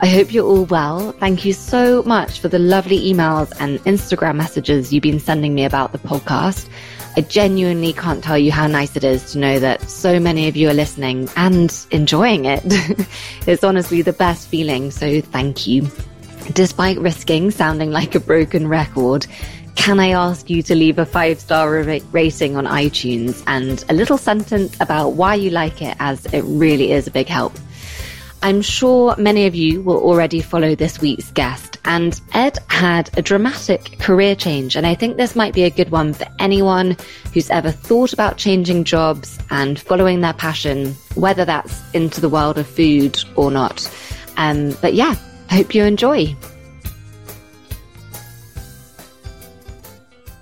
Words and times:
I 0.00 0.06
hope 0.06 0.32
you're 0.32 0.46
all 0.46 0.64
well. 0.64 1.12
Thank 1.12 1.44
you 1.44 1.52
so 1.52 2.02
much 2.04 2.40
for 2.40 2.48
the 2.48 2.58
lovely 2.58 3.12
emails 3.12 3.52
and 3.60 3.78
Instagram 3.80 4.36
messages 4.36 4.92
you've 4.92 5.02
been 5.02 5.20
sending 5.20 5.54
me 5.54 5.64
about 5.64 5.92
the 5.92 5.98
podcast. 5.98 6.68
I 7.16 7.22
genuinely 7.22 7.92
can't 7.92 8.22
tell 8.22 8.38
you 8.38 8.52
how 8.52 8.68
nice 8.68 8.94
it 8.94 9.02
is 9.02 9.32
to 9.32 9.38
know 9.38 9.58
that 9.58 9.90
so 9.90 10.20
many 10.20 10.46
of 10.46 10.56
you 10.56 10.68
are 10.68 10.74
listening 10.74 11.28
and 11.36 11.74
enjoying 11.90 12.44
it. 12.44 12.62
it's 13.46 13.64
honestly 13.64 14.02
the 14.02 14.12
best 14.12 14.48
feeling, 14.48 14.90
so 14.90 15.20
thank 15.20 15.66
you. 15.66 15.88
Despite 16.52 16.98
risking 16.98 17.50
sounding 17.50 17.90
like 17.90 18.14
a 18.14 18.20
broken 18.20 18.68
record, 18.68 19.26
can 19.74 20.00
I 20.00 20.10
ask 20.10 20.50
you 20.50 20.62
to 20.64 20.74
leave 20.74 20.98
a 20.98 21.06
five 21.06 21.40
star 21.40 21.70
rating 22.12 22.56
on 22.56 22.66
iTunes 22.66 23.42
and 23.46 23.84
a 23.88 23.94
little 23.94 24.18
sentence 24.18 24.76
about 24.80 25.10
why 25.10 25.34
you 25.34 25.50
like 25.50 25.82
it, 25.82 25.96
as 25.98 26.26
it 26.26 26.42
really 26.42 26.92
is 26.92 27.06
a 27.06 27.10
big 27.10 27.26
help? 27.26 27.58
I'm 28.40 28.62
sure 28.62 29.16
many 29.16 29.46
of 29.46 29.56
you 29.56 29.82
will 29.82 29.98
already 29.98 30.40
follow 30.40 30.76
this 30.76 31.00
week's 31.00 31.30
guest, 31.32 31.76
and 31.84 32.20
Ed 32.32 32.56
had 32.68 33.10
a 33.18 33.22
dramatic 33.22 33.98
career 33.98 34.36
change, 34.36 34.76
and 34.76 34.86
I 34.86 34.94
think 34.94 35.16
this 35.16 35.34
might 35.34 35.54
be 35.54 35.64
a 35.64 35.70
good 35.70 35.90
one 35.90 36.12
for 36.12 36.26
anyone 36.38 36.96
who's 37.34 37.50
ever 37.50 37.72
thought 37.72 38.12
about 38.12 38.36
changing 38.36 38.84
jobs 38.84 39.40
and 39.50 39.78
following 39.78 40.20
their 40.20 40.34
passion, 40.34 40.94
whether 41.16 41.44
that's 41.44 41.82
into 41.94 42.20
the 42.20 42.28
world 42.28 42.58
of 42.58 42.68
food 42.68 43.18
or 43.34 43.50
not. 43.50 43.90
Um, 44.36 44.76
but 44.80 44.94
yeah, 44.94 45.16
hope 45.50 45.74
you 45.74 45.82
enjoy. 45.82 46.36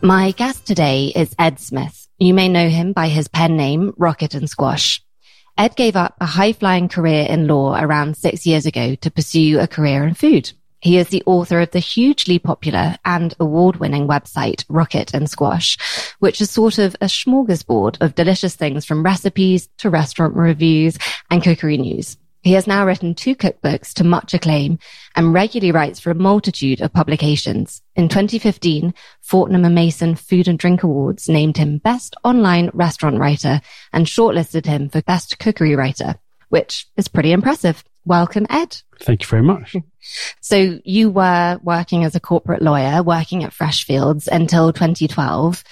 My 0.02 0.32
guest 0.32 0.66
today 0.66 1.12
is 1.16 1.34
Ed 1.38 1.58
Smith. 1.58 2.06
You 2.18 2.34
may 2.34 2.48
know 2.50 2.68
him 2.68 2.92
by 2.92 3.08
his 3.08 3.26
pen 3.28 3.56
name, 3.56 3.94
Rocket 3.96 4.34
and 4.34 4.48
Squash. 4.50 5.02
Ed 5.58 5.74
gave 5.74 5.96
up 5.96 6.16
a 6.20 6.26
high 6.26 6.52
flying 6.52 6.88
career 6.88 7.26
in 7.28 7.46
law 7.46 7.80
around 7.80 8.16
six 8.16 8.46
years 8.46 8.66
ago 8.66 8.94
to 8.96 9.10
pursue 9.10 9.58
a 9.58 9.66
career 9.66 10.06
in 10.06 10.14
food. 10.14 10.52
He 10.80 10.98
is 10.98 11.08
the 11.08 11.22
author 11.24 11.60
of 11.60 11.70
the 11.70 11.78
hugely 11.78 12.38
popular 12.38 12.96
and 13.04 13.34
award 13.40 13.76
winning 13.76 14.06
website 14.06 14.64
Rocket 14.68 15.14
and 15.14 15.28
Squash, 15.28 15.78
which 16.18 16.40
is 16.42 16.50
sort 16.50 16.78
of 16.78 16.94
a 17.00 17.06
smorgasbord 17.06 17.96
of 18.02 18.14
delicious 18.14 18.54
things 18.54 18.84
from 18.84 19.02
recipes 19.02 19.68
to 19.78 19.88
restaurant 19.88 20.36
reviews 20.36 20.98
and 21.30 21.42
cookery 21.42 21.78
news. 21.78 22.18
He 22.46 22.52
has 22.52 22.68
now 22.68 22.86
written 22.86 23.16
two 23.16 23.34
cookbooks 23.34 23.92
to 23.94 24.04
much 24.04 24.32
acclaim 24.32 24.78
and 25.16 25.34
regularly 25.34 25.72
writes 25.72 25.98
for 25.98 26.12
a 26.12 26.14
multitude 26.14 26.80
of 26.80 26.92
publications. 26.92 27.82
In 27.96 28.08
2015, 28.08 28.94
Fortnum 29.20 29.64
and 29.64 29.74
Mason 29.74 30.14
Food 30.14 30.46
and 30.46 30.56
Drink 30.56 30.84
Awards 30.84 31.28
named 31.28 31.56
him 31.56 31.78
Best 31.78 32.14
Online 32.22 32.70
Restaurant 32.72 33.18
Writer 33.18 33.60
and 33.92 34.06
shortlisted 34.06 34.64
him 34.64 34.88
for 34.88 35.02
Best 35.02 35.40
Cookery 35.40 35.74
Writer, 35.74 36.20
which 36.48 36.86
is 36.96 37.08
pretty 37.08 37.32
impressive. 37.32 37.82
Welcome, 38.04 38.46
Ed. 38.48 38.80
Thank 39.00 39.22
you 39.22 39.28
very 39.28 39.42
much. 39.42 39.74
So 40.40 40.78
you 40.84 41.10
were 41.10 41.58
working 41.64 42.04
as 42.04 42.14
a 42.14 42.20
corporate 42.20 42.62
lawyer, 42.62 43.02
working 43.02 43.42
at 43.42 43.50
Freshfields 43.50 44.28
until 44.28 44.72
2012 44.72 45.64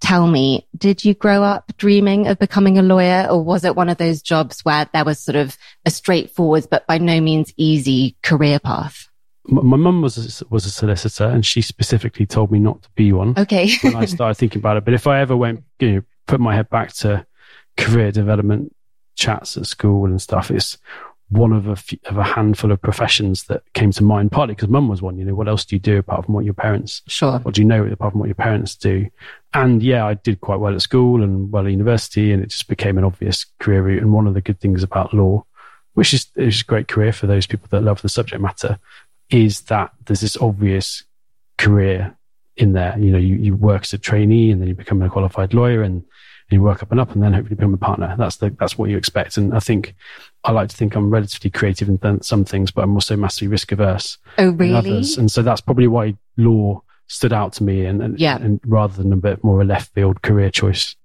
tell 0.00 0.26
me, 0.26 0.66
did 0.76 1.04
you 1.04 1.14
grow 1.14 1.42
up 1.42 1.72
dreaming 1.76 2.26
of 2.26 2.38
becoming 2.38 2.78
a 2.78 2.82
lawyer 2.82 3.26
or 3.30 3.42
was 3.42 3.64
it 3.64 3.76
one 3.76 3.88
of 3.88 3.98
those 3.98 4.22
jobs 4.22 4.64
where 4.64 4.88
there 4.92 5.04
was 5.04 5.18
sort 5.18 5.36
of 5.36 5.56
a 5.84 5.90
straightforward, 5.90 6.66
but 6.70 6.86
by 6.86 6.98
no 6.98 7.20
means 7.20 7.52
easy 7.56 8.16
career 8.22 8.58
path? 8.58 9.08
My 9.48 9.76
mum 9.76 10.02
was 10.02 10.42
a, 10.42 10.46
was 10.48 10.66
a 10.66 10.70
solicitor 10.70 11.24
and 11.24 11.46
she 11.46 11.62
specifically 11.62 12.26
told 12.26 12.50
me 12.50 12.58
not 12.58 12.82
to 12.82 12.90
be 12.96 13.12
one. 13.12 13.34
Okay. 13.36 13.70
when 13.82 13.96
I 13.96 14.04
started 14.06 14.34
thinking 14.34 14.58
about 14.58 14.76
it. 14.76 14.84
But 14.84 14.94
if 14.94 15.06
I 15.06 15.20
ever 15.20 15.36
went, 15.36 15.62
you 15.78 15.92
know, 15.92 16.02
put 16.26 16.40
my 16.40 16.54
head 16.54 16.68
back 16.68 16.92
to 16.94 17.24
career 17.76 18.10
development 18.10 18.74
chats 19.14 19.56
at 19.56 19.66
school 19.66 20.06
and 20.06 20.20
stuff, 20.20 20.50
it's 20.50 20.78
one 21.28 21.52
of 21.52 21.66
a, 21.66 21.74
few, 21.74 21.98
of 22.06 22.18
a 22.18 22.24
handful 22.24 22.70
of 22.70 22.80
professions 22.80 23.44
that 23.44 23.62
came 23.72 23.90
to 23.92 24.04
mind, 24.04 24.30
partly 24.30 24.54
because 24.54 24.68
mum 24.68 24.88
was 24.88 25.02
one. 25.02 25.18
You 25.18 25.24
know, 25.24 25.34
what 25.34 25.48
else 25.48 25.64
do 25.64 25.74
you 25.74 25.80
do 25.80 25.98
apart 25.98 26.24
from 26.24 26.34
what 26.34 26.44
your 26.44 26.54
parents? 26.54 27.02
Sure. 27.08 27.38
What 27.40 27.54
do 27.54 27.60
you 27.60 27.66
know 27.66 27.84
apart 27.84 28.12
from 28.12 28.20
what 28.20 28.28
your 28.28 28.36
parents 28.36 28.76
do? 28.76 29.08
And 29.52 29.82
yeah, 29.82 30.06
I 30.06 30.14
did 30.14 30.40
quite 30.40 30.60
well 30.60 30.74
at 30.74 30.82
school 30.82 31.22
and 31.22 31.50
well 31.50 31.66
at 31.66 31.72
university, 31.72 32.32
and 32.32 32.42
it 32.42 32.50
just 32.50 32.68
became 32.68 32.96
an 32.96 33.04
obvious 33.04 33.44
career 33.58 33.82
route. 33.82 34.02
And 34.02 34.12
one 34.12 34.26
of 34.26 34.34
the 34.34 34.40
good 34.40 34.60
things 34.60 34.82
about 34.82 35.14
law, 35.14 35.44
which 35.94 36.14
is, 36.14 36.28
is 36.36 36.60
a 36.60 36.64
great 36.64 36.88
career 36.88 37.12
for 37.12 37.26
those 37.26 37.46
people 37.46 37.66
that 37.70 37.82
love 37.82 38.02
the 38.02 38.08
subject 38.08 38.40
matter, 38.40 38.78
is 39.30 39.62
that 39.62 39.92
there's 40.04 40.20
this 40.20 40.36
obvious 40.36 41.02
career 41.58 42.16
in 42.56 42.72
there. 42.72 42.96
You 42.98 43.10
know, 43.10 43.18
you, 43.18 43.34
you 43.36 43.56
work 43.56 43.82
as 43.82 43.92
a 43.92 43.98
trainee 43.98 44.52
and 44.52 44.60
then 44.60 44.68
you 44.68 44.74
become 44.74 45.02
a 45.02 45.10
qualified 45.10 45.54
lawyer 45.54 45.82
and 45.82 46.04
and 46.04 46.04
you 46.50 46.62
work 46.62 46.82
up 46.82 46.90
and 46.90 47.00
up 47.00 47.12
and 47.12 47.22
then 47.22 47.32
hopefully 47.32 47.56
become 47.56 47.74
a 47.74 47.78
partner. 47.78 48.14
That's 48.18 48.36
the, 48.36 48.50
that's 48.58 48.78
what 48.78 48.90
you 48.90 48.96
expect. 48.96 49.36
And 49.36 49.54
I 49.54 49.60
think 49.60 49.94
I 50.44 50.52
like 50.52 50.68
to 50.68 50.76
think 50.76 50.94
I'm 50.94 51.10
relatively 51.10 51.50
creative 51.50 51.88
in 51.88 52.22
some 52.22 52.44
things, 52.44 52.70
but 52.70 52.82
I'm 52.82 52.94
also 52.94 53.16
massively 53.16 53.48
risk 53.48 53.72
averse. 53.72 54.18
Oh, 54.38 54.50
really? 54.50 55.04
And 55.18 55.30
so 55.30 55.42
that's 55.42 55.60
probably 55.60 55.88
why 55.88 56.16
law 56.36 56.82
stood 57.08 57.32
out 57.32 57.52
to 57.54 57.64
me 57.64 57.84
and, 57.84 58.02
and, 58.02 58.18
yeah. 58.20 58.36
and 58.36 58.60
rather 58.64 59.02
than 59.02 59.12
a 59.12 59.16
bit 59.16 59.42
more 59.42 59.60
a 59.60 59.64
left 59.64 59.92
field 59.92 60.22
career 60.22 60.50
choice 60.50 60.96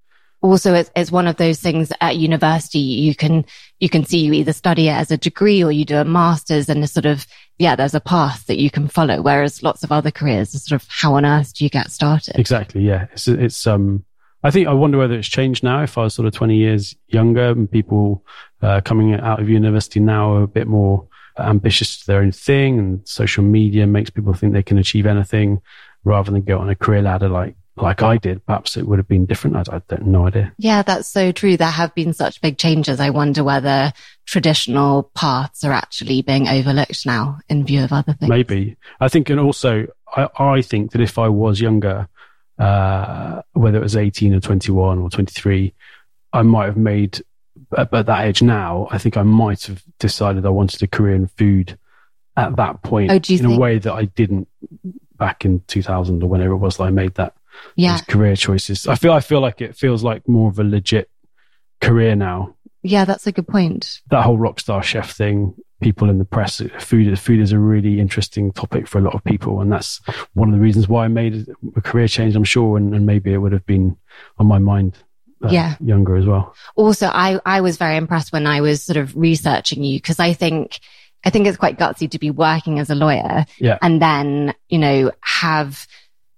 also 0.41 0.73
it's, 0.73 0.91
it's 0.95 1.11
one 1.11 1.27
of 1.27 1.37
those 1.37 1.59
things 1.59 1.91
at 2.01 2.17
university 2.17 2.79
you 2.79 3.15
can 3.15 3.45
you 3.79 3.89
can 3.89 4.03
see 4.05 4.19
you 4.19 4.33
either 4.33 4.53
study 4.53 4.87
it 4.87 4.93
as 4.93 5.11
a 5.11 5.17
degree 5.17 5.63
or 5.63 5.71
you 5.71 5.85
do 5.85 5.97
a 5.97 6.05
master's 6.05 6.67
and 6.67 6.83
a 6.83 6.87
sort 6.87 7.05
of 7.05 7.25
yeah 7.59 7.75
there's 7.75 7.93
a 7.93 7.99
path 7.99 8.45
that 8.47 8.57
you 8.57 8.69
can 8.69 8.87
follow 8.87 9.21
whereas 9.21 9.63
lots 9.63 9.83
of 9.83 9.91
other 9.91 10.11
careers 10.11 10.53
are 10.55 10.59
sort 10.59 10.81
of 10.81 10.87
how 10.89 11.13
on 11.13 11.25
earth 11.25 11.53
do 11.53 11.63
you 11.63 11.69
get 11.69 11.91
started 11.91 12.37
exactly 12.37 12.81
yeah 12.81 13.05
it's 13.13 13.27
it's 13.27 13.67
um 13.67 14.03
I 14.43 14.51
think 14.51 14.67
I 14.67 14.73
wonder 14.73 14.97
whether 14.97 15.15
it's 15.15 15.27
changed 15.27 15.63
now. 15.63 15.83
If 15.83 15.97
I 15.97 16.03
was 16.03 16.13
sort 16.13 16.27
of 16.27 16.33
20 16.33 16.55
years 16.55 16.95
younger 17.07 17.49
and 17.49 17.69
people 17.69 18.25
uh, 18.61 18.81
coming 18.81 19.13
out 19.13 19.39
of 19.39 19.49
university 19.49 19.99
now 19.99 20.33
are 20.33 20.43
a 20.43 20.47
bit 20.47 20.67
more 20.67 21.07
ambitious 21.37 21.99
to 21.99 22.07
their 22.07 22.21
own 22.21 22.31
thing 22.31 22.79
and 22.79 23.07
social 23.07 23.43
media 23.43 23.87
makes 23.87 24.09
people 24.09 24.33
think 24.33 24.53
they 24.53 24.63
can 24.63 24.77
achieve 24.77 25.05
anything 25.05 25.61
rather 26.03 26.31
than 26.31 26.41
go 26.41 26.59
on 26.59 26.69
a 26.69 26.75
career 26.75 27.01
ladder 27.01 27.29
like 27.29 27.55
like 27.77 28.03
I 28.03 28.17
did, 28.17 28.45
perhaps 28.45 28.75
it 28.75 28.85
would 28.85 28.99
have 28.99 29.07
been 29.07 29.25
different. 29.25 29.55
I, 29.55 29.77
I 29.77 29.81
don't 29.87 30.07
no 30.07 30.27
idea. 30.27 30.53
Yeah, 30.57 30.81
that's 30.81 31.07
so 31.07 31.31
true. 31.31 31.55
There 31.55 31.67
have 31.67 31.95
been 31.95 32.13
such 32.13 32.41
big 32.41 32.57
changes. 32.57 32.99
I 32.99 33.09
wonder 33.09 33.43
whether 33.43 33.93
traditional 34.25 35.03
paths 35.15 35.63
are 35.63 35.71
actually 35.71 36.21
being 36.21 36.47
overlooked 36.47 37.05
now 37.05 37.39
in 37.49 37.65
view 37.65 37.83
of 37.83 37.93
other 37.93 38.13
things. 38.13 38.29
Maybe. 38.29 38.77
I 38.99 39.07
think, 39.07 39.29
and 39.29 39.39
also, 39.39 39.87
I, 40.13 40.27
I 40.37 40.61
think 40.61 40.91
that 40.91 41.01
if 41.01 41.17
I 41.17 41.29
was 41.29 41.61
younger, 41.61 42.09
uh, 42.59 42.63
whether 43.61 43.77
it 43.77 43.83
was 43.83 43.95
18 43.95 44.33
or 44.33 44.39
21 44.39 44.99
or 44.99 45.09
23, 45.09 45.73
I 46.33 46.41
might 46.41 46.65
have 46.65 46.77
made, 46.77 47.21
at, 47.77 47.93
at, 47.93 48.05
that 48.05 48.25
age 48.25 48.41
now, 48.41 48.87
I 48.91 48.97
think 48.97 49.17
I 49.17 49.23
might 49.23 49.63
have 49.65 49.83
decided 49.99 50.45
I 50.45 50.49
wanted 50.49 50.81
a 50.83 50.87
career 50.87 51.15
in 51.15 51.27
food 51.27 51.77
at 52.37 52.55
that 52.55 52.81
point 52.81 53.11
oh, 53.11 53.15
in 53.15 53.21
think? 53.21 53.43
a 53.43 53.59
way 53.59 53.77
that 53.77 53.93
I 53.93 54.05
didn't 54.05 54.47
back 55.17 55.45
in 55.45 55.61
2000 55.67 56.23
or 56.23 56.29
whenever 56.29 56.53
it 56.53 56.57
was 56.57 56.77
that 56.77 56.83
I 56.83 56.89
made 56.89 57.15
that 57.15 57.35
yeah. 57.75 57.99
career 58.07 58.35
choices. 58.35 58.87
I 58.87 58.95
feel, 58.95 59.13
I 59.13 59.19
feel 59.19 59.41
like 59.41 59.61
it 59.61 59.75
feels 59.75 60.03
like 60.03 60.27
more 60.27 60.49
of 60.49 60.59
a 60.59 60.63
legit 60.63 61.09
career 61.81 62.15
now. 62.15 62.55
Yeah, 62.83 63.05
that's 63.05 63.27
a 63.27 63.31
good 63.31 63.47
point. 63.47 64.01
That 64.09 64.23
whole 64.23 64.37
rock 64.37 64.59
star 64.59 64.81
chef 64.81 65.11
thing, 65.11 65.55
people 65.81 66.09
in 66.09 66.17
the 66.17 66.25
press, 66.25 66.61
food, 66.79 67.19
food 67.19 67.39
is 67.39 67.51
a 67.51 67.59
really 67.59 67.99
interesting 67.99 68.51
topic 68.51 68.87
for 68.87 68.99
a 68.99 69.01
lot 69.01 69.15
of 69.15 69.23
people. 69.23 69.61
And 69.61 69.71
that's 69.71 69.99
one 70.33 70.49
of 70.49 70.55
the 70.55 70.61
reasons 70.61 70.87
why 70.87 71.05
I 71.05 71.07
made 71.07 71.47
a 71.75 71.81
career 71.81 72.07
change, 72.07 72.35
I'm 72.35 72.43
sure. 72.43 72.77
And, 72.77 72.93
and 72.95 73.05
maybe 73.05 73.33
it 73.33 73.37
would 73.37 73.51
have 73.51 73.65
been 73.65 73.97
on 74.37 74.45
my 74.45 74.59
mind 74.59 74.97
uh, 75.43 75.49
yeah. 75.49 75.75
younger 75.83 76.15
as 76.15 76.25
well. 76.25 76.55
Also, 76.75 77.07
I, 77.07 77.39
I 77.45 77.61
was 77.61 77.77
very 77.77 77.97
impressed 77.97 78.31
when 78.31 78.47
I 78.47 78.61
was 78.61 78.83
sort 78.83 78.97
of 78.97 79.15
researching 79.15 79.83
you 79.83 79.97
because 79.97 80.19
I 80.19 80.33
think, 80.33 80.79
I 81.25 81.29
think 81.29 81.47
it's 81.47 81.57
quite 81.57 81.77
gutsy 81.77 82.09
to 82.11 82.19
be 82.19 82.31
working 82.31 82.79
as 82.79 82.89
a 82.89 82.95
lawyer 82.95 83.45
yeah. 83.57 83.77
and 83.81 84.01
then, 84.01 84.53
you 84.69 84.79
know, 84.79 85.11
have 85.21 85.87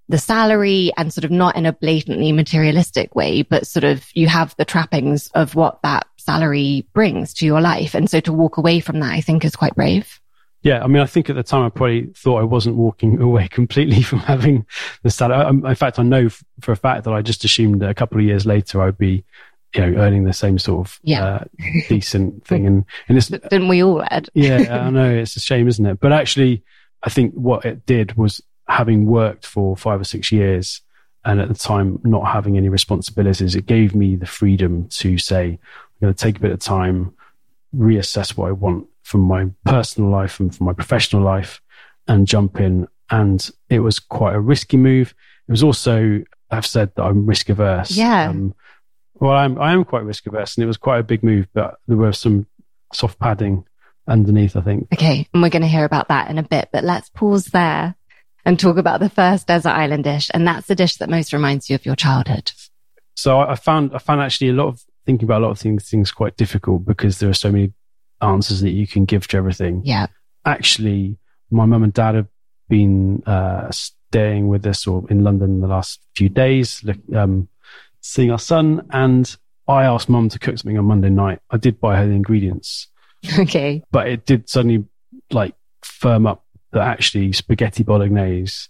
the 0.09 0.18
salary 0.18 0.91
and 0.97 1.13
sort 1.13 1.23
of 1.23 1.31
not 1.31 1.56
in 1.56 1.65
a 1.65 1.73
blatantly 1.73 2.31
materialistic 2.31 3.15
way, 3.15 3.41
but 3.41 3.65
sort 3.65 3.83
of 3.83 4.06
you 4.13 4.27
have 4.27 4.53
the 4.57 4.65
trappings 4.65 5.29
of 5.33 5.56
what 5.56 5.81
that 5.81 6.06
salary 6.23 6.87
brings 6.93 7.33
to 7.35 7.45
your 7.45 7.61
life. 7.61 7.93
And 7.93 8.09
so 8.09 8.19
to 8.21 8.33
walk 8.33 8.57
away 8.57 8.79
from 8.79 8.99
that, 8.99 9.11
I 9.11 9.21
think 9.21 9.45
is 9.45 9.55
quite 9.55 9.75
brave. 9.75 10.19
Yeah. 10.61 10.83
I 10.83 10.87
mean, 10.87 11.01
I 11.01 11.05
think 11.05 11.29
at 11.29 11.35
the 11.35 11.43
time 11.43 11.65
I 11.65 11.69
probably 11.69 12.05
thought 12.15 12.39
I 12.39 12.43
wasn't 12.43 12.77
walking 12.77 13.21
away 13.27 13.47
completely 13.47 14.01
from 14.01 14.19
having 14.19 14.65
the 15.03 15.09
salary. 15.09 15.47
In 15.47 15.75
fact, 15.75 15.99
I 15.99 16.03
know 16.03 16.29
for 16.61 16.71
a 16.71 16.77
fact 16.77 17.03
that 17.03 17.13
I 17.13 17.21
just 17.21 17.43
assumed 17.43 17.81
that 17.81 17.89
a 17.89 17.93
couple 17.93 18.17
of 18.17 18.25
years 18.25 18.45
later 18.45 18.81
I'd 18.81 18.97
be 18.97 19.23
you 19.75 19.81
know, 19.81 20.01
earning 20.01 20.23
the 20.23 20.33
same 20.33 20.59
sort 20.59 20.87
of 20.87 20.99
yeah. 21.03 21.25
uh, 21.25 21.43
decent 21.89 22.45
thing. 22.47 22.67
And, 22.67 22.85
and 23.07 23.17
it's, 23.17 23.27
didn't 23.27 23.67
we 23.67 23.83
all, 23.83 24.03
Ed? 24.11 24.29
yeah, 24.33 24.85
I 24.85 24.89
know 24.89 25.09
it's 25.21 25.35
a 25.35 25.39
shame, 25.39 25.67
isn't 25.67 25.85
it? 25.85 25.99
But 25.99 26.13
actually, 26.13 26.63
I 27.01 27.09
think 27.09 27.33
what 27.33 27.65
it 27.65 27.85
did 27.85 28.15
was 28.15 28.41
having 28.67 29.07
worked 29.07 29.45
for 29.45 29.75
five 29.75 29.99
or 29.99 30.05
six 30.05 30.31
years 30.31 30.81
And 31.25 31.39
at 31.39 31.47
the 31.47 31.53
time, 31.53 31.99
not 32.03 32.25
having 32.25 32.57
any 32.57 32.69
responsibilities, 32.69 33.55
it 33.55 33.65
gave 33.65 33.95
me 33.95 34.15
the 34.15 34.25
freedom 34.25 34.87
to 34.89 35.17
say, 35.17 35.57
going 36.03 36.13
to 36.13 36.23
take 36.23 36.38
a 36.38 36.41
bit 36.41 36.51
of 36.51 36.59
time, 36.59 37.13
reassess 37.75 38.38
what 38.38 38.50
I 38.50 38.51
want 38.51 38.88
from 39.03 39.21
my 39.21 39.47
personal 39.65 40.09
life 40.09 40.39
and 40.39 40.53
from 40.53 40.65
my 40.65 40.73
professional 40.73 41.23
life 41.23 41.61
and 42.07 42.27
jump 42.27 42.59
in. 42.59 42.88
And 43.09 43.50
it 43.69 43.79
was 43.79 44.00
quite 44.00 44.35
a 44.35 44.39
risky 44.39 44.77
move. 44.77 45.13
It 45.47 45.51
was 45.51 45.63
also, 45.63 46.23
I've 46.51 46.65
said 46.65 46.94
that 46.95 47.03
I'm 47.03 47.25
risk 47.25 47.50
averse. 47.50 47.91
Yeah. 47.91 48.29
Um, 48.29 48.53
well, 49.15 49.33
I'm, 49.33 49.59
I 49.59 49.73
am 49.73 49.85
quite 49.85 50.03
risk 50.03 50.27
averse 50.27 50.55
and 50.55 50.63
it 50.63 50.67
was 50.67 50.77
quite 50.77 51.00
a 51.00 51.03
big 51.03 51.23
move, 51.23 51.47
but 51.53 51.79
there 51.88 51.97
were 51.97 52.13
some 52.13 52.47
soft 52.91 53.19
padding 53.19 53.65
underneath, 54.07 54.57
I 54.57 54.61
think. 54.61 54.88
Okay. 54.94 55.27
And 55.33 55.41
we're 55.41 55.49
going 55.49 55.61
to 55.61 55.67
hear 55.67 55.85
about 55.85 56.09
that 56.09 56.29
in 56.29 56.38
a 56.38 56.44
bit, 56.44 56.69
but 56.73 56.83
let's 56.83 57.09
pause 57.09 57.45
there 57.45 57.95
and 58.45 58.59
talk 58.59 58.77
about 58.77 58.99
the 58.99 59.09
first 59.09 59.47
desert 59.47 59.69
island 59.69 60.03
dish. 60.03 60.29
And 60.33 60.45
that's 60.45 60.67
the 60.67 60.75
dish 60.75 60.97
that 60.97 61.09
most 61.09 61.31
reminds 61.31 61.69
you 61.69 61.75
of 61.75 61.85
your 61.85 61.95
childhood. 61.95 62.51
So 63.15 63.39
I 63.39 63.56
found, 63.56 63.95
I 63.95 63.99
found 63.99 64.21
actually 64.21 64.49
a 64.49 64.53
lot 64.53 64.67
of 64.67 64.83
thinking 65.05 65.25
about 65.25 65.41
a 65.41 65.45
lot 65.45 65.51
of 65.51 65.59
things, 65.59 65.89
things 65.89 66.11
quite 66.11 66.38
difficult 66.38 66.85
because 66.85 67.19
there 67.19 67.29
are 67.29 67.33
so 67.33 67.51
many 67.51 67.73
answers 68.21 68.61
that 68.61 68.71
you 68.71 68.88
can 68.88 69.05
give 69.05 69.27
to 69.27 69.38
everything. 69.38 69.81
Yeah. 69.83 70.07
Actually, 70.45 71.17
my 71.51 71.65
mum 71.65 71.83
and 71.83 71.94
dad 71.94 72.15
have 72.15 72.27
been 72.69 73.23
uh, 73.25 73.69
staying 73.71 74.47
with 74.47 74.65
us 74.65 74.88
or 74.88 75.03
in 75.09 75.23
London 75.23 75.61
the 75.61 75.67
last 75.67 76.00
few 76.15 76.29
days, 76.29 76.83
um, 77.15 77.47
seeing 78.01 78.31
our 78.31 78.39
son. 78.39 78.85
And 78.91 79.35
I 79.67 79.83
asked 79.83 80.09
mum 80.09 80.29
to 80.29 80.39
cook 80.39 80.57
something 80.57 80.77
on 80.77 80.85
Monday 80.85 81.09
night. 81.09 81.39
I 81.49 81.57
did 81.57 81.79
buy 81.79 81.97
her 81.97 82.06
the 82.06 82.13
ingredients. 82.13 82.88
Okay. 83.39 83.81
But 83.89 84.07
it 84.07 84.25
did 84.25 84.49
suddenly 84.49 84.83
like 85.31 85.56
firm 85.81 86.27
up 86.27 86.44
that 86.73 86.85
actually 86.85 87.31
spaghetti 87.31 87.81
bolognese 87.81 88.67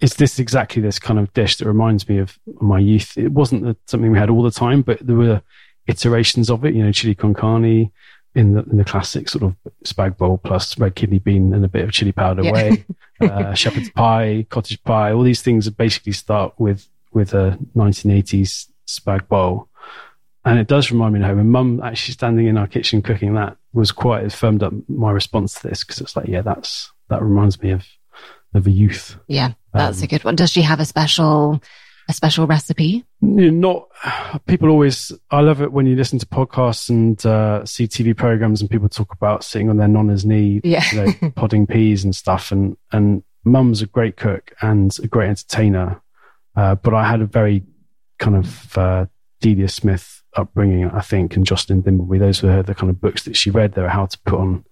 is 0.00 0.14
this 0.14 0.38
exactly 0.38 0.80
this 0.80 0.98
kind 0.98 1.18
of 1.18 1.32
dish 1.32 1.56
that 1.56 1.66
reminds 1.66 2.08
me 2.08 2.18
of 2.18 2.38
my 2.60 2.78
youth. 2.78 3.18
It 3.18 3.32
wasn't 3.32 3.76
something 3.86 4.10
we 4.12 4.18
had 4.18 4.30
all 4.30 4.42
the 4.42 4.50
time, 4.50 4.82
but 4.82 5.04
there 5.04 5.16
were 5.16 5.42
iterations 5.88 6.50
of 6.50 6.64
it, 6.64 6.74
you 6.74 6.84
know, 6.84 6.92
chili 6.92 7.14
con 7.14 7.34
carne 7.34 7.90
in 8.34 8.54
the, 8.54 8.62
in 8.64 8.76
the 8.76 8.84
classic 8.84 9.28
sort 9.28 9.42
of 9.42 9.56
spag 9.84 10.16
bol 10.16 10.38
plus 10.38 10.78
red 10.78 10.94
kidney 10.94 11.18
bean 11.18 11.52
and 11.52 11.64
a 11.64 11.68
bit 11.68 11.84
of 11.84 11.90
chili 11.90 12.12
powder 12.12 12.42
yeah. 12.42 12.52
way, 12.52 12.84
uh, 13.20 13.54
shepherd's 13.54 13.90
pie, 13.90 14.46
cottage 14.50 14.82
pie, 14.84 15.12
all 15.12 15.22
these 15.22 15.42
things 15.42 15.68
basically 15.70 16.12
start 16.12 16.54
with, 16.58 16.86
with 17.12 17.34
a 17.34 17.58
1980s 17.74 18.68
spag 18.86 19.26
bol. 19.28 19.68
And 20.44 20.58
it 20.58 20.68
does 20.68 20.90
remind 20.90 21.14
me 21.14 21.20
of 21.20 21.26
home. 21.26 21.40
And 21.40 21.50
mum 21.50 21.80
actually 21.82 22.14
standing 22.14 22.46
in 22.46 22.56
our 22.56 22.66
kitchen 22.66 23.02
cooking 23.02 23.34
that 23.34 23.56
was 23.72 23.92
quite, 23.92 24.24
it 24.24 24.32
firmed 24.32 24.62
up 24.62 24.72
my 24.88 25.10
response 25.10 25.54
to 25.54 25.68
this 25.68 25.82
because 25.82 26.00
it's 26.00 26.16
like, 26.16 26.28
yeah, 26.28 26.42
that's, 26.42 26.92
that 27.08 27.22
reminds 27.22 27.60
me 27.60 27.72
of, 27.72 27.84
of 28.54 28.66
a 28.66 28.70
youth. 28.70 29.16
Yeah, 29.26 29.52
that's 29.72 29.98
um, 29.98 30.04
a 30.04 30.06
good 30.06 30.24
one. 30.24 30.36
Does 30.36 30.52
she 30.52 30.62
have 30.62 30.80
a 30.80 30.84
special 30.84 31.60
a 32.08 32.12
special 32.12 32.46
recipe? 32.46 33.04
you 33.20 33.50
Not 33.50 33.88
people 34.46 34.70
always. 34.70 35.12
I 35.30 35.40
love 35.40 35.60
it 35.60 35.72
when 35.72 35.86
you 35.86 35.94
listen 35.94 36.18
to 36.18 36.26
podcasts 36.26 36.88
and 36.88 37.24
uh, 37.26 37.64
see 37.66 37.86
TV 37.86 38.16
programs 38.16 38.60
and 38.60 38.70
people 38.70 38.88
talk 38.88 39.12
about 39.12 39.44
sitting 39.44 39.68
on 39.68 39.76
their 39.76 39.88
nonna's 39.88 40.24
knee, 40.24 40.60
yeah. 40.64 40.84
you 40.92 41.04
know, 41.04 41.30
podding 41.36 41.66
peas 41.66 42.04
and 42.04 42.16
stuff. 42.16 42.50
And 42.50 42.76
and 42.92 43.22
mum's 43.44 43.82
a 43.82 43.86
great 43.86 44.16
cook 44.16 44.52
and 44.62 44.96
a 45.02 45.06
great 45.06 45.28
entertainer, 45.28 46.00
uh, 46.56 46.74
but 46.76 46.94
I 46.94 47.08
had 47.08 47.20
a 47.20 47.26
very 47.26 47.64
kind 48.18 48.36
of 48.36 48.78
uh, 48.78 49.06
Delia 49.40 49.68
Smith 49.68 50.22
upbringing, 50.34 50.86
I 50.90 51.00
think, 51.00 51.36
and 51.36 51.46
Josceline 51.46 51.82
Dimbleby. 51.82 52.18
Those 52.18 52.42
were 52.42 52.62
the 52.62 52.74
kind 52.74 52.90
of 52.90 53.00
books 53.00 53.24
that 53.24 53.36
she 53.36 53.50
read. 53.50 53.74
They 53.74 53.82
were 53.82 53.88
how 53.88 54.06
to 54.06 54.18
put 54.24 54.40
on 54.40 54.64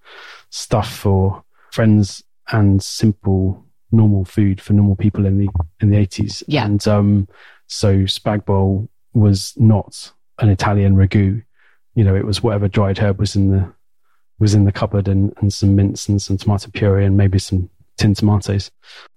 stuff 0.50 0.91
for 0.91 1.44
friends 1.71 2.23
and 2.50 2.83
simple 2.83 3.66
normal 3.93 4.25
food 4.25 4.61
for 4.61 4.73
normal 4.73 4.97
people 4.97 5.27
in 5.27 5.38
the 5.38 5.49
in 5.81 5.91
the 5.91 5.97
eighties. 5.97 6.43
Yeah. 6.47 6.65
And 6.65 6.87
um, 6.88 7.29
so 7.67 8.00
spag 8.00 8.44
bol 8.44 8.88
was 9.12 9.55
not 9.56 10.12
an 10.38 10.49
Italian 10.49 10.97
ragu. 10.97 11.43
You 11.94 12.05
know, 12.05 12.15
it 12.15 12.27
was 12.27 12.43
whatever 12.43 12.69
dried 12.69 12.99
herb 12.99 13.19
was 13.19 13.37
in 13.37 13.50
the 13.50 13.73
was 14.38 14.55
in 14.55 14.65
the 14.65 14.73
cupboard 14.73 15.09
and, 15.09 15.33
and 15.41 15.53
some 15.53 15.75
mince 15.75 16.09
and 16.09 16.21
some 16.21 16.37
tomato 16.37 16.71
puree 16.73 17.05
and 17.05 17.17
maybe 17.17 17.38
some 17.38 17.71
tinned 17.97 18.17
tomatoes. 18.17 18.71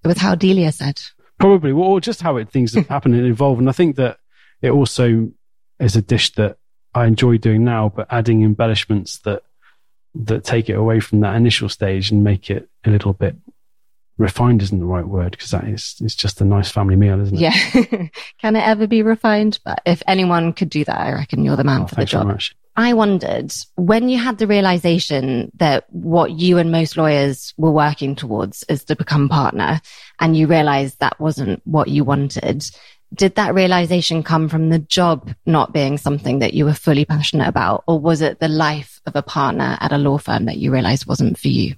With 0.04 0.18
how 0.18 0.36
Delia 0.36 0.72
said. 0.72 1.02
Probably, 1.40 1.74
well, 1.74 1.90
or 1.90 2.02
just 2.02 2.22
how 2.22 2.38
it, 2.38 2.50
things 2.50 2.74
happen 2.74 3.14
and 3.14 3.28
evolve. 3.28 3.60
And 3.60 3.70
I 3.70 3.74
think 3.74 3.96
that 3.98 4.18
it 4.62 4.72
also 4.72 5.30
is 5.80 5.96
a 5.96 6.02
dish 6.02 6.34
that 6.34 6.58
I 6.94 7.06
enjoy 7.06 7.38
doing 7.38 7.64
now, 7.64 7.90
but 7.94 8.08
adding 8.10 8.44
embellishments 8.44 9.20
that 9.20 9.44
that 10.16 10.44
take 10.44 10.70
it 10.70 10.74
away 10.74 11.00
from 11.00 11.20
that 11.20 11.36
initial 11.36 11.70
stage 11.70 12.12
and 12.12 12.24
make 12.24 12.50
it 12.50 12.68
a 12.84 12.90
little 12.90 13.14
bit 13.14 13.36
refined 14.20 14.62
isn't 14.62 14.80
the 14.80 14.86
right 14.86 15.08
word 15.08 15.32
because 15.32 15.50
that 15.52 15.64
is 15.64 15.96
it's 16.02 16.14
just 16.14 16.42
a 16.42 16.46
nice 16.46 16.70
family 16.70 16.96
meal, 16.96 17.20
isn't 17.22 17.36
it? 17.36 17.42
Yeah. 17.42 18.08
Can 18.40 18.56
it 18.56 18.68
ever 18.68 18.86
be 18.86 19.02
refined? 19.02 19.60
But 19.64 19.82
if 19.86 20.04
anyone 20.08 20.54
could 20.54 20.70
do 20.70 20.84
that, 20.84 21.00
I 21.00 21.14
reckon 21.14 21.44
you're 21.44 21.56
the 21.56 21.64
man 21.64 21.84
oh, 21.84 21.88
for 21.88 21.96
the 21.96 22.06
job. 22.06 22.28
Much. 22.28 22.56
I 22.76 22.94
wondered 22.94 23.52
when 23.76 24.08
you 24.08 24.20
had 24.20 24.38
the 24.38 24.48
realization 24.48 25.52
that 25.56 25.86
what 25.90 26.32
you 26.32 26.58
and 26.58 26.72
most 26.72 26.96
lawyers 26.96 27.54
were 27.58 27.72
working 27.72 28.16
towards 28.16 28.64
is 28.70 28.84
to 28.86 28.96
become 28.96 29.28
partner 29.28 29.82
and 30.20 30.38
you 30.38 30.48
realized 30.48 31.00
that 31.00 31.20
wasn't 31.20 31.62
what 31.66 31.90
you 31.90 32.04
wanted. 32.04 32.64
Did 33.14 33.36
that 33.36 33.56
realization 33.56 34.22
come 34.22 34.48
from 34.48 34.70
the 34.70 34.80
job 34.80 35.34
not 35.46 35.74
being 35.74 35.98
something 35.98 36.40
that 36.40 36.54
you 36.54 36.64
were 36.64 36.74
fully 36.74 37.06
passionate 37.06 37.48
about? 37.48 37.84
Or 37.88 38.00
was 38.00 38.22
it 38.22 38.40
the 38.40 38.48
life 38.48 39.02
of 39.06 39.16
a 39.16 39.24
partner 39.24 39.78
at 39.82 39.92
a 39.92 39.98
law 39.98 40.18
firm 40.18 40.46
that 40.46 40.58
you 40.58 40.72
realized 40.72 41.08
wasn't 41.08 41.38
for 41.38 41.48
you? 41.48 41.76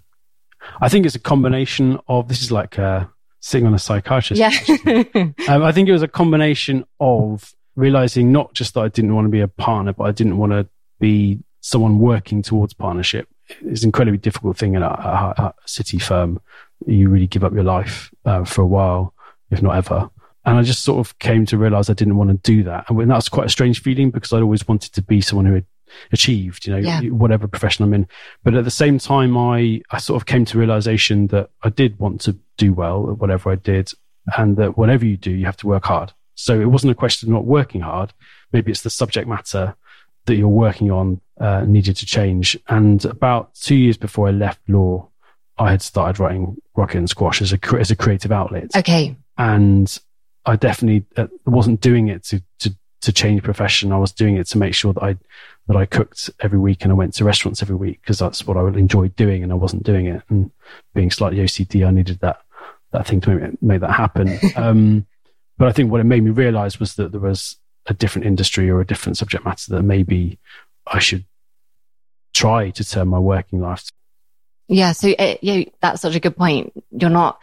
I 0.81 0.89
think 0.89 1.05
it's 1.05 1.15
a 1.15 1.19
combination 1.19 1.99
of 2.07 2.27
this 2.27 2.41
is 2.41 2.51
like 2.51 2.77
uh, 2.79 3.05
sitting 3.39 3.67
on 3.67 3.73
a 3.73 3.79
psychiatrist. 3.79 4.39
Yeah. 4.39 5.03
um, 5.49 5.63
I 5.63 5.71
think 5.71 5.89
it 5.89 5.93
was 5.93 6.03
a 6.03 6.07
combination 6.07 6.85
of 6.99 7.53
realizing 7.75 8.31
not 8.31 8.53
just 8.53 8.73
that 8.73 8.81
I 8.81 8.87
didn't 8.87 9.15
want 9.15 9.25
to 9.25 9.29
be 9.29 9.41
a 9.41 9.47
partner, 9.47 9.93
but 9.93 10.03
I 10.03 10.11
didn't 10.11 10.37
want 10.37 10.51
to 10.51 10.67
be 10.99 11.39
someone 11.61 11.99
working 11.99 12.41
towards 12.41 12.73
partnership. 12.73 13.27
It's 13.61 13.83
an 13.83 13.89
incredibly 13.89 14.17
difficult 14.17 14.57
thing 14.57 14.75
in 14.75 14.83
a, 14.83 14.87
a, 14.87 15.41
a 15.41 15.53
city 15.65 15.99
firm. 15.99 16.41
You 16.85 17.09
really 17.09 17.27
give 17.27 17.43
up 17.43 17.53
your 17.53 17.63
life 17.63 18.11
uh, 18.25 18.45
for 18.45 18.61
a 18.61 18.67
while, 18.67 19.13
if 19.49 19.61
not 19.61 19.75
ever. 19.75 20.09
And 20.45 20.57
I 20.57 20.63
just 20.63 20.83
sort 20.83 21.05
of 21.05 21.17
came 21.19 21.45
to 21.47 21.57
realize 21.57 21.89
I 21.89 21.93
didn't 21.93 22.17
want 22.17 22.29
to 22.31 22.37
do 22.37 22.63
that. 22.63 22.89
And 22.89 23.11
that's 23.11 23.29
quite 23.29 23.47
a 23.47 23.49
strange 23.49 23.81
feeling 23.81 24.09
because 24.09 24.33
I'd 24.33 24.41
always 24.41 24.67
wanted 24.67 24.93
to 24.93 25.01
be 25.01 25.21
someone 25.21 25.45
who 25.45 25.53
had 25.53 25.65
achieved, 26.11 26.65
you 26.65 26.73
know, 26.73 26.79
yeah. 26.79 27.01
whatever 27.09 27.47
profession 27.47 27.83
I'm 27.85 27.93
in. 27.93 28.07
But 28.43 28.55
at 28.55 28.63
the 28.63 28.71
same 28.71 28.97
time, 28.97 29.37
I, 29.37 29.81
I 29.91 29.97
sort 29.97 30.21
of 30.21 30.25
came 30.25 30.45
to 30.45 30.57
realization 30.57 31.27
that 31.27 31.49
I 31.63 31.69
did 31.69 31.99
want 31.99 32.21
to 32.21 32.37
do 32.57 32.73
well 32.73 33.09
at 33.11 33.17
whatever 33.17 33.51
I 33.51 33.55
did 33.55 33.91
and 34.37 34.57
that 34.57 34.77
whatever 34.77 35.05
you 35.05 35.17
do, 35.17 35.31
you 35.31 35.45
have 35.45 35.57
to 35.57 35.67
work 35.67 35.85
hard. 35.85 36.13
So 36.35 36.59
it 36.59 36.65
wasn't 36.65 36.91
a 36.91 36.95
question 36.95 37.29
of 37.29 37.33
not 37.33 37.45
working 37.45 37.81
hard. 37.81 38.13
Maybe 38.51 38.71
it's 38.71 38.81
the 38.81 38.89
subject 38.89 39.27
matter 39.27 39.75
that 40.25 40.35
you're 40.35 40.47
working 40.47 40.91
on 40.91 41.21
uh, 41.39 41.61
needed 41.61 41.95
to 41.97 42.05
change. 42.05 42.57
And 42.67 43.03
about 43.05 43.53
two 43.55 43.75
years 43.75 43.97
before 43.97 44.27
I 44.27 44.31
left 44.31 44.59
law, 44.67 45.09
I 45.57 45.71
had 45.71 45.81
started 45.81 46.19
writing 46.19 46.57
Rocket 46.75 46.97
and 46.97 47.09
Squash 47.09 47.41
as 47.41 47.53
a, 47.53 47.59
as 47.79 47.91
a 47.91 47.95
creative 47.95 48.31
outlet. 48.31 48.75
Okay. 48.75 49.15
And 49.37 49.95
I 50.45 50.55
definitely 50.55 51.05
uh, 51.17 51.27
wasn't 51.45 51.81
doing 51.81 52.07
it 52.07 52.23
to, 52.25 52.43
to, 52.59 52.75
to 53.01 53.11
change 53.11 53.43
profession. 53.43 53.91
I 53.91 53.97
was 53.97 54.11
doing 54.11 54.37
it 54.37 54.47
to 54.47 54.57
make 54.57 54.73
sure 54.73 54.93
that 54.93 55.03
I 55.03 55.17
that 55.67 55.77
I 55.77 55.85
cooked 55.85 56.29
every 56.39 56.59
week 56.59 56.83
and 56.83 56.91
I 56.91 56.95
went 56.95 57.13
to 57.15 57.23
restaurants 57.23 57.61
every 57.61 57.75
week 57.75 58.01
because 58.01 58.19
that's 58.19 58.45
what 58.45 58.57
I 58.57 58.67
enjoyed 58.67 59.15
doing 59.15 59.43
and 59.43 59.51
I 59.51 59.55
wasn't 59.55 59.83
doing 59.83 60.07
it. 60.07 60.21
And 60.29 60.51
being 60.93 61.11
slightly 61.11 61.39
OCD, 61.39 61.85
I 61.85 61.91
needed 61.91 62.19
that, 62.19 62.41
that 62.91 63.07
thing 63.07 63.21
to 63.21 63.35
make, 63.35 63.63
make 63.63 63.81
that 63.81 63.91
happen. 63.91 64.39
um, 64.55 65.05
but 65.57 65.67
I 65.67 65.71
think 65.71 65.91
what 65.91 66.01
it 66.01 66.05
made 66.05 66.23
me 66.23 66.31
realize 66.31 66.79
was 66.79 66.95
that 66.95 67.11
there 67.11 67.21
was 67.21 67.57
a 67.85 67.93
different 67.93 68.27
industry 68.27 68.69
or 68.69 68.81
a 68.81 68.85
different 68.85 69.17
subject 69.17 69.45
matter 69.45 69.71
that 69.71 69.83
maybe 69.83 70.39
I 70.87 70.99
should 70.99 71.25
try 72.33 72.71
to 72.71 72.83
turn 72.83 73.07
my 73.07 73.19
working 73.19 73.61
life. 73.61 73.89
Yeah. 74.67 74.93
So 74.93 75.09
it, 75.09 75.19
uh, 75.19 75.37
yeah, 75.41 75.63
that's 75.81 76.01
such 76.01 76.15
a 76.15 76.19
good 76.19 76.35
point. 76.35 76.73
You're 76.91 77.09
not, 77.09 77.39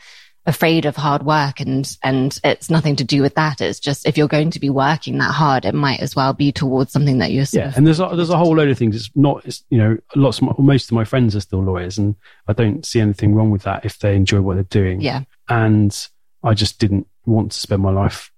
afraid 0.48 0.86
of 0.86 0.96
hard 0.96 1.22
work 1.24 1.60
and 1.60 1.96
and 2.02 2.40
it's 2.42 2.70
nothing 2.70 2.96
to 2.96 3.04
do 3.04 3.20
with 3.20 3.34
that. 3.34 3.60
It's 3.60 3.78
just 3.78 4.06
if 4.06 4.16
you're 4.16 4.26
going 4.26 4.50
to 4.52 4.58
be 4.58 4.70
working 4.70 5.18
that 5.18 5.32
hard 5.32 5.66
it 5.66 5.74
might 5.74 6.00
as 6.00 6.16
well 6.16 6.32
be 6.32 6.50
towards 6.50 6.90
something 6.90 7.18
that 7.18 7.30
you're 7.30 7.44
yeah 7.52 7.72
and 7.76 7.86
there's 7.86 8.00
a, 8.00 8.10
there's 8.14 8.30
a 8.30 8.38
whole 8.38 8.56
load 8.56 8.70
of 8.70 8.78
things. 8.78 8.96
It's 8.96 9.10
not 9.14 9.44
it's 9.44 9.62
you 9.68 9.78
know 9.78 9.98
lots 10.16 10.38
of 10.38 10.44
my, 10.44 10.54
most 10.58 10.86
of 10.86 10.92
my 10.92 11.04
friends 11.04 11.36
are 11.36 11.40
still 11.40 11.62
lawyers 11.62 11.98
and 11.98 12.16
i 12.48 12.52
don't 12.52 12.86
see 12.86 13.00
anything 13.00 13.34
wrong 13.34 13.50
with 13.50 13.62
that 13.62 13.84
if 13.84 13.98
they 13.98 14.16
enjoy 14.16 14.40
what 14.40 14.54
they're 14.54 14.64
doing. 14.64 15.00
Yeah. 15.00 15.22
And 15.48 15.94
i 16.42 16.54
just 16.54 16.78
didn't 16.78 17.06
want 17.26 17.52
to 17.52 17.58
spend 17.58 17.82
my 17.82 17.90
life 17.90 18.32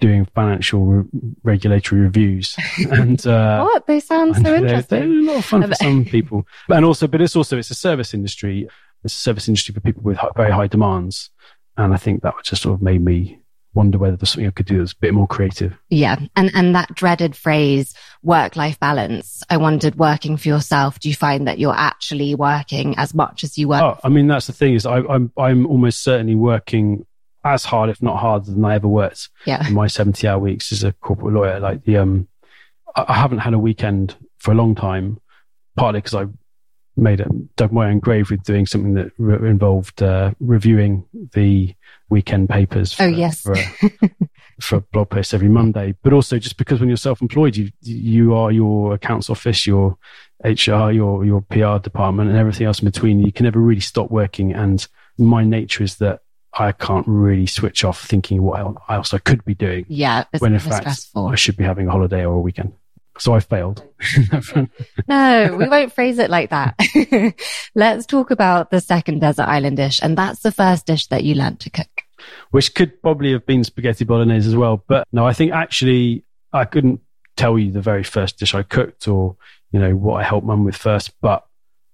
doing 0.00 0.24
financial 0.34 0.84
re- 0.84 1.08
regulatory 1.42 2.00
reviews. 2.00 2.56
And 2.90 3.24
uh, 3.26 3.64
what? 3.64 3.86
They 3.86 4.00
sound 4.00 4.34
so 4.36 4.54
interesting 4.54 4.98
they're, 4.98 5.08
they're 5.08 5.18
a 5.18 5.22
lot 5.22 5.36
of 5.36 5.44
fun 5.44 5.68
for 5.68 5.74
some 5.74 6.04
people. 6.04 6.46
And 6.68 6.84
also 6.84 7.06
but 7.06 7.20
it's 7.20 7.36
also 7.36 7.58
it's 7.58 7.70
a 7.70 7.74
service 7.74 8.14
industry 8.14 8.68
it's 9.04 9.14
a 9.14 9.18
service 9.18 9.48
industry 9.48 9.74
for 9.74 9.80
people 9.80 10.02
with 10.02 10.18
very 10.36 10.50
high 10.50 10.66
demands 10.66 11.30
and 11.76 11.92
I 11.94 11.96
think 11.96 12.22
that 12.22 12.34
just 12.44 12.62
sort 12.62 12.74
of 12.74 12.82
made 12.82 13.02
me 13.04 13.38
wonder 13.74 13.96
whether 13.96 14.16
there's 14.16 14.28
something 14.30 14.46
I 14.46 14.50
could 14.50 14.66
do 14.66 14.78
that's 14.78 14.92
a 14.92 14.96
bit 15.00 15.14
more 15.14 15.26
creative. 15.26 15.72
Yeah. 15.88 16.16
And, 16.36 16.50
and 16.54 16.74
that 16.74 16.94
dreaded 16.94 17.34
phrase, 17.34 17.94
work 18.22 18.54
life 18.54 18.78
balance. 18.78 19.42
I 19.48 19.56
wondered 19.56 19.94
working 19.94 20.36
for 20.36 20.48
yourself. 20.48 21.00
Do 21.00 21.08
you 21.08 21.14
find 21.14 21.48
that 21.48 21.58
you're 21.58 21.74
actually 21.74 22.34
working 22.34 22.94
as 22.98 23.14
much 23.14 23.42
as 23.44 23.56
you 23.56 23.68
work? 23.68 23.80
Oh, 23.82 23.98
I 24.04 24.10
mean, 24.10 24.26
that's 24.26 24.46
the 24.46 24.52
thing 24.52 24.74
is 24.74 24.84
I, 24.84 24.98
I'm, 24.98 25.32
I'm 25.38 25.66
almost 25.66 26.02
certainly 26.02 26.34
working 26.34 27.06
as 27.44 27.64
hard, 27.64 27.88
if 27.88 28.02
not 28.02 28.18
harder, 28.18 28.50
than 28.50 28.62
I 28.62 28.74
ever 28.74 28.88
worked 28.88 29.30
Yeah. 29.46 29.66
in 29.66 29.72
my 29.72 29.86
70 29.86 30.28
hour 30.28 30.38
weeks 30.38 30.70
as 30.70 30.84
a 30.84 30.92
corporate 30.92 31.32
lawyer. 31.32 31.58
Like 31.58 31.84
the, 31.84 31.96
um, 31.96 32.28
I 32.94 33.06
I 33.08 33.14
haven't 33.14 33.38
had 33.38 33.54
a 33.54 33.58
weekend 33.58 34.16
for 34.38 34.52
a 34.52 34.54
long 34.54 34.74
time, 34.74 35.18
partly 35.78 35.98
because 36.02 36.14
I 36.14 36.26
made 36.96 37.20
it, 37.20 37.56
dug 37.56 37.72
my 37.72 37.88
own 37.90 37.98
grave 37.98 38.30
with 38.30 38.42
doing 38.42 38.66
something 38.66 38.94
that 38.94 39.12
re- 39.18 39.48
involved 39.48 40.02
uh, 40.02 40.32
reviewing 40.40 41.04
the 41.32 41.74
weekend 42.10 42.48
papers. 42.48 42.92
For, 42.92 43.04
Oh, 43.04 43.06
yes. 43.06 43.40
For 43.40 43.52
a, 43.54 44.10
for 44.60 44.76
a 44.76 44.80
blog 44.80 45.08
post 45.10 45.32
every 45.34 45.48
Monday, 45.48 45.94
but 46.02 46.12
also 46.12 46.38
just 46.38 46.56
because 46.58 46.80
when 46.80 46.88
you're 46.88 46.96
self-employed, 46.98 47.56
you 47.56 47.70
you 47.80 48.34
are 48.34 48.52
your 48.52 48.94
accounts 48.94 49.30
office, 49.30 49.66
your 49.66 49.96
HR, 50.44 50.90
your 50.90 51.24
your 51.24 51.40
PR 51.42 51.78
department, 51.78 52.28
and 52.30 52.38
everything 52.38 52.66
else 52.66 52.80
in 52.80 52.84
between. 52.86 53.20
You 53.20 53.32
can 53.32 53.44
never 53.44 53.60
really 53.60 53.80
stop 53.80 54.10
working. 54.10 54.52
And 54.52 54.86
my 55.18 55.44
nature 55.44 55.84
is 55.84 55.96
that 55.96 56.20
I 56.58 56.72
can't 56.72 57.06
really 57.08 57.46
switch 57.46 57.82
off 57.84 58.04
thinking 58.04 58.42
what 58.42 58.60
el- 58.60 58.82
else 58.90 59.14
I 59.14 59.18
could 59.18 59.42
be 59.44 59.54
doing 59.54 59.86
Yeah. 59.88 60.24
When 60.38 60.52
in 60.52 60.58
fact 60.60 60.82
stressful. 60.82 61.26
I 61.28 61.34
should 61.36 61.56
be 61.56 61.64
having 61.64 61.88
a 61.88 61.90
holiday 61.90 62.26
or 62.26 62.34
a 62.34 62.40
weekend. 62.40 62.74
So 63.18 63.34
I 63.34 63.40
failed. 63.40 63.84
No, 65.08 65.56
we 65.58 65.68
won't 65.68 65.92
phrase 65.92 66.18
it 66.18 66.30
like 66.30 66.50
that. 66.50 66.78
Let's 67.74 68.06
talk 68.06 68.30
about 68.30 68.70
the 68.70 68.80
second 68.80 69.20
desert 69.20 69.48
island 69.48 69.76
dish. 69.76 70.00
And 70.02 70.16
that's 70.16 70.40
the 70.40 70.52
first 70.52 70.86
dish 70.86 71.06
that 71.08 71.24
you 71.24 71.34
learned 71.34 71.60
to 71.60 71.70
cook. 71.70 71.88
Which 72.50 72.74
could 72.74 73.00
probably 73.02 73.32
have 73.32 73.44
been 73.44 73.64
spaghetti 73.64 74.04
bolognese 74.04 74.48
as 74.48 74.56
well. 74.56 74.82
But 74.86 75.06
no, 75.12 75.26
I 75.26 75.32
think 75.32 75.52
actually 75.52 76.24
I 76.52 76.64
couldn't 76.64 77.00
tell 77.36 77.58
you 77.58 77.72
the 77.72 77.80
very 77.80 78.04
first 78.04 78.38
dish 78.38 78.54
I 78.54 78.62
cooked 78.62 79.08
or, 79.08 79.36
you 79.70 79.80
know, 79.80 79.94
what 79.94 80.20
I 80.20 80.24
helped 80.24 80.46
mum 80.46 80.64
with 80.64 80.76
first. 80.76 81.12
But 81.20 81.44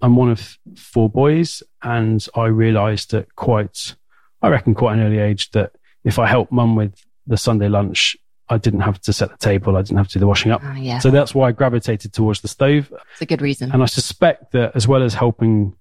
I'm 0.00 0.16
one 0.16 0.30
of 0.30 0.58
four 0.76 1.08
boys 1.08 1.62
and 1.82 2.24
I 2.34 2.46
realized 2.46 3.14
at 3.14 3.34
quite, 3.34 3.96
I 4.42 4.48
reckon 4.48 4.74
quite 4.74 4.94
an 4.94 5.04
early 5.04 5.18
age 5.18 5.50
that 5.52 5.72
if 6.04 6.18
I 6.18 6.26
helped 6.26 6.52
mum 6.52 6.76
with 6.76 6.94
the 7.26 7.36
Sunday 7.36 7.68
lunch, 7.68 8.16
I 8.50 8.58
didn't 8.58 8.80
have 8.80 9.00
to 9.02 9.12
set 9.12 9.30
the 9.30 9.36
table. 9.36 9.76
I 9.76 9.82
didn't 9.82 9.98
have 9.98 10.08
to 10.08 10.14
do 10.14 10.20
the 10.20 10.26
washing 10.26 10.52
up. 10.52 10.62
Ah, 10.64 10.74
yeah. 10.76 10.98
So 11.00 11.10
that's 11.10 11.34
why 11.34 11.48
I 11.48 11.52
gravitated 11.52 12.12
towards 12.12 12.40
the 12.40 12.48
stove. 12.48 12.92
it's 13.12 13.20
a 13.22 13.26
good 13.26 13.42
reason. 13.42 13.70
And 13.72 13.82
I 13.82 13.86
suspect 13.86 14.52
that 14.52 14.72
as 14.74 14.88
well 14.88 15.02
as 15.02 15.14
helping 15.14 15.74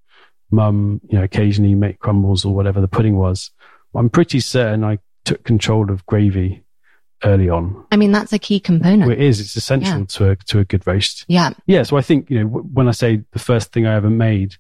mum, 0.52 1.02
you 1.10 1.18
know, 1.18 1.24
occasionally 1.24 1.76
make 1.76 2.00
crumbles 2.00 2.46
or 2.46 2.54
whatever 2.56 2.82
the 2.82 2.88
pudding 2.88 3.18
was, 3.18 3.52
I'm 3.96 4.10
pretty 4.10 4.40
certain 4.40 4.84
I 4.84 5.00
took 5.26 5.44
control 5.44 5.92
of 5.92 6.06
gravy 6.06 6.64
early 7.24 7.50
on. 7.50 7.86
I 7.92 7.96
mean, 7.98 8.12
that's 8.12 8.32
a 8.34 8.40
key 8.40 8.56
Well, 8.58 8.78
component. 8.80 9.12
it 9.12 9.20
is. 9.20 9.40
It's 9.40 9.56
essential 9.56 10.00
Yeah. 10.00 10.06
to 10.10 10.30
a 10.32 10.36
to 10.36 10.60
a 10.60 10.66
good 10.66 10.86
roast. 10.86 11.26
Yeah. 11.28 11.52
Yeah. 11.66 11.84
So 11.84 11.98
I 11.98 12.02
think 12.02 12.30
you 12.30 12.40
know 12.44 12.48
w- 12.50 12.68
when 12.74 12.88
I 12.88 12.92
say 12.92 13.24
the 13.32 13.40
first 13.40 13.72
thing 13.74 13.86
I 13.88 13.96
ever 13.96 14.10
made, 14.10 14.56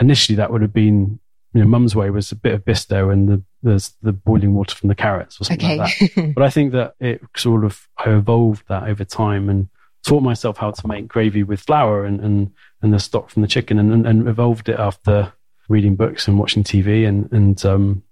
initially 0.00 0.36
that 0.36 0.50
would 0.52 0.62
have 0.62 0.72
been 0.74 1.18
you 1.54 1.60
know 1.62 1.66
mum's 1.66 1.96
way 1.96 2.10
was 2.10 2.30
a 2.32 2.36
bit 2.36 2.54
of 2.54 2.64
bisto 2.64 3.12
and 3.12 3.28
the 3.28 3.42
there's 3.62 3.94
the 4.02 4.12
boiling 4.12 4.54
water 4.54 4.74
from 4.74 4.88
the 4.88 4.94
carrots 4.94 5.40
or 5.40 5.44
something 5.44 5.78
like 5.78 5.98
that. 5.98 6.32
But 6.34 6.44
I 6.44 6.50
think 6.50 6.72
that 6.72 6.94
it 7.00 7.22
sort 7.36 7.64
of 7.64 7.88
I 7.98 8.10
evolved 8.10 8.64
that 8.68 8.84
over 8.84 9.04
time 9.04 9.48
and 9.48 9.68
taught 10.04 10.22
myself 10.22 10.56
how 10.56 10.70
to 10.70 10.86
make 10.86 11.08
gravy 11.08 11.42
with 11.42 11.60
flour 11.60 12.04
and 12.04 12.20
and, 12.20 12.52
and 12.82 12.92
the 12.92 12.98
stock 12.98 13.30
from 13.30 13.42
the 13.42 13.48
chicken 13.48 13.78
and, 13.78 13.92
and, 13.92 14.06
and 14.06 14.28
evolved 14.28 14.68
it 14.68 14.78
after 14.78 15.32
reading 15.68 15.94
books 15.94 16.26
and 16.26 16.38
watching 16.38 16.64
TV 16.64 17.06
and 17.06 17.30
and 17.32 17.64
um, 17.64 18.02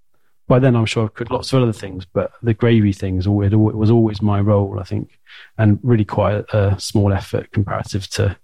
by 0.48 0.58
then 0.58 0.74
I'm 0.74 0.86
sure 0.86 1.04
I've 1.04 1.14
cooked 1.14 1.30
lots 1.30 1.52
of 1.52 1.62
other 1.62 1.72
things, 1.72 2.06
but 2.06 2.32
the 2.42 2.54
gravy 2.54 2.92
thing 2.92 3.18
is 3.18 3.26
always, 3.26 3.52
it 3.52 3.56
was 3.56 3.90
always 3.90 4.22
my 4.22 4.40
role, 4.40 4.80
I 4.80 4.82
think, 4.82 5.20
and 5.58 5.78
really 5.82 6.06
quite 6.06 6.36
a, 6.36 6.74
a 6.74 6.80
small 6.80 7.12
effort 7.12 7.52
comparative 7.52 8.08
to 8.12 8.36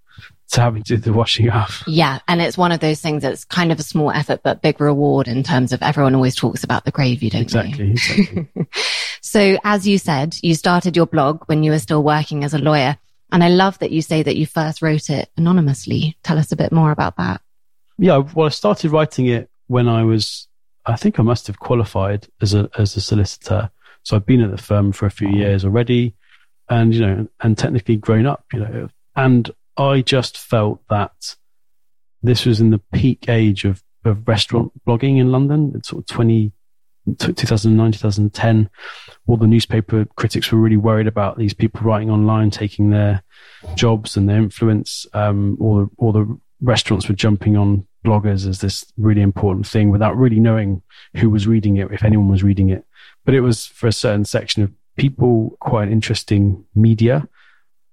to 0.53 0.61
having 0.61 0.83
to 0.85 0.97
do 0.97 1.03
the 1.03 1.13
washing 1.13 1.49
up. 1.49 1.71
yeah. 1.87 2.21
And 2.29 2.41
it's 2.41 2.57
one 2.59 2.71
of 2.73 2.81
those 2.81 3.01
things 3.01 3.23
that's 3.23 3.45
kind 3.45 3.73
of 3.73 3.79
a 3.81 3.83
small 3.83 4.11
effort, 4.11 4.41
but 4.43 4.63
big 4.63 4.81
reward 4.81 5.27
in 5.27 5.43
terms 5.43 5.73
of 5.73 5.83
everyone 5.83 6.15
always 6.15 6.37
talks 6.37 6.63
about 6.63 6.85
the 6.85 6.91
gravy, 6.91 7.31
don't 7.31 7.51
they? 7.51 7.61
Exactly, 7.61 7.91
exactly. 7.91 8.49
So 9.21 9.57
as 9.65 9.89
you 9.89 9.99
said, 9.99 10.37
you 10.43 10.55
started 10.55 10.95
your 10.97 11.07
blog 11.07 11.43
when 11.47 11.65
you 11.65 11.73
were 11.73 11.79
still 11.79 12.05
working 12.05 12.45
as 12.45 12.53
a 12.55 12.59
lawyer. 12.59 12.99
And 13.33 13.43
I 13.43 13.49
love 13.49 13.79
that 13.81 13.91
you 13.91 14.03
say 14.03 14.23
that 14.23 14.37
you 14.37 14.47
first 14.47 14.83
wrote 14.83 15.11
it 15.11 15.29
anonymously. 15.37 16.17
Tell 16.23 16.39
us 16.39 16.53
a 16.53 16.57
bit 16.57 16.71
more 16.71 16.93
about 16.93 17.17
that. 17.17 17.41
yeah, 17.99 18.19
well, 18.19 18.47
I 18.47 18.51
started 18.51 18.93
writing 18.93 19.27
it 19.27 19.51
when 19.67 19.89
I 19.89 20.05
was, 20.05 20.47
I 20.87 20.97
think 20.97 21.19
I 21.19 21.23
must 21.23 21.47
have 21.47 21.59
qualified 21.59 22.29
as 22.43 22.55
a 22.55 22.69
as 22.79 22.97
a 22.97 23.01
solicitor. 23.01 23.71
So 24.03 24.15
I've 24.15 24.27
been 24.27 24.43
at 24.43 24.51
the 24.51 24.63
firm 24.63 24.93
for 24.93 25.07
a 25.07 25.11
few 25.11 25.31
years 25.31 25.65
already, 25.65 26.15
and 26.69 26.95
you 26.95 27.01
know, 27.01 27.29
and 27.41 27.57
technically 27.57 27.97
grown 27.97 28.27
up, 28.27 28.45
you 28.53 28.61
know, 28.61 28.89
and 29.17 29.51
I 29.77 30.03
just 30.03 30.39
felt 30.39 30.81
that 30.89 31.37
this 32.23 32.47
was 32.47 32.61
in 32.61 32.71
the 32.71 32.81
peak 32.93 33.29
age 33.29 33.65
of 33.65 33.83
of 34.05 34.29
restaurant 34.29 34.73
blogging 34.87 35.19
in 35.19 35.33
London. 35.33 35.73
It's 35.75 35.89
sort 35.89 36.03
of 36.03 36.07
20, 36.07 36.53
2009, 37.19 37.93
2010. 37.93 38.71
All 39.27 39.37
the 39.37 39.47
newspaper 39.47 40.05
critics 40.17 40.53
were 40.53 40.59
really 40.59 40.77
worried 40.77 41.07
about 41.07 41.39
these 41.39 41.55
people 41.55 41.81
writing 41.83 42.11
online, 42.11 42.51
taking 42.51 42.91
their 42.91 43.23
jobs 43.75 44.17
and 44.17 44.29
their 44.29 44.39
influence. 44.39 45.07
Um, 45.15 45.57
all 45.61 45.77
the 45.79 45.91
all 45.97 46.13
the 46.13 46.39
restaurants 46.61 47.09
were 47.09 47.15
jumping 47.15 47.57
on 47.57 47.87
bloggers 48.05 48.47
as 48.47 48.61
this 48.61 48.85
really 48.99 49.23
important 49.23 49.67
thing 49.67 49.91
without 49.91 50.17
really 50.17 50.39
knowing 50.39 50.83
who 51.17 51.31
was 51.31 51.47
reading 51.47 51.79
it, 51.79 51.91
if 51.91 52.05
anyone 52.05 52.29
was 52.29 52.43
reading 52.43 52.69
it. 52.69 52.85
But 53.25 53.35
it 53.35 53.41
was 53.41 53.67
for 53.67 53.87
a 53.87 53.93
certain 53.93 54.25
section 54.25 54.63
of 54.63 54.71
people 54.97 55.57
quite 55.61 55.89
interesting 55.89 56.65
media. 56.75 57.27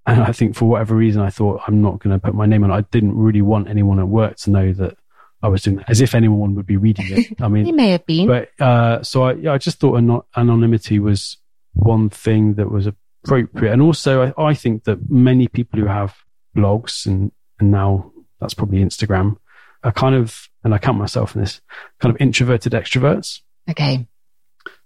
And 0.08 0.24
I 0.24 0.32
think 0.32 0.56
for 0.56 0.66
whatever 0.66 0.96
reason, 0.96 1.22
I 1.22 1.30
thought 1.30 1.62
I'm 1.68 1.82
not 1.82 2.00
going 2.00 2.14
to 2.14 2.20
put 2.20 2.34
my 2.34 2.46
name 2.48 2.64
on. 2.64 2.72
it. 2.72 2.74
I 2.74 2.82
didn't 2.82 3.16
really 3.16 3.42
want 3.42 3.70
anyone 3.70 4.00
at 4.00 4.08
work 4.08 4.36
to 4.38 4.50
know 4.50 4.74
that 4.74 4.98
I 5.44 5.48
was 5.48 5.62
doing 5.62 5.78
that, 5.78 5.90
as 5.90 6.02
if 6.02 6.16
anyone 6.16 6.56
would 6.56 6.66
be 6.66 6.78
reading 6.78 7.06
it. 7.10 7.42
I 7.42 7.48
mean, 7.48 7.68
It 7.68 7.76
may 7.76 7.90
have 7.92 8.06
been. 8.06 8.28
but 8.28 8.50
uh, 8.60 9.04
so 9.04 9.24
I, 9.24 9.34
yeah, 9.34 9.54
I 9.54 9.58
just 9.60 9.80
thought 9.80 9.98
ano- 9.98 10.26
anonymity 10.36 11.00
was 11.00 11.38
one 11.74 12.10
thing 12.10 12.56
that 12.56 12.72
was 12.72 12.88
appropriate, 12.88 13.72
and 13.74 13.82
also 13.82 14.34
I, 14.36 14.44
I 14.50 14.54
think 14.56 14.84
that 14.86 15.10
many 15.10 15.48
people 15.48 15.80
who 15.80 15.86
have 15.86 16.16
blogs 16.56 17.06
and 17.06 17.32
and 17.60 17.70
now 17.72 18.12
that's 18.40 18.54
probably 18.56 18.80
Instagram 18.84 19.38
are 19.84 19.92
kind 19.92 20.16
of, 20.16 20.50
and 20.64 20.74
I 20.74 20.80
count 20.80 20.98
myself 20.98 21.36
in 21.36 21.42
this, 21.42 21.62
kind 22.00 22.14
of 22.14 22.20
introverted 22.20 22.74
extroverts. 22.74 23.42
okay. 23.70 24.08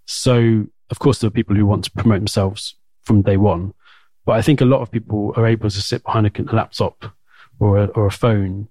So 0.06 0.66
of 0.92 1.00
course 1.00 1.20
there 1.20 1.28
are 1.30 1.32
people 1.32 1.56
who 1.56 1.66
want 1.66 1.84
to 1.86 1.92
promote 1.92 2.20
themselves 2.20 2.76
from 3.04 3.22
day 3.22 3.38
one, 3.38 3.74
but 4.26 4.34
I 4.34 4.42
think 4.42 4.62
a 4.62 4.66
lot 4.66 4.82
of 4.82 4.92
people 4.92 5.34
are 5.38 5.46
able 5.46 5.70
to 5.70 5.82
sit 5.82 6.04
behind 6.04 6.28
a, 6.28 6.54
laptop 6.54 7.06
or 7.60 7.78
a, 7.78 7.86
or 7.88 8.08
a 8.08 8.12
phone 8.12 8.68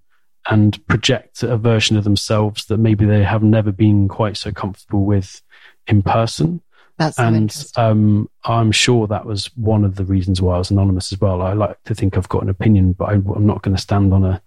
and 0.51 0.85
project 0.89 1.43
a 1.43 1.57
version 1.57 1.97
of 1.97 2.05
themselves 2.05 2.67
that 2.67 2.79
maybe 2.79 3.07
they 3.07 3.23
have 3.23 3.43
never 3.43 3.73
been 3.73 4.09
quite 4.09 4.37
so 4.37 4.53
comfortable 4.53 5.05
with 5.05 5.41
in 5.87 6.03
person. 6.03 6.61
That's 6.97 7.17
so 7.17 7.25
and 7.25 7.37
interesting. 7.37 7.83
um, 7.83 8.31
I'm 8.45 8.71
sure 8.71 9.07
that 9.09 9.25
was 9.27 9.47
one 9.57 9.85
of 9.85 9.97
the 9.97 10.05
reasons 10.05 10.41
why 10.41 10.55
I 10.55 10.59
was 10.59 10.71
anonymous 10.71 11.13
as 11.13 11.21
well. 11.21 11.43
I 11.43 11.53
like 11.53 11.83
to 11.85 11.95
think 11.95 12.17
I've 12.17 12.29
got 12.29 12.43
an 12.43 12.49
opinion, 12.49 12.93
but 12.93 13.07
I, 13.07 13.13
I'm 13.15 13.47
not 13.47 13.63
going 13.63 13.75
to 13.75 13.83
stand 13.83 14.13
on 14.13 14.25
a 14.25 14.41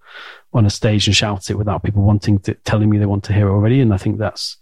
on 0.53 0.65
a 0.65 0.69
stage 0.69 1.07
and 1.07 1.15
shout 1.15 1.49
it 1.49 1.57
without 1.57 1.83
people 1.83 2.03
wanting 2.03 2.39
to 2.39 2.53
telling 2.53 2.89
me 2.89 2.97
they 2.99 3.05
want 3.05 3.25
to 3.25 3.33
hear 3.33 3.49
it 3.49 3.51
already. 3.51 3.81
And 3.81 3.93
I 3.93 3.97
think 3.97 4.17
that's 4.17 4.57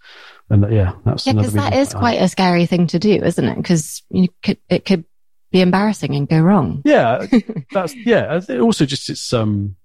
and 0.50 0.72
yeah, 0.72 0.94
that's 1.06 1.28
Yeah, 1.28 1.34
because 1.34 1.54
that 1.54 1.76
is 1.76 1.94
I- 1.94 2.00
quite 2.00 2.22
a 2.22 2.28
scary 2.28 2.66
thing 2.66 2.88
to 2.88 3.00
do, 3.00 3.14
isn't 3.14 3.46
it? 3.46 3.56
Because 3.56 4.02
you 4.10 4.30
could, 4.42 4.58
it 4.70 4.86
could 4.86 5.06
be 5.56 5.62
embarrassing 5.62 6.16
and 6.16 6.28
go 6.28 6.40
wrong. 6.40 6.82
yeah 6.84 7.26
that's 7.72 7.96
yeah 7.96 8.40
also 8.60 8.86
just 8.86 9.10
it's 9.10 9.32
um 9.34 9.76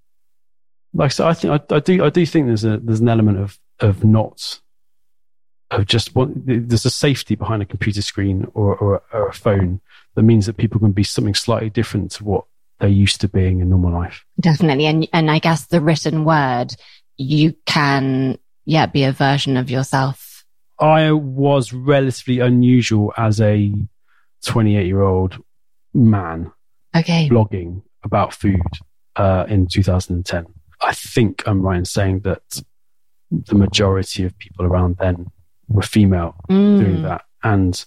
like 0.93 1.05
I 1.05 1.09
said, 1.09 1.27
I 1.27 1.33
think 1.33 1.71
I, 1.71 1.75
I 1.75 1.79
do 1.79 2.03
I 2.03 2.09
do 2.09 2.25
think 2.25 2.47
there's 2.47 2.65
a 2.65 2.77
there's 2.77 2.99
an 2.99 3.09
element 3.09 3.39
of 3.39 3.57
of 3.79 4.03
not 4.03 4.59
of 5.71 5.85
just 5.85 6.13
what 6.15 6.29
there's 6.35 6.85
a 6.85 6.89
safety 6.89 7.35
behind 7.35 7.61
a 7.61 7.65
computer 7.65 8.01
screen 8.01 8.45
or, 8.53 8.75
or 8.75 9.01
or 9.13 9.29
a 9.29 9.33
phone 9.33 9.79
that 10.15 10.23
means 10.23 10.45
that 10.45 10.57
people 10.57 10.79
can 10.79 10.91
be 10.91 11.03
something 11.03 11.33
slightly 11.33 11.69
different 11.69 12.11
to 12.11 12.23
what 12.25 12.43
they're 12.79 12.89
used 12.89 13.21
to 13.21 13.29
being 13.29 13.61
in 13.61 13.69
normal 13.69 13.93
life. 13.93 14.25
Definitely. 14.39 14.87
And, 14.87 15.07
and 15.13 15.31
I 15.31 15.39
guess 15.39 15.67
the 15.67 15.79
written 15.79 16.25
word, 16.25 16.75
you 17.15 17.55
can, 17.65 18.37
yeah, 18.65 18.87
be 18.87 19.03
a 19.03 19.11
version 19.11 19.55
of 19.55 19.69
yourself. 19.69 20.43
I 20.79 21.11
was 21.11 21.71
relatively 21.71 22.39
unusual 22.39 23.13
as 23.15 23.39
a 23.39 23.71
28 24.45 24.85
year 24.85 25.01
old 25.01 25.37
man 25.93 26.51
Okay. 26.95 27.29
blogging 27.29 27.81
about 28.03 28.33
food 28.33 28.61
uh, 29.15 29.45
in 29.47 29.67
2010. 29.67 30.45
I 30.81 30.93
think 30.93 31.43
I'm 31.47 31.61
right 31.61 31.77
in 31.77 31.85
saying 31.85 32.21
that 32.21 32.61
the 33.29 33.55
majority 33.55 34.23
of 34.25 34.37
people 34.37 34.65
around 34.65 34.97
then 34.97 35.27
were 35.67 35.81
female 35.83 36.35
doing 36.49 36.97
Mm. 36.97 37.03
that. 37.03 37.23
And 37.43 37.83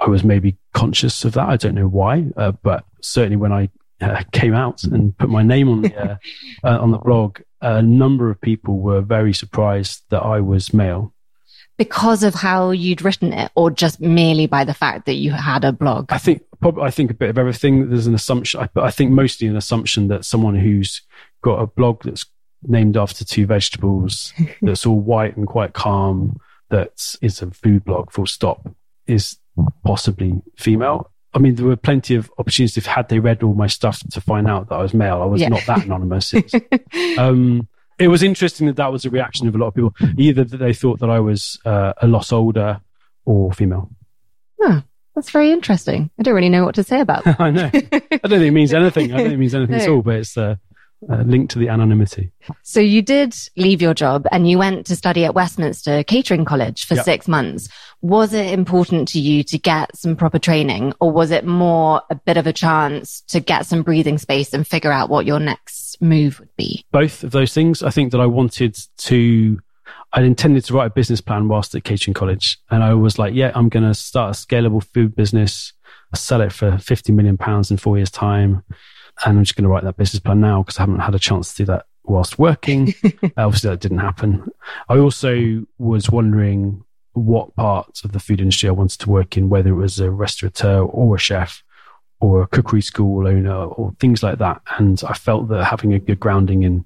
I 0.00 0.08
was 0.08 0.22
maybe 0.24 0.56
conscious 0.72 1.24
of 1.24 1.32
that. 1.32 1.48
I 1.48 1.56
don't 1.56 1.74
know 1.74 1.88
why, 1.88 2.26
uh, 2.36 2.52
but 2.62 2.84
certainly 3.02 3.36
when 3.36 3.52
I 3.52 3.70
uh, 4.00 4.22
came 4.32 4.54
out 4.54 4.84
and 4.84 5.16
put 5.16 5.30
my 5.30 5.42
name 5.42 5.68
on 5.68 5.82
the 5.82 5.96
uh, 6.12 6.16
uh, 6.64 6.78
on 6.80 6.90
the 6.90 6.98
blog, 6.98 7.40
a 7.60 7.80
number 7.82 8.30
of 8.30 8.40
people 8.40 8.78
were 8.78 9.00
very 9.00 9.32
surprised 9.32 10.02
that 10.10 10.20
I 10.22 10.40
was 10.40 10.72
male. 10.74 11.12
Because 11.76 12.22
of 12.22 12.34
how 12.34 12.70
you'd 12.70 13.02
written 13.02 13.32
it, 13.32 13.50
or 13.56 13.70
just 13.70 14.00
merely 14.00 14.46
by 14.46 14.64
the 14.64 14.74
fact 14.74 15.06
that 15.06 15.14
you 15.14 15.32
had 15.32 15.64
a 15.64 15.72
blog. 15.72 16.12
I 16.12 16.18
think 16.18 16.42
probably 16.64 16.84
I 16.84 16.90
think 16.90 17.10
a 17.10 17.14
bit 17.14 17.28
of 17.30 17.36
everything. 17.38 17.90
There's 17.90 18.06
an 18.06 18.14
assumption, 18.14 18.60
I- 18.60 18.68
but 18.72 18.84
I 18.84 18.90
think 18.90 19.10
mostly 19.12 19.46
an 19.48 19.56
assumption 19.56 20.08
that 20.08 20.24
someone 20.24 20.54
who's 20.56 21.02
got 21.42 21.60
a 21.60 21.66
blog 21.66 22.02
that's 22.04 22.24
named 22.62 22.96
after 22.96 23.24
two 23.24 23.44
vegetables, 23.46 24.32
that's 24.62 24.86
all 24.86 24.98
white 24.98 25.36
and 25.36 25.46
quite 25.46 25.74
calm, 25.74 26.38
that 26.70 27.16
is 27.20 27.42
a 27.42 27.50
food 27.50 27.84
blog. 27.84 28.10
Full 28.10 28.26
stop. 28.26 28.66
is 29.06 29.36
possibly 29.84 30.40
female. 30.56 31.10
I 31.34 31.38
mean, 31.38 31.56
there 31.56 31.66
were 31.66 31.76
plenty 31.76 32.14
of 32.14 32.30
opportunities 32.38 32.76
if 32.78 32.86
had 32.86 33.08
they 33.10 33.18
read 33.18 33.42
all 33.42 33.54
my 33.54 33.66
stuff 33.66 34.00
to 34.12 34.20
find 34.20 34.48
out 34.48 34.68
that 34.70 34.76
I 34.76 34.82
was 34.82 34.94
male. 34.94 35.20
I 35.20 35.26
was 35.26 35.40
Yeah. 35.42 35.48
not 35.48 35.66
that 35.66 35.84
anonymous. 35.84 36.32
It 36.32 36.50
was, 36.52 36.62
um, 37.18 37.68
it 37.98 38.08
was 38.08 38.22
interesting 38.22 38.66
that 38.68 38.76
that 38.76 38.90
was 38.90 39.04
a 39.04 39.10
reaction 39.10 39.46
of 39.48 39.54
a 39.54 39.58
lot 39.58 39.66
of 39.68 39.74
people, 39.74 39.94
either 40.16 40.44
that 40.44 40.56
they 40.56 40.72
thought 40.72 41.00
that 41.00 41.10
I 41.10 41.20
was 41.20 41.58
uh, 41.66 41.92
a 42.00 42.06
lot 42.06 42.32
older 42.32 42.80
or 43.26 43.52
female. 43.52 43.90
That's 45.14 45.30
very 45.30 45.50
interesting. 45.52 46.10
I 46.18 46.22
don't 46.22 46.34
really 46.34 46.48
know 46.48 46.64
what 46.64 46.74
to 46.76 46.84
say 46.84 47.00
about 47.00 47.24
that. 47.24 47.40
I 47.40 47.50
know. 47.50 47.70
I 47.72 47.78
don't 48.00 48.10
think 48.10 48.32
it 48.32 48.50
means 48.52 48.72
anything. 48.74 49.12
I 49.12 49.16
don't 49.16 49.24
think 49.26 49.34
it 49.34 49.38
means 49.38 49.54
anything 49.54 49.76
at 49.76 49.88
all, 49.88 50.02
but 50.02 50.16
it's 50.16 50.36
uh, 50.36 50.56
uh, 51.08 51.16
linked 51.22 51.52
to 51.52 51.58
the 51.58 51.68
anonymity. 51.68 52.32
So 52.62 52.80
you 52.80 53.02
did 53.02 53.34
leave 53.56 53.80
your 53.82 53.94
job 53.94 54.26
and 54.32 54.48
you 54.48 54.58
went 54.58 54.86
to 54.86 54.96
study 54.96 55.24
at 55.24 55.34
Westminster 55.34 56.02
Catering 56.02 56.44
College 56.44 56.86
for 56.86 56.94
Yep. 56.94 57.04
six 57.04 57.28
months. 57.28 57.68
Was 58.00 58.32
it 58.34 58.52
important 58.52 59.08
to 59.08 59.20
you 59.20 59.42
to 59.44 59.58
get 59.58 59.96
some 59.96 60.16
proper 60.16 60.38
training 60.38 60.92
or 61.00 61.10
was 61.12 61.30
it 61.30 61.44
more 61.46 62.02
a 62.10 62.14
bit 62.14 62.36
of 62.36 62.46
a 62.46 62.52
chance 62.52 63.22
to 63.28 63.40
get 63.40 63.66
some 63.66 63.82
breathing 63.82 64.18
space 64.18 64.52
and 64.52 64.66
figure 64.66 64.92
out 64.92 65.08
what 65.10 65.26
your 65.26 65.40
next 65.40 66.00
move 66.02 66.40
would 66.40 66.54
be? 66.56 66.84
both 66.90 67.22
of 67.22 67.30
those 67.30 67.52
things. 67.54 67.82
I 67.82 67.90
think 67.90 68.12
that 68.12 68.20
I 68.20 68.26
wanted 68.26 68.76
to, 68.98 69.60
I 70.12 70.22
intended 70.22 70.64
to 70.66 70.74
write 70.74 70.86
a 70.86 70.94
business 70.94 71.20
plan 71.20 71.48
whilst 71.48 71.74
at 71.74 71.84
catering 71.84 72.14
college. 72.14 72.58
And 72.70 72.82
I 72.82 72.94
was 72.94 73.18
like, 73.18 73.34
yeah, 73.34 73.52
I'm 73.54 73.68
going 73.68 73.86
to 73.86 73.94
start 73.94 74.36
a 74.36 74.38
scalable 74.38 74.82
food 74.82 75.14
business, 75.16 75.72
I 76.12 76.16
sell 76.16 76.40
it 76.40 76.52
for 76.52 76.78
50 76.78 77.12
million 77.12 77.36
pounds 77.36 77.70
in 77.70 77.76
four 77.76 77.96
years' 77.96 78.10
time. 78.10 78.62
And 79.24 79.38
I'm 79.38 79.44
just 79.44 79.56
going 79.56 79.64
to 79.64 79.68
write 79.68 79.84
that 79.84 79.96
business 79.96 80.20
plan 80.20 80.40
now 80.40 80.62
because 80.62 80.78
I 80.78 80.82
haven't 80.82 81.00
had 81.00 81.14
a 81.14 81.18
chance 81.18 81.52
to 81.54 81.62
do 81.62 81.66
that 81.66 81.86
whilst 82.04 82.38
working. 82.38 82.94
Obviously, 83.36 83.70
that 83.70 83.80
didn't 83.80 83.98
happen. 83.98 84.48
I 84.88 84.98
also 84.98 85.64
was 85.78 86.10
wondering 86.10 86.84
what 87.12 87.54
parts 87.54 88.04
of 88.04 88.12
the 88.12 88.18
food 88.18 88.40
industry 88.40 88.68
I 88.68 88.72
wanted 88.72 89.00
to 89.00 89.10
work 89.10 89.36
in, 89.36 89.48
whether 89.48 89.70
it 89.70 89.74
was 89.74 90.00
a 90.00 90.10
restaurateur 90.10 90.80
or 90.80 91.14
a 91.14 91.18
chef 91.18 91.62
or 92.20 92.42
a 92.42 92.46
cookery 92.46 92.82
school 92.82 93.26
owner 93.26 93.64
or 93.64 93.92
things 94.00 94.22
like 94.22 94.38
that. 94.38 94.62
And 94.78 95.00
I 95.06 95.14
felt 95.14 95.48
that 95.48 95.64
having 95.64 95.92
a 95.92 95.98
good 95.98 96.20
grounding 96.20 96.62
in 96.62 96.84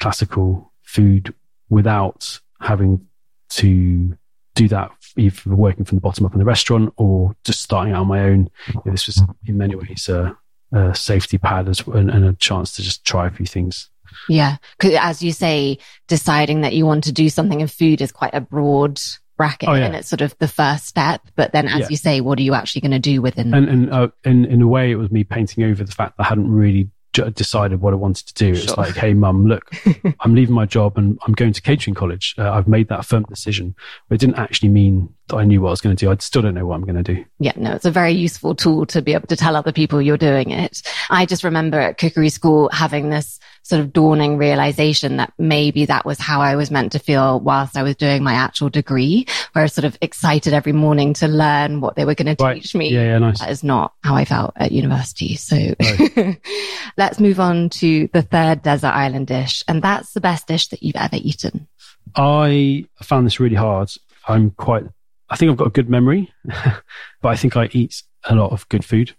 classical 0.00 0.72
food 0.82 1.34
without 1.70 2.40
having 2.60 3.06
to 3.50 4.16
do 4.54 4.68
that 4.68 4.90
either 5.16 5.54
working 5.54 5.84
from 5.84 5.96
the 5.96 6.00
bottom 6.02 6.26
up 6.26 6.32
in 6.32 6.38
the 6.38 6.44
restaurant 6.44 6.92
or 6.96 7.34
just 7.44 7.62
starting 7.62 7.92
out 7.94 8.00
on 8.02 8.06
my 8.08 8.20
own. 8.20 8.50
you 8.68 8.74
know, 8.84 8.92
this 8.92 9.06
was 9.06 9.22
in 9.46 9.56
many 9.58 9.74
ways 9.74 10.08
a, 10.08 10.36
a 10.72 10.94
safety 10.94 11.38
pad 11.38 11.68
as, 11.68 11.80
and, 11.86 12.10
and 12.10 12.24
a 12.24 12.32
chance 12.34 12.74
to 12.76 12.82
just 12.82 13.04
try 13.04 13.26
a 13.26 13.30
few 13.30 13.46
things. 13.46 13.88
Yeah. 14.28 14.56
Cause 14.78 14.92
as 14.98 15.22
you 15.22 15.32
say, 15.32 15.78
deciding 16.08 16.62
that 16.62 16.72
you 16.74 16.86
want 16.86 17.04
to 17.04 17.12
do 17.12 17.28
something 17.28 17.60
in 17.60 17.68
food 17.68 18.00
is 18.00 18.10
quite 18.12 18.34
a 18.34 18.40
broad 18.40 19.00
bracket 19.36 19.68
Oh, 19.68 19.74
yeah. 19.74 19.86
and 19.86 19.94
it's 19.96 20.08
sort 20.08 20.22
of 20.22 20.36
the 20.38 20.48
first 20.48 20.86
step. 20.86 21.20
But 21.36 21.52
then 21.52 21.68
as 21.68 21.80
Yeah. 21.80 21.86
you 21.90 21.96
say, 21.96 22.20
what 22.20 22.38
are 22.38 22.42
you 22.42 22.54
actually 22.54 22.80
going 22.80 22.92
to 22.92 22.98
do 22.98 23.22
within? 23.22 23.54
And, 23.54 23.68
and 23.68 23.90
uh, 23.92 24.08
in, 24.24 24.44
in 24.46 24.62
a 24.62 24.66
way, 24.66 24.90
it 24.90 24.96
was 24.96 25.10
me 25.10 25.24
painting 25.24 25.62
over 25.64 25.84
the 25.84 25.92
fact 25.92 26.16
that 26.16 26.24
I 26.24 26.28
hadn't 26.28 26.50
really 26.50 26.90
j- 27.18 27.30
decided 27.30 27.80
what 27.80 27.92
I 27.92 27.96
wanted 27.96 28.26
to 28.26 28.34
do. 28.34 28.52
It's 28.52 28.76
like, 28.76 28.94
hey, 28.94 29.14
mum, 29.14 29.46
look, 29.46 29.70
I'm 30.20 30.34
leaving 30.34 30.54
my 30.54 30.66
job 30.66 30.96
and 30.96 31.18
I'm 31.26 31.32
going 31.32 31.52
to 31.52 31.62
catering 31.62 31.94
college. 31.94 32.34
Uh, 32.38 32.50
I've 32.50 32.68
made 32.68 32.88
that 32.88 33.04
firm 33.04 33.24
decision, 33.24 33.74
but 34.08 34.16
it 34.16 34.20
didn't 34.20 34.38
actually 34.38 34.68
mean 34.70 35.14
I 35.32 35.44
knew 35.44 35.60
what 35.60 35.68
I 35.68 35.70
was 35.72 35.80
going 35.80 35.94
to 35.96 36.04
do. 36.06 36.10
I 36.10 36.16
still 36.18 36.42
don't 36.42 36.54
know 36.54 36.66
what 36.66 36.74
I'm 36.76 36.84
going 36.84 37.02
to 37.02 37.14
do. 37.14 37.24
Yeah, 37.38 37.52
no, 37.56 37.72
it's 37.72 37.84
a 37.84 37.90
very 37.90 38.12
useful 38.12 38.54
tool 38.54 38.86
to 38.86 39.02
be 39.02 39.12
able 39.14 39.26
to 39.28 39.36
tell 39.36 39.56
other 39.56 39.72
people 39.72 40.00
you're 40.00 40.16
doing 40.16 40.50
it. 40.50 40.82
I 41.10 41.26
just 41.26 41.44
remember 41.44 41.78
at 41.78 41.98
cookery 41.98 42.28
school 42.30 42.68
having 42.72 43.10
this 43.10 43.38
sort 43.62 43.80
of 43.80 43.92
dawning 43.92 44.38
realization 44.38 45.18
that 45.18 45.32
maybe 45.36 45.84
that 45.84 46.06
was 46.06 46.18
how 46.18 46.40
I 46.40 46.56
was 46.56 46.70
meant 46.70 46.92
to 46.92 46.98
feel 46.98 47.38
whilst 47.40 47.76
I 47.76 47.82
was 47.82 47.96
doing 47.96 48.22
my 48.22 48.32
actual 48.32 48.70
degree, 48.70 49.26
where 49.52 49.60
I 49.60 49.64
was 49.64 49.74
sort 49.74 49.84
of 49.84 49.98
excited 50.00 50.54
every 50.54 50.72
morning 50.72 51.12
to 51.14 51.28
learn 51.28 51.82
what 51.82 51.94
they 51.94 52.06
were 52.06 52.14
going 52.14 52.34
to 52.34 52.42
Right. 52.42 52.62
teach 52.62 52.74
me. 52.74 52.88
Yeah, 52.88 53.02
yeah, 53.02 53.18
nice. 53.18 53.40
That 53.40 53.50
is 53.50 53.62
not 53.62 53.92
how 54.02 54.14
I 54.14 54.24
felt 54.24 54.54
at 54.56 54.72
university. 54.72 55.36
So 55.36 55.74
let's 56.96 57.20
move 57.20 57.40
on 57.40 57.68
to 57.70 58.08
the 58.12 58.22
third 58.22 58.62
desert 58.62 58.88
island 58.94 59.26
dish. 59.26 59.62
And 59.68 59.82
that's 59.82 60.12
the 60.12 60.20
best 60.20 60.46
dish 60.46 60.68
that 60.68 60.82
you've 60.82 60.96
ever 60.96 61.16
eaten. 61.16 61.68
I 62.16 62.86
found 63.02 63.26
this 63.26 63.40
really 63.40 63.56
hard. 63.56 63.90
I'm 64.26 64.50
quite, 64.52 64.84
I 65.30 65.36
think 65.36 65.50
I've 65.50 65.56
got 65.56 65.68
a 65.68 65.70
good 65.70 65.90
memory, 65.90 66.32
but 66.44 67.28
I 67.28 67.36
think 67.36 67.56
I 67.56 67.68
eat 67.72 68.02
a 68.24 68.34
lot 68.34 68.52
of 68.52 68.68
good 68.68 68.84
food. 68.84 69.14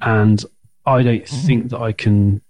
And 0.00 0.44
I 0.84 1.02
don't 1.02 1.24
mm-hmm. 1.24 1.46
think 1.46 1.70
that 1.70 1.80
I 1.80 1.92
can 1.92 2.42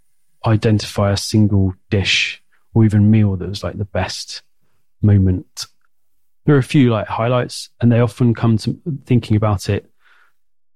identify 0.44 1.12
a 1.12 1.16
single 1.16 1.74
dish 1.90 2.42
or 2.74 2.84
even 2.84 3.10
meal 3.10 3.36
that 3.36 3.48
was 3.48 3.64
like 3.64 3.78
the 3.78 3.84
best 3.84 4.42
moment. 5.02 5.66
There 6.44 6.54
are 6.54 6.58
a 6.58 6.62
few 6.62 6.90
like 6.90 7.08
highlights, 7.08 7.70
and 7.80 7.90
they 7.90 8.00
often 8.00 8.34
come 8.34 8.56
to 8.58 8.80
thinking 9.04 9.36
about 9.36 9.68
it. 9.68 9.90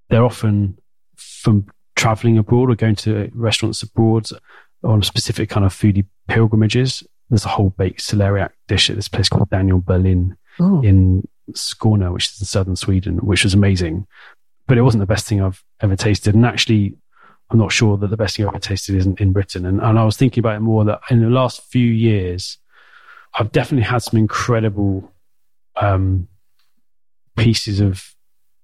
They're 0.09 0.24
often 0.24 0.78
from 1.16 1.66
traveling 1.94 2.38
abroad 2.38 2.70
or 2.70 2.74
going 2.74 2.96
to 2.96 3.30
restaurants 3.35 3.83
abroad 3.83 4.28
on 4.83 5.00
a 5.00 5.04
specific 5.04 5.50
kind 5.50 5.64
of 5.64 5.72
foodie 5.72 6.06
pilgrimages. 6.26 7.04
There's 7.28 7.44
a 7.44 7.48
whole 7.48 7.70
baked 7.70 8.00
celeriac 8.00 8.50
dish 8.66 8.90
at 8.90 8.96
this 8.96 9.09
place 9.09 9.28
called 9.28 9.50
Daniel 9.50 9.80
Berlin 9.80 10.37
Ooh. 10.61 10.83
in 10.83 11.28
Skåne, 11.54 12.12
which 12.12 12.28
is 12.28 12.40
in 12.40 12.46
southern 12.46 12.76
Sweden, 12.76 13.18
which 13.18 13.44
was 13.44 13.54
amazing. 13.54 14.06
But 14.66 14.78
it 14.78 14.82
wasn't 14.82 15.00
the 15.00 15.06
best 15.06 15.26
thing 15.26 15.42
I've 15.42 15.62
ever 15.80 15.96
tasted. 15.96 16.34
And 16.34 16.46
actually, 16.46 16.96
I'm 17.50 17.58
not 17.58 17.72
sure 17.72 17.96
that 17.96 18.08
the 18.08 18.16
best 18.16 18.36
thing 18.36 18.46
I've 18.46 18.54
ever 18.54 18.60
tasted 18.60 18.94
isn't 18.96 19.20
in 19.20 19.32
Britain. 19.32 19.66
And, 19.66 19.80
and 19.80 19.98
I 19.98 20.04
was 20.04 20.16
thinking 20.16 20.40
about 20.40 20.56
it 20.56 20.60
more 20.60 20.84
that 20.84 21.00
in 21.10 21.20
the 21.20 21.30
last 21.30 21.62
few 21.64 21.86
years, 21.86 22.58
I've 23.34 23.52
definitely 23.52 23.84
had 23.84 24.02
some 24.02 24.18
incredible 24.18 25.12
um, 25.76 26.28
pieces 27.36 27.80
of 27.80 28.14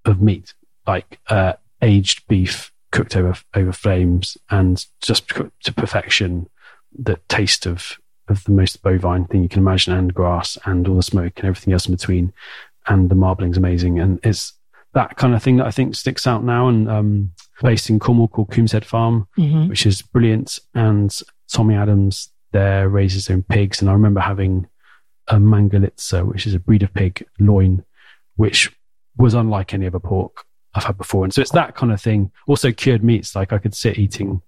of 0.04 0.20
meat, 0.20 0.54
like 0.86 1.18
uh, 1.28 1.54
aged 1.82 2.26
beef 2.28 2.72
cooked 2.92 3.16
over 3.16 3.36
over 3.54 3.72
flames 3.72 4.36
and 4.50 4.86
just 5.00 5.28
to 5.28 5.72
perfection. 5.72 6.48
The 6.98 7.18
taste 7.28 7.66
of 7.66 7.98
of 8.28 8.44
the 8.44 8.52
most 8.52 8.82
bovine 8.82 9.26
thing 9.26 9.42
you 9.42 9.48
can 9.48 9.60
imagine, 9.60 9.92
and 9.94 10.14
grass, 10.14 10.58
and 10.64 10.88
all 10.88 10.96
the 10.96 11.02
smoke 11.02 11.34
and 11.36 11.46
everything 11.46 11.72
else 11.72 11.86
in 11.86 11.94
between, 11.94 12.32
and 12.88 13.10
the 13.10 13.14
marbling's 13.14 13.56
amazing, 13.56 13.98
and 13.98 14.18
it's 14.22 14.52
that 14.94 15.16
kind 15.16 15.34
of 15.34 15.42
thing 15.42 15.56
that 15.58 15.66
I 15.66 15.70
think 15.70 15.94
sticks 15.94 16.26
out 16.26 16.42
now. 16.44 16.68
And 16.68 16.88
um, 16.88 17.32
based 17.62 17.90
in 17.90 17.98
Cornwall 17.98 18.28
called 18.28 18.50
Coombeshead 18.50 18.84
Farm, 18.84 19.28
Mhm. 19.36 19.68
which 19.68 19.84
is 19.84 20.00
brilliant. 20.00 20.58
And 20.74 21.14
Tommy 21.52 21.74
Adams 21.74 22.30
there 22.52 22.88
raises 22.88 23.26
his 23.26 23.34
own 23.34 23.42
pigs. 23.42 23.80
And 23.82 23.90
I 23.90 23.92
remember 23.92 24.20
having 24.20 24.66
a 25.28 25.34
Mangalitsa, 25.36 26.24
which 26.26 26.46
is 26.46 26.54
a 26.54 26.58
breed 26.60 26.82
of 26.82 26.94
pig 26.94 27.26
loin, 27.38 27.84
which 28.36 28.74
was 29.18 29.34
unlike 29.34 29.74
any 29.74 29.86
other 29.86 29.98
pork 30.00 30.44
I've 30.74 30.84
had 30.84 30.96
before. 30.96 31.24
And 31.24 31.34
so 31.34 31.42
it's 31.42 31.50
that 31.52 31.74
kind 31.74 31.92
of 31.92 32.00
thing. 32.00 32.30
Also 32.46 32.72
cured 32.72 33.04
meats, 33.04 33.34
like 33.36 33.52
I 33.52 33.58
could 33.58 33.74
sit 33.74 33.98
eating 33.98 34.40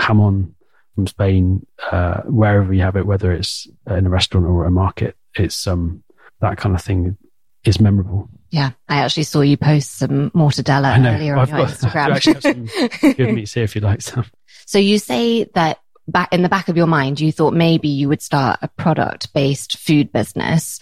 jamón 0.00 0.52
from 0.94 1.06
Spain, 1.06 1.66
uh, 1.92 2.22
wherever 2.22 2.72
you 2.72 2.82
have 2.82 2.96
it, 2.96 3.06
whether 3.06 3.30
it's 3.32 3.68
in 3.88 4.06
a 4.06 4.10
restaurant 4.10 4.46
or 4.46 4.64
a 4.64 4.70
market. 4.70 5.16
It's 5.36 5.66
um, 5.66 6.02
that 6.40 6.56
kind 6.58 6.74
of 6.74 6.82
thing 6.82 7.16
is 7.64 7.80
memorable. 7.80 8.28
Yeah, 8.50 8.70
I 8.88 8.98
actually 8.98 9.22
saw 9.24 9.42
you 9.42 9.56
post 9.56 9.98
some 9.98 10.30
mortadella 10.30 11.00
know. 11.00 11.12
earlier 11.12 11.34
on 11.36 11.40
I've 11.40 11.48
your 11.50 11.58
got- 11.66 11.96
I 11.96 12.10
actually 12.16 12.32
have 12.34 12.42
Instagram. 12.42 13.16
Good 13.16 13.34
meats 13.34 13.54
here 13.54 13.64
if 13.64 13.74
you 13.74 13.80
like 13.80 14.02
some. 14.02 14.24
so 14.66 14.78
you 14.78 14.98
say 14.98 15.44
that 15.54 15.78
back 16.08 16.32
in 16.32 16.42
the 16.42 16.48
back 16.48 16.68
of 16.68 16.76
your 16.76 16.86
mind, 16.88 17.20
you 17.20 17.30
thought 17.30 17.54
maybe 17.54 17.88
you 17.88 18.08
would 18.08 18.22
start 18.22 18.58
a 18.62 18.68
product 18.68 19.32
based 19.32 19.78
food 19.78 20.12
business. 20.12 20.80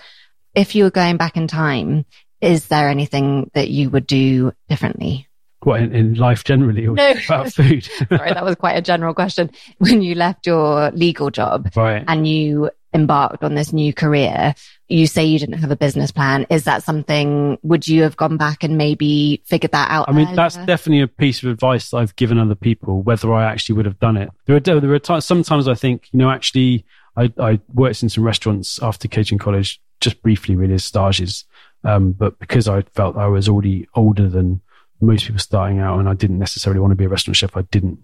If 0.55 0.75
you 0.75 0.85
were 0.85 0.91
going 0.91 1.19
back 1.19 1.37
in 1.37 1.47
time, 1.47 2.07
is 2.41 2.69
there 2.69 2.89
anything 2.89 3.51
that 3.55 3.69
you 3.69 3.91
would 3.91 4.07
do 4.07 4.53
differently? 4.69 5.27
What 5.65 5.81
in, 5.83 5.93
in 5.93 6.15
life 6.15 6.45
generally 6.45 6.87
or 6.87 6.95
No. 6.95 7.15
about 7.27 7.53
food? 7.53 7.85
Sorry, 8.09 8.33
that 8.33 8.45
was 8.45 8.55
quite 8.55 8.77
a 8.77 8.83
general 8.83 9.13
question. 9.13 9.51
When 9.79 10.01
you 10.03 10.15
left 10.15 10.47
your 10.47 10.91
legal 10.93 11.31
job 11.31 11.71
right. 11.77 12.05
and 12.07 12.27
you 12.27 12.71
embarked 12.95 13.45
on 13.45 13.55
this 13.55 13.73
new 13.73 13.93
career, 13.93 14.55
you 14.89 15.07
say 15.07 15.25
you 15.25 15.39
didn't 15.39 15.59
have 15.59 15.71
a 15.71 15.77
business 15.77 16.11
plan. 16.11 16.47
Is 16.49 16.65
that 16.65 16.83
something, 16.83 17.59
would 17.63 17.87
you 17.87 18.03
have 18.03 18.17
gone 18.17 18.37
back 18.37 18.65
and 18.65 18.79
maybe 18.79 19.43
figured 19.45 19.73
that 19.73 19.91
out? 19.91 20.09
I 20.09 20.13
mean, 20.13 20.35
that's 20.35 20.57
definitely 20.57 21.03
a 21.03 21.09
piece 21.09 21.43
of 21.43 21.51
advice 21.51 21.93
I've 21.93 22.17
given 22.17 22.39
other 22.39 22.55
people, 22.55 23.03
whether 23.03 23.33
I 23.33 23.45
actually 23.45 23.77
would 23.77 23.87
have 23.87 24.01
done 24.01 24.17
it. 24.17 24.31
There 24.47 24.57
are, 24.57 24.61
there 24.61 24.93
are 24.93 24.99
times, 24.99 25.27
sometimes 25.27 25.69
I 25.69 25.75
think, 25.75 26.09
you 26.13 26.19
know, 26.19 26.31
actually, 26.31 26.87
I, 27.17 27.33
I 27.39 27.61
worked 27.75 28.03
in 28.03 28.09
some 28.09 28.25
restaurants 28.25 28.83
after 28.83 29.09
catering 29.09 29.39
college, 29.39 29.81
just 30.01 30.23
briefly, 30.23 30.57
really, 30.57 30.75
as 30.75 30.85
stages. 30.85 31.45
Um, 31.85 32.13
but 32.13 32.39
because 32.39 32.69
I 32.69 32.83
felt 32.95 33.17
I 33.17 33.27
was 33.27 33.49
already 33.49 33.87
older 33.95 34.29
than 34.29 34.61
most 35.01 35.27
people 35.27 35.39
starting 35.39 35.79
out 35.79 35.99
and 35.99 36.09
I 36.09 36.15
didn't 36.15 36.39
necessarily 36.39 36.81
want 36.81 36.93
to 36.93 36.97
be 36.97 37.05
a 37.05 37.09
restaurant 37.09 37.37
chef, 37.37 37.57
I 37.57 37.63
didn't 37.63 37.99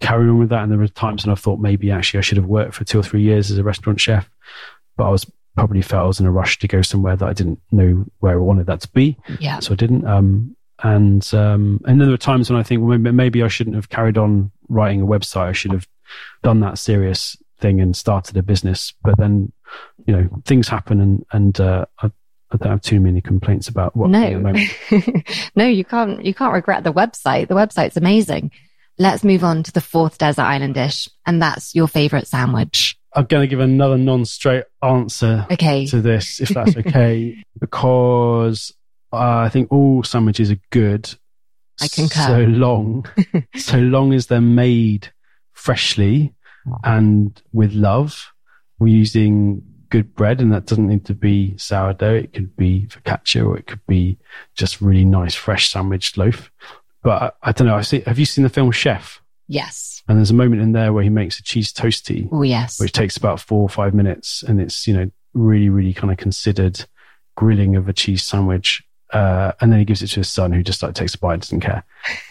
carry 0.00 0.28
on 0.28 0.38
with 0.38 0.48
that. 0.50 0.62
And 0.62 0.72
there 0.72 0.78
were 0.78 0.88
times 0.88 1.24
when 1.24 1.32
I 1.32 1.36
thought 1.36 1.60
maybe 1.60 1.90
actually 1.90 2.18
I 2.18 2.22
should 2.22 2.38
have 2.38 2.46
worked 2.46 2.74
for 2.74 2.84
two 2.84 2.98
or 2.98 3.02
three 3.02 3.22
years 3.22 3.50
as 3.50 3.58
a 3.58 3.64
restaurant 3.64 4.00
chef, 4.00 4.28
but 4.96 5.04
I 5.04 5.10
was 5.10 5.30
probably 5.56 5.82
felt 5.82 6.04
I 6.04 6.06
was 6.06 6.20
in 6.20 6.26
a 6.26 6.32
rush 6.32 6.58
to 6.60 6.68
go 6.68 6.82
somewhere 6.82 7.16
that 7.16 7.28
I 7.28 7.32
didn't 7.32 7.60
know 7.70 8.04
where 8.20 8.34
I 8.34 8.36
wanted 8.36 8.66
that 8.66 8.80
to 8.82 8.88
be 8.92 9.18
yeah. 9.38 9.58
so 9.60 9.72
I 9.72 9.76
didn't. 9.76 10.06
Um, 10.06 10.56
and 10.82 11.28
um, 11.34 11.80
and 11.84 12.00
then 12.00 12.06
there 12.06 12.10
were 12.10 12.16
times 12.16 12.50
when 12.50 12.58
I 12.58 12.62
think, 12.62 12.80
well, 12.80 12.98
maybe, 12.98 13.14
maybe 13.14 13.42
I 13.42 13.48
shouldn't 13.48 13.76
have 13.76 13.90
carried 13.90 14.16
on 14.16 14.50
writing 14.68 15.02
a 15.02 15.06
website. 15.06 15.48
I 15.48 15.52
should 15.52 15.72
have 15.72 15.86
done 16.42 16.60
that 16.60 16.78
serious 16.78 17.36
thing 17.58 17.80
and 17.80 17.94
started 17.94 18.36
a 18.36 18.42
business. 18.42 18.94
But 19.04 19.18
then, 19.18 19.52
you 20.06 20.16
know, 20.16 20.28
things 20.46 20.68
happen, 20.68 21.00
and 21.00 21.26
and 21.32 21.60
uh, 21.60 21.84
I 21.98 22.10
I 22.52 22.56
don't 22.56 22.70
have 22.70 22.80
too 22.80 23.00
many 23.00 23.20
complaints 23.20 23.68
about 23.68 23.94
what. 23.94 24.10
No, 24.10 24.40
no, 25.54 25.66
you 25.66 25.84
can't. 25.84 26.24
You 26.24 26.34
can't 26.34 26.54
regret 26.54 26.84
the 26.84 26.92
website. 26.92 27.48
The 27.48 27.54
website's 27.54 27.96
amazing. 27.96 28.50
Let's 29.00 29.24
move 29.24 29.42
on 29.44 29.62
to 29.62 29.72
the 29.72 29.80
fourth 29.80 30.18
desert 30.18 30.42
island 30.42 30.74
dish, 30.74 31.08
and 31.24 31.40
that's 31.40 31.74
your 31.74 31.88
favorite 31.88 32.26
sandwich. 32.26 32.98
I'm 33.14 33.24
going 33.24 33.40
to 33.40 33.46
give 33.46 33.60
another 33.60 33.96
non-straight 33.96 34.64
answer 34.82 35.46
okay. 35.50 35.86
to 35.86 36.02
this, 36.02 36.38
if 36.38 36.50
that's 36.50 36.76
okay, 36.86 37.42
because 37.58 38.74
uh, 39.10 39.16
I 39.16 39.48
think 39.48 39.72
all 39.72 40.02
sandwiches 40.02 40.50
are 40.50 40.60
good. 40.68 41.08
I 41.80 41.88
concur. 41.88 42.26
So 42.26 42.38
long, 42.40 43.06
so 43.56 43.78
long 43.78 44.12
as 44.12 44.26
they're 44.26 44.42
made 44.42 45.10
freshly 45.54 46.34
and 46.84 47.40
with 47.54 47.72
love. 47.72 48.34
We're 48.78 48.94
using 48.94 49.62
good 49.88 50.14
bread, 50.14 50.42
and 50.42 50.52
that 50.52 50.66
doesn't 50.66 50.86
need 50.86 51.06
to 51.06 51.14
be 51.14 51.56
sourdough. 51.56 52.16
It 52.16 52.34
could 52.34 52.54
be 52.54 52.86
focaccia, 52.90 53.46
or 53.46 53.56
it 53.56 53.66
could 53.66 53.86
be 53.86 54.18
just 54.54 54.82
really 54.82 55.06
nice 55.06 55.34
fresh 55.34 55.70
sandwich 55.70 56.18
loaf. 56.18 56.50
But 57.02 57.22
I, 57.22 57.50
I 57.50 57.52
don't 57.52 57.66
know. 57.66 57.76
I 57.76 57.82
see. 57.82 58.00
Have 58.00 58.18
you 58.18 58.26
seen 58.26 58.44
the 58.44 58.50
film 58.50 58.70
Chef? 58.72 59.20
Yes. 59.48 60.02
And 60.06 60.18
there's 60.18 60.30
a 60.30 60.34
moment 60.34 60.62
in 60.62 60.72
there 60.72 60.92
where 60.92 61.02
he 61.02 61.08
makes 61.08 61.38
a 61.38 61.42
cheese 61.42 61.72
toastie. 61.72 62.28
Oh 62.30 62.42
yes. 62.42 62.80
Which 62.80 62.92
takes 62.92 63.16
about 63.16 63.40
four 63.40 63.62
or 63.62 63.68
five 63.68 63.94
minutes, 63.94 64.42
and 64.42 64.60
it's 64.60 64.86
you 64.86 64.94
know 64.94 65.10
really 65.34 65.68
really 65.68 65.92
kind 65.92 66.12
of 66.12 66.18
considered 66.18 66.84
grilling 67.36 67.76
of 67.76 67.88
a 67.88 67.92
cheese 67.92 68.24
sandwich. 68.24 68.82
Uh, 69.12 69.50
and 69.60 69.72
then 69.72 69.80
he 69.80 69.84
gives 69.84 70.02
it 70.02 70.06
to 70.06 70.20
his 70.20 70.30
son, 70.30 70.52
who 70.52 70.62
just 70.62 70.84
like 70.84 70.94
takes 70.94 71.14
a 71.16 71.18
bite, 71.18 71.32
and 71.32 71.42
doesn't 71.42 71.60
care. 71.60 71.82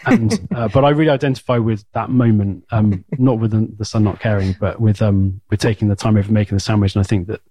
And 0.05 0.47
uh, 0.55 0.69
but 0.69 0.86
I 0.86 0.91
really 0.91 1.10
identify 1.10 1.58
with 1.58 1.84
that 1.91 2.10
moment, 2.10 2.63
um, 2.71 3.03
not 3.17 3.38
with 3.38 3.51
the, 3.51 3.69
the, 3.77 3.84
son 3.84 4.05
not 4.05 4.21
caring, 4.21 4.55
but 4.58 4.79
with 4.79 5.01
um, 5.01 5.41
with 5.49 5.60
taking 5.60 5.89
the 5.89 5.95
time 5.97 6.15
over 6.15 6.32
making 6.32 6.55
the 6.55 6.62
sandwich. 6.62 6.95
And 6.95 7.03
I 7.03 7.08
think 7.08 7.27
that 7.27 7.41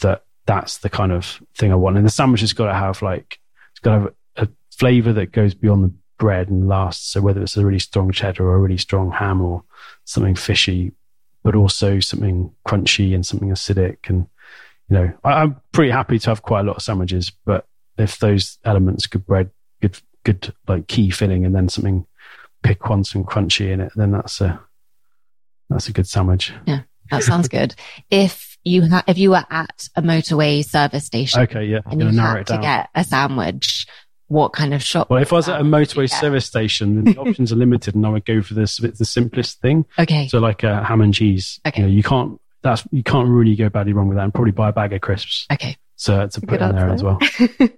that 0.00 0.24
that's 0.46 0.78
the 0.78 0.88
kind 0.88 1.12
of 1.12 1.42
thing 1.54 1.70
I 1.70 1.74
want. 1.74 1.98
And 1.98 2.06
the 2.06 2.10
sandwich 2.10 2.40
has 2.40 2.54
got 2.54 2.66
to 2.66 2.74
have 2.74 3.02
like 3.02 3.38
it's 3.72 3.80
got 3.80 3.94
to 3.94 4.00
have 4.00 4.14
a, 4.36 4.42
a 4.44 4.48
flavor 4.70 5.12
that 5.12 5.32
goes 5.32 5.52
beyond 5.52 5.84
the 5.84 5.92
bread 6.22 6.48
and 6.48 6.68
lasts. 6.68 7.08
So 7.08 7.20
whether 7.20 7.42
it's 7.42 7.56
a 7.56 7.66
really 7.66 7.80
strong 7.80 8.12
cheddar 8.12 8.46
or 8.46 8.54
a 8.54 8.60
really 8.60 8.78
strong 8.78 9.10
ham 9.10 9.40
or 9.40 9.64
something 10.04 10.36
fishy, 10.36 10.92
but 11.42 11.56
also 11.56 11.98
something 11.98 12.52
crunchy 12.64 13.12
and 13.12 13.26
something 13.26 13.48
acidic. 13.48 14.08
And 14.08 14.28
you 14.88 14.94
know, 14.96 15.12
I, 15.24 15.42
I'm 15.42 15.60
pretty 15.72 15.90
happy 15.90 16.20
to 16.20 16.30
have 16.30 16.42
quite 16.42 16.60
a 16.60 16.62
lot 16.62 16.76
of 16.76 16.82
sandwiches, 16.84 17.32
but 17.44 17.66
if 17.98 18.20
those 18.20 18.58
elements, 18.64 19.08
good 19.08 19.26
bread, 19.26 19.50
good 19.80 19.98
good 20.22 20.54
like 20.68 20.86
key 20.86 21.10
filling, 21.10 21.44
and 21.44 21.56
then 21.56 21.68
something 21.68 22.06
piquant 22.62 23.16
and 23.16 23.26
crunchy 23.26 23.72
in 23.72 23.80
it, 23.80 23.90
then 23.96 24.12
that's 24.12 24.40
a 24.40 24.60
that's 25.70 25.88
a 25.88 25.92
good 25.92 26.06
sandwich. 26.06 26.52
Yeah, 26.66 26.82
that 27.10 27.24
sounds 27.24 27.48
good. 27.48 27.74
if 28.10 28.56
you 28.62 28.88
ha- 28.88 29.02
if 29.08 29.18
you 29.18 29.30
were 29.30 29.44
at 29.50 29.88
a 29.96 30.02
motorway 30.02 30.64
service 30.64 31.04
station, 31.04 31.40
okay, 31.40 31.64
yeah, 31.64 31.80
and 31.86 32.00
you 32.00 32.16
had 32.16 32.46
to 32.46 32.58
get 32.58 32.90
a 32.94 33.02
sandwich, 33.02 33.88
what 34.28 34.52
kind 34.52 34.72
of 34.72 34.82
shop? 34.82 35.10
Well, 35.10 35.20
if 35.20 35.32
I 35.32 35.36
was 35.36 35.48
at 35.48 35.60
a 35.60 35.64
motorway 35.64 36.08
service 36.08 36.46
station, 36.46 36.96
then 36.96 37.14
the 37.14 37.20
options 37.20 37.52
are 37.52 37.56
limited, 37.56 37.94
and 37.94 38.06
I 38.06 38.10
would 38.10 38.24
go 38.24 38.42
for 38.42 38.54
the 38.54 38.94
the 38.98 39.04
simplest 39.04 39.60
thing. 39.60 39.84
Okay, 39.98 40.28
so 40.28 40.38
like 40.38 40.62
a 40.62 40.82
ham 40.84 41.00
and 41.00 41.12
cheese. 41.12 41.60
Okay, 41.66 41.82
you, 41.82 41.86
know, 41.86 41.92
you 41.92 42.02
can't 42.02 42.40
that's 42.62 42.84
you 42.90 43.02
can't 43.02 43.28
really 43.28 43.56
go 43.56 43.68
badly 43.68 43.92
wrong 43.92 44.08
with 44.08 44.16
that, 44.16 44.24
and 44.24 44.34
probably 44.34 44.52
buy 44.52 44.70
a 44.70 44.72
bag 44.72 44.92
of 44.92 45.00
crisps. 45.00 45.46
Okay, 45.52 45.76
so 45.96 46.20
uh, 46.20 46.26
to 46.28 46.40
put 46.40 46.60
in 46.60 46.74
there 46.74 46.90
as 46.90 47.02
well. 47.02 47.18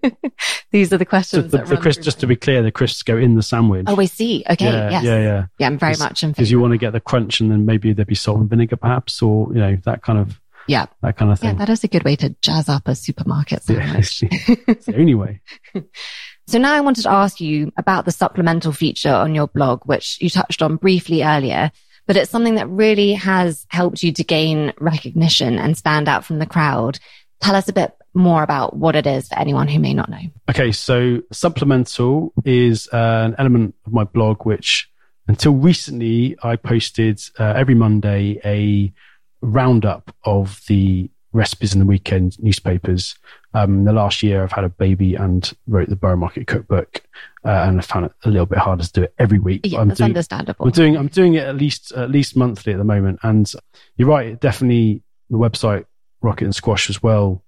These 0.70 0.92
are 0.92 0.98
the 0.98 1.04
questions. 1.04 1.50
So 1.50 1.58
the, 1.58 1.64
the 1.64 1.76
crisps, 1.76 2.04
just 2.04 2.20
to 2.20 2.26
be 2.26 2.36
clear, 2.36 2.62
the 2.62 2.72
crisps 2.72 3.02
go 3.02 3.16
in 3.16 3.34
the 3.34 3.42
sandwich. 3.42 3.84
Oh, 3.88 4.00
I 4.00 4.06
see. 4.06 4.44
Okay. 4.48 4.64
Yeah, 4.64 4.90
yes. 4.90 5.04
Yeah, 5.04 5.18
yeah. 5.18 5.46
Yeah, 5.58 5.66
I'm 5.66 5.78
very 5.78 5.96
much 5.98 6.22
in 6.22 6.30
because 6.30 6.50
you 6.50 6.60
want 6.60 6.72
to 6.72 6.78
get 6.78 6.92
the 6.92 7.00
crunch, 7.00 7.40
and 7.40 7.50
then 7.50 7.66
maybe 7.66 7.92
there'd 7.92 8.08
be 8.08 8.14
salt 8.14 8.38
and 8.38 8.48
vinegar, 8.48 8.76
perhaps, 8.76 9.20
or 9.22 9.52
you 9.52 9.60
know 9.60 9.76
that 9.84 10.02
kind 10.02 10.18
of 10.18 10.40
yeah, 10.66 10.86
that 11.02 11.16
kind 11.16 11.30
of 11.30 11.38
thing. 11.38 11.50
Yeah, 11.50 11.56
that 11.56 11.68
is 11.68 11.84
a 11.84 11.88
good 11.88 12.04
way 12.04 12.16
to 12.16 12.34
jazz 12.40 12.68
up 12.68 12.88
a 12.88 12.94
supermarket 12.94 13.62
sandwich. 13.64 14.22
Yeah, 14.22 14.28
it's 14.68 14.86
the 14.86 14.96
only 14.96 15.14
way. 15.14 15.40
So 16.46 16.58
now 16.58 16.74
I 16.74 16.80
wanted 16.80 17.02
to 17.02 17.10
ask 17.10 17.40
you 17.40 17.72
about 17.76 18.04
the 18.04 18.12
supplemental 18.12 18.72
feature 18.72 19.12
on 19.12 19.34
your 19.34 19.48
blog, 19.48 19.82
which 19.84 20.18
you 20.20 20.28
touched 20.28 20.62
on 20.62 20.76
briefly 20.76 21.22
earlier 21.22 21.70
but 22.06 22.16
it's 22.16 22.30
something 22.30 22.56
that 22.56 22.68
really 22.68 23.14
has 23.14 23.66
helped 23.68 24.02
you 24.02 24.12
to 24.12 24.24
gain 24.24 24.72
recognition 24.78 25.58
and 25.58 25.76
stand 25.76 26.08
out 26.08 26.24
from 26.24 26.38
the 26.38 26.46
crowd. 26.46 26.98
Tell 27.40 27.54
us 27.54 27.68
a 27.68 27.72
bit 27.72 27.92
more 28.14 28.42
about 28.42 28.76
what 28.76 28.94
it 28.94 29.06
is 29.06 29.28
for 29.28 29.38
anyone 29.38 29.68
who 29.68 29.78
may 29.78 29.94
not 29.94 30.08
know. 30.08 30.20
Okay, 30.48 30.70
so 30.70 31.22
supplemental 31.32 32.32
is 32.44 32.88
an 32.92 33.34
element 33.38 33.74
of 33.86 33.92
my 33.92 34.04
blog 34.04 34.44
which 34.44 34.88
until 35.26 35.54
recently 35.54 36.36
I 36.42 36.56
posted 36.56 37.20
uh, 37.38 37.54
every 37.56 37.74
Monday 37.74 38.40
a 38.44 38.92
roundup 39.40 40.14
of 40.24 40.60
the 40.68 41.10
recipes 41.34 41.74
in 41.74 41.80
the 41.80 41.86
weekend 41.86 42.42
newspapers. 42.42 43.16
Um, 43.52 43.78
in 43.80 43.84
the 43.84 43.92
last 43.92 44.22
year, 44.22 44.42
I've 44.42 44.52
had 44.52 44.64
a 44.64 44.68
baby 44.68 45.14
and 45.14 45.52
wrote 45.66 45.88
the 45.88 45.96
Borough 45.96 46.16
Market 46.16 46.46
Cookbook, 46.46 47.02
uh, 47.44 47.48
and 47.48 47.78
I 47.78 47.82
found 47.82 48.06
it 48.06 48.12
a 48.24 48.30
little 48.30 48.46
bit 48.46 48.58
harder 48.58 48.84
to 48.84 48.92
do 48.92 49.02
it 49.02 49.14
every 49.18 49.38
week. 49.38 49.62
Yeah, 49.64 49.80
I'm 49.80 49.88
that's 49.88 49.98
doing, 49.98 50.10
understandable. 50.10 50.64
I'm 50.64 50.72
doing 50.72 50.96
I'm 50.96 51.08
doing 51.08 51.34
it 51.34 51.44
at 51.44 51.56
least 51.56 51.92
at 51.92 52.10
least 52.10 52.36
monthly 52.36 52.72
at 52.72 52.78
the 52.78 52.84
moment, 52.84 53.18
and 53.22 53.52
you're 53.96 54.08
right. 54.08 54.40
Definitely, 54.40 55.02
the 55.28 55.36
website 55.36 55.84
Rocket 56.22 56.44
and 56.44 56.54
Squash 56.54 56.88
was 56.88 57.02
well 57.02 57.44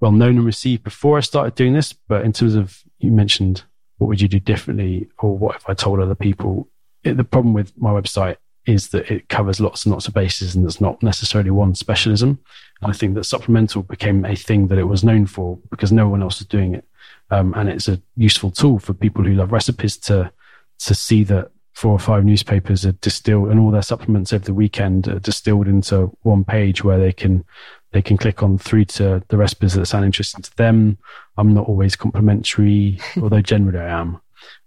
well 0.00 0.12
known 0.12 0.36
and 0.36 0.46
received 0.46 0.84
before 0.84 1.18
I 1.18 1.20
started 1.20 1.54
doing 1.54 1.74
this. 1.74 1.92
But 1.92 2.24
in 2.24 2.32
terms 2.32 2.54
of 2.54 2.82
you 2.98 3.10
mentioned 3.10 3.64
what 3.98 4.08
would 4.08 4.20
you 4.20 4.28
do 4.28 4.40
differently, 4.40 5.08
or 5.18 5.36
what 5.36 5.56
if 5.56 5.68
I 5.68 5.74
told 5.74 6.00
other 6.00 6.14
people? 6.14 6.68
It, 7.02 7.16
the 7.16 7.24
problem 7.24 7.54
with 7.54 7.76
my 7.76 7.90
website 7.90 8.36
is 8.66 8.88
that 8.88 9.10
it 9.10 9.28
covers 9.28 9.60
lots 9.60 9.84
and 9.84 9.92
lots 9.92 10.08
of 10.08 10.14
bases, 10.14 10.54
and 10.54 10.64
there's 10.64 10.80
not 10.80 11.02
necessarily 11.02 11.50
one 11.50 11.74
specialism. 11.74 12.38
And 12.82 12.90
I 12.90 12.94
think 12.94 13.14
that 13.14 13.24
supplemental 13.24 13.82
became 13.82 14.24
a 14.24 14.36
thing 14.36 14.68
that 14.68 14.78
it 14.78 14.84
was 14.84 15.04
known 15.04 15.26
for 15.26 15.58
because 15.70 15.92
no 15.92 16.08
one 16.08 16.22
else 16.22 16.40
was 16.40 16.48
doing 16.48 16.74
it, 16.74 16.84
um, 17.30 17.54
and 17.54 17.68
it's 17.68 17.88
a 17.88 18.00
useful 18.16 18.50
tool 18.50 18.78
for 18.78 18.92
people 18.92 19.24
who 19.24 19.34
love 19.34 19.52
recipes 19.52 19.96
to 19.98 20.30
to 20.78 20.94
see 20.94 21.24
that 21.24 21.50
four 21.76 21.92
or 21.92 21.98
five 21.98 22.24
newspapers 22.24 22.86
are 22.86 22.92
distilled 22.92 23.50
and 23.50 23.60
all 23.60 23.70
their 23.70 23.82
supplements 23.82 24.32
over 24.32 24.44
the 24.44 24.54
weekend 24.54 25.08
are 25.08 25.18
distilled 25.18 25.68
into 25.68 26.06
one 26.22 26.42
page 26.42 26.82
where 26.82 26.98
they 26.98 27.12
can 27.12 27.44
they 27.92 28.00
can 28.00 28.16
click 28.16 28.42
on 28.42 28.58
through 28.58 28.84
to 28.84 29.22
the 29.28 29.36
recipes 29.36 29.74
that 29.74 29.86
sound 29.86 30.04
interesting 30.04 30.42
to 30.42 30.56
them. 30.56 30.98
I'm 31.36 31.54
not 31.54 31.68
always 31.68 31.96
complimentary, 31.96 32.98
although 33.22 33.40
generally 33.40 33.78
I 33.78 34.00
am. 34.00 34.20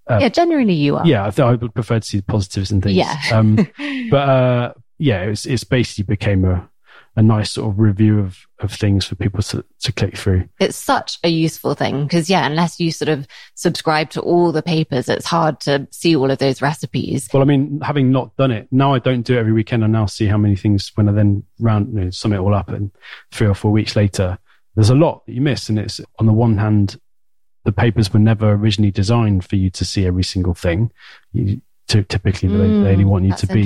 Uh, 0.10 0.20
yeah, 0.22 0.30
generally 0.30 0.74
you 0.74 0.96
are. 0.96 1.06
Yeah, 1.06 1.26
I, 1.26 1.30
th- 1.30 1.46
I 1.46 1.54
would 1.54 1.74
prefer 1.74 2.00
to 2.00 2.06
see 2.06 2.18
the 2.18 2.24
positives 2.24 2.72
and 2.72 2.82
things. 2.82 2.96
Yeah. 2.96 3.18
um, 3.32 3.56
but 4.10 4.30
uh, 4.30 4.74
yeah, 4.98 5.24
it's 5.24 5.46
it's 5.46 5.64
basically 5.64 6.04
became 6.04 6.46
a 6.46 6.70
a 7.16 7.22
nice 7.22 7.52
sort 7.52 7.70
of 7.70 7.80
review 7.80 8.20
of, 8.20 8.48
of 8.60 8.72
things 8.72 9.06
for 9.06 9.16
people 9.16 9.42
to, 9.42 9.64
to 9.82 9.92
click 9.92 10.16
through. 10.16 10.48
It's 10.60 10.78
such 10.78 11.20
a 11.24 11.28
useful 11.28 11.74
thing 11.74 12.04
because, 12.04 12.30
yeah, 12.30 12.46
unless 12.46 12.80
you 12.80 12.92
sort 12.94 13.10
of 13.10 13.28
subscribe 13.56 14.10
to 14.12 14.22
all 14.22 14.54
the 14.54 14.62
papers, 14.62 15.10
it's 15.10 15.26
hard 15.26 15.60
to 15.62 15.86
see 15.92 16.16
all 16.16 16.32
of 16.32 16.38
those 16.38 16.62
recipes. 16.62 17.28
Well, 17.34 17.42
I 17.42 17.46
mean, 17.46 17.82
having 17.82 18.12
not 18.12 18.36
done 18.38 18.52
it, 18.52 18.70
now 18.72 18.94
I 18.94 19.00
don't 19.00 19.24
do 19.24 19.36
it 19.36 19.40
every 19.40 19.52
weekend. 19.52 19.84
I 19.84 19.88
now 19.88 20.06
see 20.06 20.28
how 20.28 20.38
many 20.38 20.56
things 20.56 20.92
when 20.96 21.10
I 21.10 21.12
then 21.12 21.44
round, 21.60 21.94
you 21.94 22.06
know, 22.06 22.10
sum 22.10 22.32
it 22.32 22.38
all 22.38 22.54
up 22.54 22.70
and 22.70 22.90
three 23.32 23.48
or 23.48 23.56
four 23.56 23.72
weeks 23.72 23.98
later, 23.98 24.38
there's 24.76 24.90
a 24.90 24.96
lot 24.96 25.26
that 25.26 25.34
you 25.34 25.42
miss. 25.42 25.68
And 25.68 25.78
it's 25.78 26.00
on 26.20 26.26
the 26.26 26.34
one 26.34 26.58
hand, 26.58 27.00
the 27.66 27.72
papers 27.72 28.14
were 28.14 28.20
never 28.20 28.52
originally 28.52 28.92
designed 28.92 29.46
for 29.46 29.56
you 29.56 29.70
to 29.72 29.86
see 29.86 30.06
every 30.06 30.24
single 30.24 30.54
thing. 30.54 30.92
You, 31.34 31.62
typically, 31.88 32.50
mm, 32.50 32.58
they, 32.58 32.84
they 32.84 32.92
only 32.94 33.06
want 33.06 33.26
you 33.26 33.36
to 33.36 33.48
be 33.48 33.62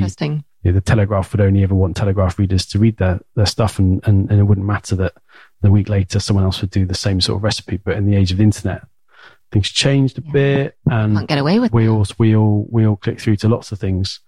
you 0.64 0.72
know, 0.72 0.76
the 0.76 0.82
Telegraph 0.82 1.34
would 1.34 1.42
only 1.42 1.62
ever 1.64 1.76
want 1.76 1.98
Telegraph 1.98 2.40
readers 2.40 2.66
to 2.68 2.80
read 2.80 2.98
their, 2.98 3.20
their 3.36 3.46
stuff, 3.46 3.80
and, 3.80 4.02
and, 4.08 4.32
and 4.32 4.40
it 4.40 4.44
wouldn't 4.44 4.66
matter 4.66 4.96
that 4.96 5.14
the 5.62 5.70
week 5.70 5.90
later 5.90 6.20
someone 6.20 6.46
else 6.46 6.62
would 6.62 6.70
do 6.70 6.86
the 6.86 6.96
same 6.96 7.20
sort 7.20 7.38
of 7.38 7.44
recipe. 7.44 7.78
But 7.78 7.98
in 7.98 8.06
the 8.06 8.16
age 8.16 8.32
of 8.32 8.38
the 8.38 8.44
internet, 8.44 8.84
things 9.52 9.70
changed 9.70 10.18
a 10.18 10.22
yeah. 10.26 10.32
bit, 10.32 10.78
and 10.90 11.18
Can't 11.18 11.28
get 11.28 11.38
away 11.38 11.60
with 11.60 11.74
we 11.74 11.88
all 11.88 12.06
we 12.18 12.36
all 12.36 12.66
we 12.70 12.88
all 12.88 12.96
click 12.96 13.20
through 13.20 13.36
to 13.38 13.50
lots 13.50 13.72
of 13.72 13.80
things. 13.80 14.22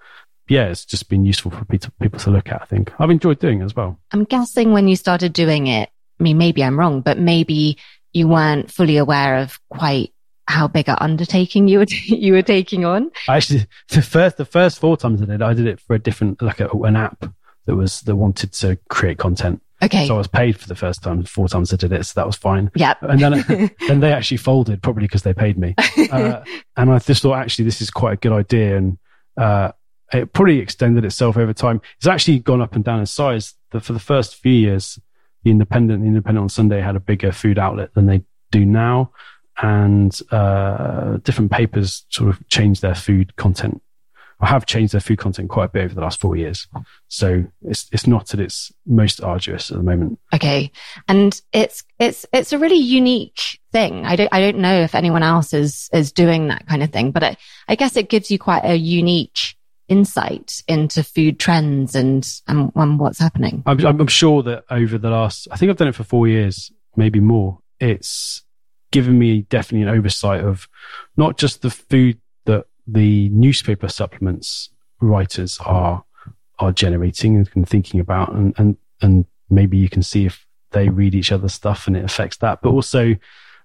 Yeah, 0.48 0.66
it's 0.66 0.86
just 0.86 1.10
been 1.10 1.26
useful 1.26 1.52
for 1.52 1.66
people 1.66 1.92
people 2.02 2.20
to 2.20 2.30
look 2.32 2.50
at. 2.50 2.62
I 2.62 2.66
think 2.66 2.92
I've 3.00 3.10
enjoyed 3.10 3.40
doing 3.40 3.62
it 3.62 3.66
as 3.66 3.76
well. 3.76 3.98
I'm 4.12 4.26
guessing 4.26 4.74
when 4.74 4.90
you 4.90 4.98
started 4.98 5.32
doing 5.32 5.68
it, 5.68 5.90
I 6.20 6.24
mean, 6.24 6.38
maybe 6.38 6.64
I'm 6.64 6.78
wrong, 6.78 7.00
but 7.00 7.18
maybe 7.18 7.78
you 8.16 8.30
weren't 8.30 8.72
fully 8.72 8.98
aware 8.98 9.38
of 9.38 9.60
quite 9.70 10.14
how 10.48 10.68
big 10.68 10.88
an 10.88 10.96
undertaking 11.00 11.68
you 11.68 11.80
were 11.80 11.86
t- 11.86 12.16
you 12.16 12.34
were 12.34 12.42
taking 12.42 12.86
on? 12.86 13.12
Actually, 13.28 13.68
the 13.90 14.02
first 14.02 14.38
the 14.38 14.46
first 14.46 14.80
four 14.80 14.98
times 14.98 15.22
I 15.22 15.26
did, 15.26 15.42
I 15.42 15.54
did 15.54 15.68
it 15.68 15.80
for 15.80 15.96
a 15.96 16.00
different 16.00 16.42
like 16.42 16.62
a, 16.62 16.70
an 16.70 16.96
app 16.96 17.26
that 17.66 17.76
was 17.76 18.02
that 18.02 18.16
wanted 18.16 18.54
to 18.54 18.78
create 18.90 19.18
content. 19.18 19.62
Okay. 19.84 20.08
So 20.08 20.16
I 20.16 20.18
was 20.18 20.28
paid 20.28 20.58
for 20.58 20.70
the 20.70 20.76
first 20.76 21.04
time, 21.04 21.24
four 21.26 21.50
times 21.50 21.74
I 21.74 21.76
did 21.76 21.92
it, 21.92 22.06
so 22.06 22.14
that 22.16 22.26
was 22.26 22.38
fine. 22.38 22.72
Yeah. 22.76 22.94
And 23.02 23.20
then 23.20 23.72
then 23.88 24.00
they 24.00 24.14
actually 24.14 24.38
folded, 24.38 24.82
probably 24.82 25.04
because 25.04 25.24
they 25.24 25.34
paid 25.34 25.58
me. 25.58 25.76
Uh, 26.12 26.44
and 26.78 26.92
I 26.92 27.00
just 27.00 27.24
thought 27.24 27.38
actually 27.38 27.66
this 27.66 27.82
is 27.82 27.90
quite 27.90 28.14
a 28.14 28.18
good 28.18 28.32
idea, 28.32 28.78
and 28.78 28.98
uh, 29.38 29.72
it 30.14 30.32
probably 30.34 30.60
extended 30.60 31.04
itself 31.04 31.36
over 31.36 31.52
time. 31.52 31.82
It's 31.98 32.08
actually 32.08 32.40
gone 32.40 32.62
up 32.62 32.76
and 32.76 32.86
down 32.86 33.00
in 33.00 33.06
size. 33.06 33.56
The, 33.72 33.82
for 33.82 33.94
the 33.94 34.00
first 34.00 34.36
few 34.36 34.54
years, 34.54 35.00
the 35.46 35.52
Independent, 35.52 36.02
the 36.02 36.08
Independent 36.08 36.44
on 36.44 36.50
Sunday 36.50 36.82
had 36.82 36.98
a 36.98 37.00
bigger 37.00 37.32
food 37.32 37.58
outlet 37.58 37.94
than 37.94 38.08
they 38.08 38.24
do 38.52 38.66
now 38.66 39.12
and 39.62 40.20
uh, 40.32 41.18
different 41.24 41.50
papers 41.50 42.06
sort 42.10 42.30
of 42.30 42.46
change 42.50 42.82
their 42.82 42.96
food 42.96 43.34
content 43.38 43.82
I 44.40 44.48
have 44.48 44.66
changed 44.66 44.94
their 44.94 45.02
food 45.02 45.18
content 45.18 45.50
quite 45.50 45.66
a 45.66 45.70
bit 45.70 45.86
over 45.86 45.96
the 45.96 46.02
last 46.02 46.20
four 46.20 46.36
years. 46.36 46.68
So 47.08 47.46
it's 47.62 47.88
it's 47.92 48.06
not 48.06 48.34
at 48.34 48.40
its 48.40 48.72
most 48.86 49.24
arduous 49.24 49.72
at 49.72 49.78
the 49.78 49.84
moment. 49.84 50.20
Okay. 50.34 50.72
And 51.08 51.40
it's 51.54 51.84
it's 52.00 52.26
it's 52.34 52.52
a 52.52 52.60
really 52.60 52.78
unique 52.78 53.60
thing. 53.72 54.06
I 54.06 54.16
don't 54.16 54.30
I 54.34 54.42
don't 54.42 54.58
know 54.58 54.82
if 54.82 54.94
anyone 54.94 55.24
else 55.24 55.54
is 55.54 55.90
is 55.94 56.12
doing 56.12 56.50
that 56.50 56.68
kind 56.68 56.84
of 56.84 56.92
thing, 56.92 57.12
but 57.12 57.24
I, 57.24 57.38
I 57.68 57.76
guess 57.76 57.96
it 57.96 58.10
gives 58.10 58.30
you 58.30 58.38
quite 58.38 58.66
a 58.66 58.76
unique 58.76 59.56
insight 59.88 60.64
into 60.68 61.04
food 61.04 61.40
trends 61.40 61.96
and 61.96 62.28
and, 62.48 62.72
and 62.76 63.00
what's 63.00 63.20
happening. 63.20 63.64
I'm, 63.66 63.86
I'm 63.86 64.08
sure 64.08 64.44
that 64.44 64.66
over 64.70 64.98
the 64.98 65.10
last, 65.10 65.48
I 65.52 65.58
think 65.58 65.70
I've 65.70 65.78
done 65.78 65.88
it 65.88 65.96
for 65.96 66.04
four 66.04 66.28
years, 66.28 66.72
maybe 66.96 67.20
more. 67.20 67.60
It's 67.80 68.44
given 68.92 69.20
me 69.20 69.42
definitely 69.44 69.88
an 69.88 69.98
oversight 69.98 70.44
of 70.44 70.68
not 71.18 71.38
just 71.38 71.62
the 71.62 71.70
food 71.70 72.20
that 72.46 72.66
the 72.88 73.30
newspaper 73.30 73.88
supplements 73.90 74.70
writers 75.02 75.60
are 75.66 76.04
are 76.60 76.72
generating 76.72 77.46
and 77.54 77.68
thinking 77.68 78.00
about, 78.00 78.34
and 78.34 78.54
and 78.58 78.78
and 79.02 79.26
maybe 79.50 79.78
you 79.78 79.90
can 79.90 80.02
see 80.02 80.26
if 80.26 80.46
they 80.72 80.90
read 80.90 81.16
each 81.16 81.32
other's 81.32 81.54
stuff 81.54 81.88
and 81.88 81.96
it 81.96 82.04
affects 82.04 82.38
that, 82.38 82.62
but 82.62 82.70
also 82.70 83.16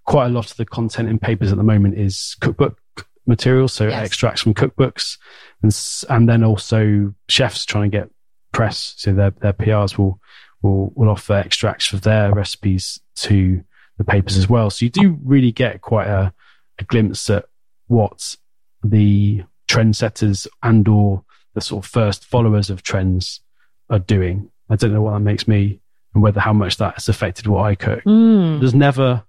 quite 0.04 0.26
a 0.26 0.30
lot 0.30 0.50
of 0.50 0.56
the 0.56 0.64
content 0.64 1.08
in 1.08 1.18
papers 1.18 1.52
at 1.52 1.58
the 1.58 1.64
moment 1.64 1.98
is 1.98 2.36
cookbook 2.40 2.78
material, 3.26 3.68
so 3.68 3.88
yes. 3.88 4.04
extracts 4.04 4.42
from 4.42 4.54
cookbooks, 4.54 5.18
and 5.62 5.76
and 6.08 6.28
then 6.28 6.44
also 6.44 7.14
chefs 7.28 7.64
trying 7.64 7.90
to 7.90 7.96
get 7.96 8.10
press, 8.52 8.94
so 8.96 9.12
their 9.12 9.30
their 9.30 9.52
PRs 9.52 9.98
will 9.98 10.20
will 10.62 10.92
will 10.94 11.08
offer 11.08 11.34
extracts 11.34 11.92
of 11.92 12.02
their 12.02 12.32
recipes 12.32 13.00
to 13.16 13.62
the 13.98 14.04
papers 14.04 14.36
as 14.36 14.48
well. 14.48 14.70
So 14.70 14.84
you 14.86 14.90
do 14.90 15.18
really 15.22 15.52
get 15.52 15.82
quite 15.82 16.06
a, 16.06 16.32
a 16.78 16.84
glimpse 16.84 17.28
at 17.28 17.46
what 17.86 18.36
the 18.82 19.42
trendsetters 19.68 20.46
and 20.62 20.88
or 20.88 21.24
the 21.54 21.60
sort 21.60 21.84
of 21.84 21.90
first 21.90 22.24
followers 22.24 22.70
of 22.70 22.82
trends 22.82 23.40
are 23.90 23.98
doing. 23.98 24.50
I 24.70 24.76
don't 24.76 24.92
know 24.92 25.02
what 25.02 25.12
that 25.12 25.20
makes 25.20 25.46
me 25.46 25.80
and 26.14 26.22
whether 26.22 26.40
how 26.40 26.52
much 26.52 26.78
that 26.78 26.94
has 26.94 27.08
affected 27.08 27.46
what 27.46 27.64
I 27.64 27.74
cook. 27.74 28.02
Mm. 28.04 28.60
There's 28.60 28.74
never 28.74 29.24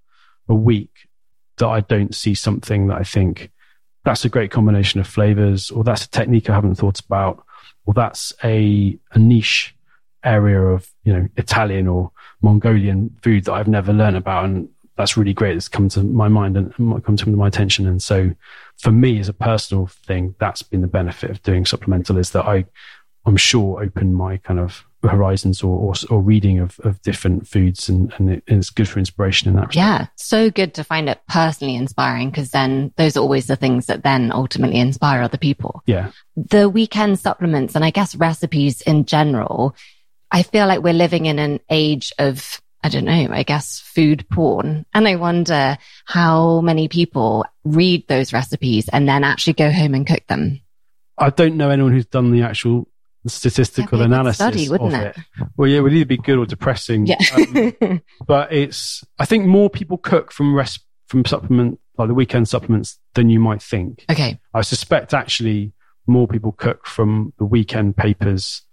a 0.47 0.55
week 0.55 1.09
that 1.57 1.67
I 1.67 1.81
don't 1.81 2.15
see 2.15 2.33
something 2.33 2.87
that 2.87 2.97
I 2.97 3.03
think 3.03 3.51
that's 4.03 4.25
a 4.25 4.29
great 4.29 4.51
combination 4.51 4.99
of 4.99 5.07
flavors, 5.07 5.71
or 5.71 5.83
that's 5.83 6.05
a 6.05 6.09
technique 6.09 6.49
I 6.49 6.55
haven't 6.55 6.75
thought 6.75 6.99
about, 6.99 7.43
or 7.85 7.93
that's 7.93 8.33
a, 8.43 8.97
a 9.11 9.19
niche 9.19 9.75
area 10.23 10.61
of, 10.61 10.89
you 11.03 11.13
know, 11.13 11.27
Italian 11.37 11.87
or 11.87 12.11
Mongolian 12.41 13.15
food 13.23 13.45
that 13.45 13.53
I've 13.53 13.67
never 13.67 13.93
learned 13.93 14.17
about. 14.17 14.45
And 14.45 14.69
that's 14.97 15.17
really 15.17 15.33
great. 15.33 15.55
It's 15.55 15.67
come 15.67 15.89
to 15.89 16.03
my 16.03 16.27
mind 16.27 16.57
and 16.57 16.73
come 17.03 17.17
to 17.17 17.29
my 17.29 17.47
attention. 17.47 17.87
And 17.87 18.01
so 18.01 18.31
for 18.77 18.91
me 18.91 19.19
as 19.19 19.29
a 19.29 19.33
personal 19.33 19.87
thing, 19.87 20.35
that's 20.39 20.61
been 20.61 20.81
the 20.81 20.87
benefit 20.87 21.31
of 21.31 21.41
doing 21.43 21.65
supplemental 21.65 22.17
is 22.17 22.31
that 22.31 22.45
I, 22.45 22.65
I'm 23.25 23.37
sure 23.37 23.83
open 23.83 24.13
my 24.13 24.37
kind 24.37 24.59
of 24.59 24.85
horizons 25.03 25.63
or, 25.63 25.77
or, 25.77 25.93
or 26.09 26.21
reading 26.21 26.59
of, 26.59 26.79
of 26.83 27.01
different 27.01 27.47
foods 27.47 27.89
and, 27.89 28.13
and, 28.17 28.29
it, 28.29 28.43
and, 28.47 28.59
it's 28.59 28.69
good 28.69 28.87
for 28.87 28.99
inspiration 28.99 29.49
in 29.49 29.55
that 29.55 29.67
respect. 29.67 29.75
yeah 29.75 30.05
so 30.15 30.49
good 30.49 30.73
to 30.73 30.83
find 30.83 31.09
it 31.09 31.19
personally 31.27 31.75
inspiring 31.75 32.29
because 32.29 32.51
then 32.51 32.93
those 32.97 33.17
are 33.17 33.21
always 33.21 33.47
the 33.47 33.55
things 33.55 33.87
that 33.87 34.03
then 34.03 34.31
ultimately 34.31 34.77
inspire 34.77 35.21
other 35.21 35.37
people 35.37 35.81
yeah 35.85 36.11
the 36.35 36.69
weekend 36.69 37.19
supplements 37.19 37.75
and 37.75 37.83
i 37.83 37.89
guess 37.89 38.15
recipes 38.15 38.81
in 38.81 39.05
general 39.05 39.75
i 40.31 40.43
feel 40.43 40.67
like 40.67 40.83
we're 40.83 40.93
living 40.93 41.25
in 41.25 41.39
an 41.39 41.59
age 41.69 42.13
of 42.19 42.61
I 42.83 42.89
don't 42.89 43.05
know, 43.05 43.27
I 43.29 43.43
guess 43.43 43.79
food 43.79 44.25
porn. 44.31 44.87
And 44.91 45.07
I 45.07 45.15
wonder 45.15 45.77
how 46.05 46.61
many 46.61 46.87
people 46.87 47.45
read 47.63 48.07
those 48.07 48.33
recipes 48.33 48.89
and 48.89 49.07
then 49.07 49.23
actually 49.23 49.53
go 49.53 49.71
home 49.71 49.93
and 49.93 50.07
cook 50.07 50.25
them. 50.25 50.61
I 51.15 51.29
don't 51.29 51.57
know 51.57 51.69
anyone 51.69 51.91
who's 51.91 52.07
done 52.07 52.31
the 52.31 52.41
actual 52.41 52.87
statistical 53.29 54.01
analysis 54.01 54.37
study, 54.37 54.69
wouldn't 54.69 54.93
it? 54.93 55.17
it? 55.17 55.47
Well, 55.57 55.67
yeah, 55.69 55.79
it 55.79 55.81
would 55.81 55.93
either 55.93 56.05
be 56.05 56.17
good 56.17 56.37
or 56.37 56.45
depressing. 56.45 57.05
Yeah. 57.05 57.17
um, 57.35 58.01
but 58.27 58.51
it's, 58.51 59.03
I 59.19 59.25
think 59.25 59.45
more 59.45 59.69
people 59.69 59.97
cook 59.97 60.31
from 60.31 60.55
rest, 60.55 60.83
from 61.07 61.25
supplement, 61.25 61.79
like 61.97 62.07
the 62.07 62.13
weekend 62.13 62.47
supplements 62.47 62.99
than 63.13 63.29
you 63.29 63.39
might 63.39 63.61
think. 63.61 64.05
Okay. 64.09 64.39
I 64.53 64.61
suspect 64.61 65.13
actually 65.13 65.73
more 66.07 66.27
people 66.27 66.51
cook 66.51 66.85
from 66.87 67.33
the 67.37 67.45
weekend 67.45 67.95
papers 67.95 68.63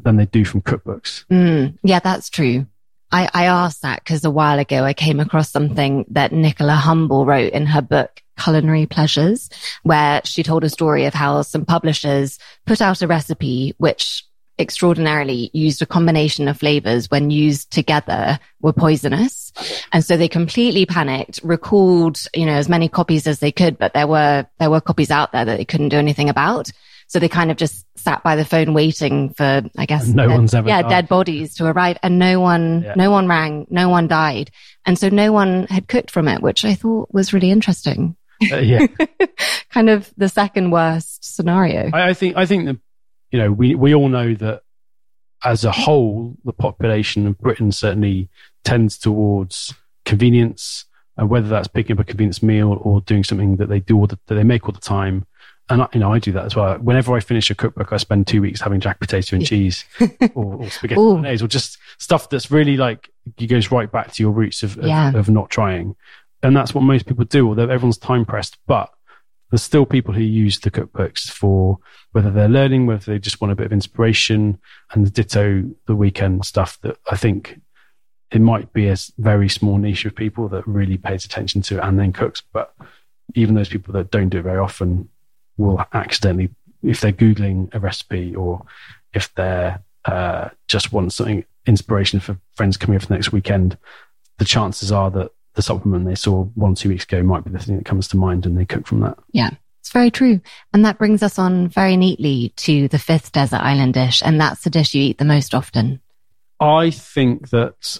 than 0.00 0.16
they 0.16 0.26
do 0.26 0.44
from 0.44 0.62
cookbooks. 0.62 1.24
Mm, 1.26 1.78
yeah, 1.82 1.98
that's 1.98 2.30
true. 2.30 2.66
I, 3.10 3.28
I 3.32 3.44
asked 3.46 3.82
that 3.82 4.04
because 4.04 4.24
a 4.24 4.30
while 4.30 4.58
ago 4.58 4.84
I 4.84 4.92
came 4.92 5.18
across 5.18 5.50
something 5.50 6.04
that 6.10 6.32
Nicola 6.32 6.74
Humble 6.74 7.24
wrote 7.24 7.52
in 7.52 7.66
her 7.66 7.82
book, 7.82 8.22
Culinary 8.38 8.86
Pleasures, 8.86 9.50
where 9.82 10.20
she 10.24 10.42
told 10.42 10.64
a 10.64 10.70
story 10.70 11.04
of 11.04 11.14
how 11.14 11.42
some 11.42 11.64
publishers 11.64 12.38
put 12.66 12.80
out 12.80 13.02
a 13.02 13.06
recipe 13.06 13.74
which 13.78 14.24
extraordinarily 14.58 15.50
used 15.52 15.80
a 15.82 15.86
combination 15.86 16.48
of 16.48 16.58
flavors 16.58 17.10
when 17.10 17.30
used 17.30 17.70
together 17.70 18.38
were 18.60 18.72
poisonous. 18.72 19.52
And 19.92 20.04
so 20.04 20.16
they 20.16 20.28
completely 20.28 20.84
panicked, 20.84 21.40
recalled, 21.42 22.20
you 22.34 22.44
know, 22.44 22.54
as 22.54 22.68
many 22.68 22.88
copies 22.88 23.26
as 23.26 23.38
they 23.38 23.52
could, 23.52 23.78
but 23.78 23.94
there 23.94 24.06
were, 24.06 24.46
there 24.58 24.70
were 24.70 24.80
copies 24.80 25.10
out 25.10 25.32
there 25.32 25.44
that 25.44 25.58
they 25.58 25.64
couldn't 25.64 25.90
do 25.90 25.98
anything 25.98 26.28
about. 26.28 26.70
So 27.06 27.18
they 27.18 27.28
kind 27.28 27.50
of 27.50 27.56
just 27.56 27.86
sat 27.96 28.22
by 28.22 28.36
the 28.36 28.44
phone 28.44 28.74
waiting 28.74 29.32
for, 29.32 29.62
I 29.78 29.86
guess, 29.86 30.08
no 30.08 30.28
dead, 30.28 30.34
one's 30.34 30.54
ever 30.54 30.68
yeah, 30.68 30.82
died. 30.82 30.90
dead 30.90 31.08
bodies 31.08 31.54
to 31.56 31.64
arrive 31.64 31.96
and 32.02 32.18
no 32.18 32.38
one, 32.38 32.82
yeah. 32.82 32.94
no 32.96 33.10
one 33.10 33.26
rang, 33.26 33.66
no 33.70 33.88
one 33.88 34.08
died. 34.08 34.50
And 34.84 34.98
so 34.98 35.08
no 35.08 35.32
one 35.32 35.66
had 35.68 35.88
cooked 35.88 36.10
from 36.10 36.28
it, 36.28 36.42
which 36.42 36.66
I 36.66 36.74
thought 36.74 37.08
was 37.12 37.32
really 37.32 37.50
interesting. 37.50 38.14
Uh, 38.52 38.56
yeah. 38.58 38.86
kind 39.70 39.90
of 39.90 40.12
the 40.16 40.28
second 40.28 40.70
worst 40.70 41.24
scenario. 41.24 41.90
I, 41.92 42.10
I 42.10 42.14
think, 42.14 42.36
I 42.36 42.46
think 42.46 42.66
that, 42.66 42.78
you 43.30 43.38
know, 43.38 43.52
we, 43.52 43.74
we 43.74 43.94
all 43.94 44.08
know 44.08 44.34
that 44.34 44.62
as 45.44 45.64
a 45.64 45.72
whole, 45.72 46.36
the 46.44 46.52
population 46.52 47.26
of 47.26 47.38
Britain 47.38 47.72
certainly 47.72 48.28
tends 48.64 48.98
towards 48.98 49.74
convenience, 50.04 50.84
and 51.16 51.28
whether 51.28 51.48
that's 51.48 51.68
picking 51.68 51.96
up 51.96 52.00
a 52.00 52.04
convenience 52.04 52.42
meal 52.42 52.78
or 52.82 53.00
doing 53.02 53.24
something 53.24 53.56
that 53.56 53.68
they 53.68 53.80
do 53.80 53.96
all 53.96 54.06
the, 54.06 54.18
that 54.26 54.34
they 54.34 54.44
make 54.44 54.66
all 54.66 54.72
the 54.72 54.80
time 54.80 55.26
and 55.70 55.82
I, 55.82 55.88
you 55.92 56.00
know, 56.00 56.12
I 56.12 56.18
do 56.18 56.32
that 56.32 56.46
as 56.46 56.56
well. 56.56 56.78
Whenever 56.78 57.14
I 57.14 57.20
finish 57.20 57.50
a 57.50 57.54
cookbook, 57.54 57.92
I 57.92 57.98
spend 57.98 58.26
two 58.26 58.40
weeks 58.40 58.60
having 58.60 58.80
jack 58.80 59.00
potato 59.00 59.36
and 59.36 59.44
cheese, 59.44 59.84
or, 60.34 60.54
or 60.56 60.70
spaghetti 60.70 60.96
bolognese, 60.96 61.44
or 61.44 61.48
just 61.48 61.78
stuff 61.98 62.30
that's 62.30 62.50
really 62.50 62.76
like 62.76 63.10
you 63.36 63.46
goes 63.46 63.70
right 63.70 63.90
back 63.90 64.12
to 64.12 64.22
your 64.22 64.32
roots 64.32 64.62
of, 64.62 64.78
of, 64.78 64.86
yeah. 64.86 65.14
of 65.14 65.28
not 65.28 65.50
trying. 65.50 65.94
And 66.42 66.56
that's 66.56 66.74
what 66.74 66.82
most 66.82 67.06
people 67.06 67.24
do. 67.24 67.48
Although 67.48 67.68
everyone's 67.68 67.98
time 67.98 68.24
pressed, 68.24 68.58
but 68.66 68.90
there's 69.50 69.62
still 69.62 69.86
people 69.86 70.14
who 70.14 70.22
use 70.22 70.60
the 70.60 70.70
cookbooks 70.70 71.30
for 71.30 71.78
whether 72.12 72.30
they're 72.30 72.48
learning, 72.48 72.86
whether 72.86 73.12
they 73.12 73.18
just 73.18 73.40
want 73.40 73.52
a 73.52 73.56
bit 73.56 73.66
of 73.66 73.72
inspiration, 73.72 74.58
and 74.92 75.06
the 75.06 75.10
ditto 75.10 75.64
the 75.86 75.96
weekend 75.96 76.44
stuff. 76.44 76.78
That 76.82 76.98
I 77.10 77.16
think 77.16 77.60
it 78.30 78.40
might 78.40 78.72
be 78.72 78.88
a 78.88 78.96
very 79.18 79.48
small 79.48 79.78
niche 79.78 80.04
of 80.04 80.14
people 80.14 80.48
that 80.48 80.66
really 80.66 80.98
pays 80.98 81.24
attention 81.24 81.62
to 81.62 81.78
it 81.78 81.84
and 81.84 81.98
then 81.98 82.12
cooks. 82.12 82.42
But 82.52 82.74
even 83.34 83.54
those 83.54 83.68
people 83.68 83.92
that 83.94 84.10
don't 84.10 84.28
do 84.28 84.38
it 84.38 84.42
very 84.42 84.58
often 84.58 85.08
will 85.56 85.84
accidentally, 85.92 86.50
if 86.82 87.00
they're 87.00 87.12
Googling 87.12 87.74
a 87.74 87.80
recipe 87.80 88.34
or 88.34 88.64
if 89.14 89.34
they're 89.34 89.82
uh, 90.04 90.50
just 90.68 90.92
want 90.92 91.12
something 91.12 91.44
inspiration 91.66 92.20
for 92.20 92.38
friends 92.54 92.76
coming 92.76 92.96
over 92.96 93.06
the 93.06 93.14
next 93.14 93.32
weekend, 93.32 93.76
the 94.38 94.44
chances 94.44 94.92
are 94.92 95.10
that 95.10 95.30
the 95.58 95.62
supplement 95.62 96.04
they 96.04 96.14
saw 96.14 96.44
one 96.54 96.70
or 96.70 96.74
two 96.76 96.88
weeks 96.88 97.02
ago 97.02 97.20
might 97.20 97.42
be 97.42 97.50
the 97.50 97.58
thing 97.58 97.76
that 97.76 97.84
comes 97.84 98.06
to 98.06 98.16
mind 98.16 98.46
and 98.46 98.56
they 98.56 98.64
cook 98.64 98.86
from 98.86 99.00
that. 99.00 99.18
Yeah. 99.32 99.50
It's 99.80 99.90
very 99.90 100.08
true. 100.08 100.40
And 100.72 100.84
that 100.84 100.98
brings 100.98 101.20
us 101.20 101.36
on 101.36 101.66
very 101.66 101.96
neatly 101.96 102.52
to 102.58 102.86
the 102.86 102.98
fifth 102.98 103.32
desert 103.32 103.56
island 103.56 103.94
dish. 103.94 104.22
And 104.24 104.40
that's 104.40 104.62
the 104.62 104.70
dish 104.70 104.94
you 104.94 105.02
eat 105.02 105.18
the 105.18 105.24
most 105.24 105.56
often. 105.56 106.00
I 106.60 106.90
think 106.90 107.50
that 107.50 107.98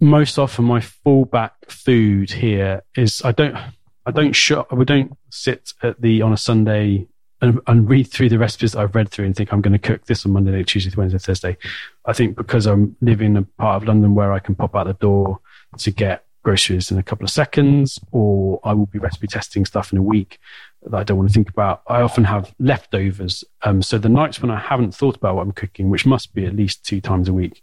most 0.00 0.38
often 0.38 0.66
my 0.66 0.80
fallback 0.80 1.52
food 1.68 2.30
here 2.30 2.82
is 2.94 3.22
I 3.24 3.32
don't 3.32 3.56
I 4.04 4.10
don't 4.10 4.34
shop. 4.34 4.70
We 4.70 4.84
don't 4.84 5.16
sit 5.30 5.72
at 5.82 5.98
the 6.02 6.20
on 6.20 6.34
a 6.34 6.36
Sunday 6.36 7.08
and, 7.40 7.58
and, 7.66 7.88
read 7.88 8.10
through 8.10 8.28
the 8.28 8.38
recipes 8.38 8.72
that 8.72 8.80
I've 8.80 8.94
read 8.94 9.10
through 9.10 9.24
and 9.24 9.34
think 9.34 9.52
I'm 9.52 9.60
going 9.60 9.72
to 9.72 9.78
cook 9.78 10.04
this 10.06 10.26
on 10.26 10.32
Monday, 10.32 10.62
Tuesday, 10.64 10.92
Wednesday, 10.94 11.18
Thursday. 11.18 11.56
I 12.04 12.12
think 12.12 12.36
because 12.36 12.66
I'm 12.66 12.96
living 13.00 13.28
in 13.28 13.36
a 13.38 13.42
part 13.42 13.80
of 13.80 13.88
London 13.88 14.14
where 14.14 14.32
I 14.32 14.40
can 14.40 14.56
pop 14.56 14.74
out 14.74 14.88
the 14.88 14.94
door 14.94 15.38
to 15.78 15.90
get 15.90 16.24
groceries 16.48 16.90
in 16.90 16.96
a 16.96 17.02
couple 17.02 17.24
of 17.24 17.30
seconds, 17.30 17.98
or 18.10 18.58
I 18.64 18.72
will 18.72 18.86
be 18.86 18.98
recipe 18.98 19.26
testing 19.26 19.66
stuff 19.66 19.92
in 19.92 19.98
a 19.98 20.02
week 20.02 20.38
that 20.82 20.96
I 20.96 21.04
don't 21.04 21.18
want 21.18 21.28
to 21.28 21.34
think 21.34 21.50
about. 21.50 21.82
I 21.86 22.00
often 22.00 22.24
have 22.24 22.54
leftovers. 22.58 23.44
Um, 23.62 23.82
so 23.82 23.98
the 23.98 24.08
nights 24.08 24.40
when 24.40 24.50
I 24.50 24.58
haven't 24.58 24.94
thought 24.94 25.16
about 25.16 25.36
what 25.36 25.42
I'm 25.42 25.52
cooking, 25.52 25.90
which 25.90 26.06
must 26.06 26.34
be 26.34 26.46
at 26.46 26.56
least 26.56 26.86
two 26.86 27.02
times 27.02 27.28
a 27.28 27.34
week, 27.34 27.60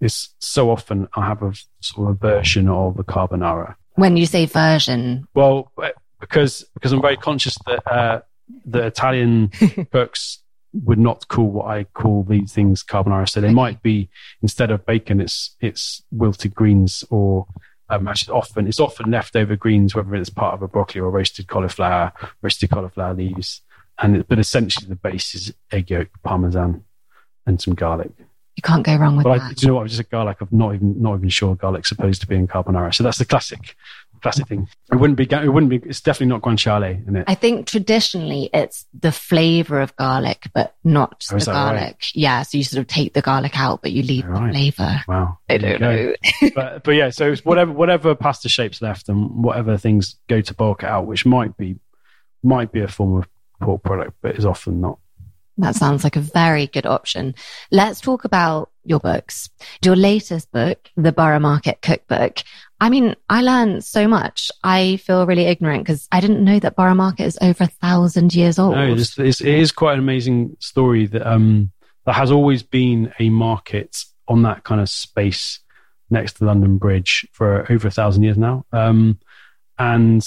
is 0.00 0.28
so 0.38 0.70
often 0.70 1.08
I 1.16 1.26
have 1.26 1.42
a 1.42 1.52
sort 1.80 2.08
of 2.08 2.14
a 2.14 2.18
version 2.18 2.68
of 2.68 2.98
a 3.00 3.04
carbonara 3.04 3.74
when 4.00 4.16
you 4.16 4.26
say 4.26 4.46
version? 4.46 5.26
Well, 5.34 5.72
because 6.20 6.64
because 6.74 6.92
I'm 6.92 7.02
very 7.02 7.16
conscious 7.16 7.56
that 7.66 7.82
uh, 7.90 8.20
the 8.64 8.86
Italian 8.86 9.48
cooks 9.92 10.38
would 10.72 10.98
not 10.98 11.26
call 11.28 11.50
what 11.50 11.66
I 11.66 11.84
call 11.84 12.22
these 12.22 12.52
things 12.52 12.82
carbonara. 12.82 13.28
So 13.28 13.40
they 13.40 13.52
might 13.52 13.82
be 13.82 14.08
instead 14.40 14.70
of 14.70 14.86
bacon, 14.86 15.20
it's 15.20 15.56
it's 15.60 16.02
wilted 16.10 16.54
greens 16.54 17.04
or 17.10 17.46
um, 17.90 18.08
actually 18.08 18.32
often 18.34 18.66
it's 18.66 18.80
often 18.80 19.10
leftover 19.10 19.56
greens, 19.56 19.94
whether 19.94 20.14
it's 20.14 20.30
part 20.30 20.54
of 20.54 20.62
a 20.62 20.68
broccoli 20.68 21.00
or 21.00 21.10
roasted 21.10 21.48
cauliflower, 21.48 22.12
roasted 22.42 22.70
cauliflower 22.70 23.14
leaves. 23.14 23.62
and 23.98 24.16
it, 24.16 24.28
but 24.28 24.38
essentially 24.38 24.88
the 24.88 24.96
base 24.96 25.34
is 25.34 25.52
egg 25.72 25.90
yolk, 25.90 26.08
parmesan, 26.22 26.84
and 27.46 27.60
some 27.60 27.74
garlic. 27.74 28.10
You 28.56 28.62
can't 28.62 28.84
go 28.84 28.96
wrong 28.96 29.16
with 29.16 29.24
But 29.24 29.30
I, 29.30 29.38
that. 29.38 29.56
do 29.56 29.66
you 29.66 29.68
know 29.72 29.76
what? 29.76 29.86
Just 29.88 30.00
a 30.00 30.04
garlic. 30.04 30.38
I'm 30.40 30.48
not 30.50 30.74
even 30.74 31.00
not 31.00 31.16
even 31.16 31.28
sure 31.28 31.54
garlic's 31.54 31.88
supposed 31.88 32.20
to 32.20 32.26
be 32.26 32.34
in 32.36 32.46
carbonara. 32.48 32.94
So 32.94 33.02
that's 33.04 33.18
the 33.18 33.24
classic, 33.24 33.74
classic 34.20 34.46
thing. 34.48 34.68
It 34.92 34.96
wouldn't 34.96 35.16
be. 35.16 35.24
It 35.24 35.52
wouldn't 35.52 35.70
be. 35.70 35.76
It's 35.88 36.00
definitely 36.00 36.26
not 36.28 36.42
guanciale 36.42 37.06
in 37.08 37.16
it. 37.16 37.24
I 37.26 37.34
think 37.34 37.66
traditionally 37.66 38.50
it's 38.52 38.86
the 38.98 39.12
flavor 39.12 39.80
of 39.80 39.94
garlic, 39.96 40.48
but 40.54 40.74
not 40.84 41.24
Oh, 41.32 41.38
the 41.38 41.44
that 41.44 41.52
right? 41.52 41.74
garlic. 41.74 42.04
Yeah. 42.14 42.42
So 42.42 42.58
you 42.58 42.64
sort 42.64 42.80
of 42.80 42.86
take 42.86 43.14
the 43.14 43.22
garlic 43.22 43.58
out, 43.58 43.82
but 43.82 43.92
you 43.92 44.02
leave 44.02 44.26
the 44.26 44.48
flavor. 44.52 45.02
Wow. 45.08 45.38
I 45.48 45.58
don't 45.58 45.80
know. 45.80 46.14
but 46.54 46.84
but 46.84 46.92
yeah, 46.92 47.10
so 47.10 47.32
it's 47.32 47.44
whatever 47.44 47.72
whatever 47.72 48.14
pasta 48.14 48.48
shapes 48.48 48.80
left 48.82 49.08
and 49.08 49.42
whatever 49.44 49.76
things 49.76 50.16
go 50.28 50.40
to 50.40 50.54
bulk 50.54 50.82
it 50.82 50.88
out, 50.88 51.06
which 51.06 51.24
might 51.26 51.56
be 51.56 51.76
might 52.42 52.72
be 52.72 52.80
a 52.80 52.88
form 52.88 53.16
of 53.18 53.28
pork 53.60 53.82
product, 53.82 54.14
but 54.22 54.36
is 54.36 54.46
often 54.46 54.80
not. 54.80 54.98
That 55.58 55.74
sounds 55.74 56.04
like 56.04 56.16
a 56.16 56.20
very 56.20 56.66
good 56.68 56.86
option. 56.86 57.34
Let's 57.70 58.00
talk 58.00 58.24
about 58.24 58.70
your 58.90 59.00
books. 59.00 59.48
Your 59.82 59.96
latest 59.96 60.52
book, 60.52 60.90
The 60.96 61.12
Borough 61.12 61.38
Market 61.40 61.80
Cookbook. 61.80 62.42
I 62.82 62.90
mean, 62.90 63.14
I 63.28 63.40
learned 63.42 63.84
so 63.84 64.08
much. 64.08 64.50
I 64.64 64.96
feel 64.96 65.26
really 65.26 65.44
ignorant 65.44 65.84
because 65.84 66.08
I 66.12 66.20
didn't 66.20 66.44
know 66.44 66.58
that 66.58 66.76
Borough 66.76 66.94
Market 66.94 67.24
is 67.24 67.38
over 67.40 67.64
a 67.64 67.68
thousand 67.68 68.34
years 68.34 68.58
old. 68.58 68.74
No, 68.74 68.92
it's, 68.94 69.18
it's, 69.18 69.40
it 69.40 69.54
is 69.54 69.72
quite 69.72 69.94
an 69.94 69.98
amazing 70.00 70.56
story 70.60 71.06
that 71.06 71.26
um 71.26 71.72
there 72.04 72.14
has 72.14 72.30
always 72.30 72.62
been 72.62 73.12
a 73.18 73.28
market 73.30 74.04
on 74.28 74.42
that 74.42 74.64
kind 74.64 74.80
of 74.80 74.88
space 74.88 75.60
next 76.08 76.34
to 76.34 76.44
London 76.44 76.78
Bridge 76.78 77.26
for 77.32 77.70
over 77.70 77.88
a 77.88 77.90
thousand 77.90 78.22
years 78.22 78.38
now. 78.38 78.64
Um, 78.72 79.18
and 79.78 80.18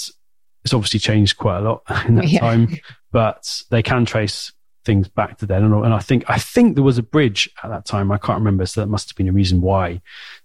it's 0.64 0.72
obviously 0.72 1.00
changed 1.00 1.36
quite 1.36 1.58
a 1.58 1.60
lot 1.62 1.82
in 2.06 2.14
that 2.16 2.28
Yeah. 2.28 2.40
time, 2.40 2.68
but 3.12 3.62
they 3.70 3.82
can 3.82 4.04
trace 4.04 4.52
things 4.84 5.08
back 5.08 5.38
to 5.38 5.46
then. 5.46 5.64
And, 5.64 5.74
and 5.84 5.94
I 5.94 5.98
think 5.98 6.24
I 6.28 6.38
think 6.38 6.74
there 6.74 6.84
was 6.84 6.98
a 6.98 7.02
bridge 7.02 7.48
at 7.62 7.70
that 7.70 7.84
time. 7.84 8.12
I 8.12 8.18
can't 8.18 8.38
remember, 8.38 8.66
so 8.66 8.80
that 8.80 8.86
must 8.88 9.08
have 9.10 9.16
been 9.16 9.28
a 9.28 9.32
reason 9.32 9.60
why 9.60 10.00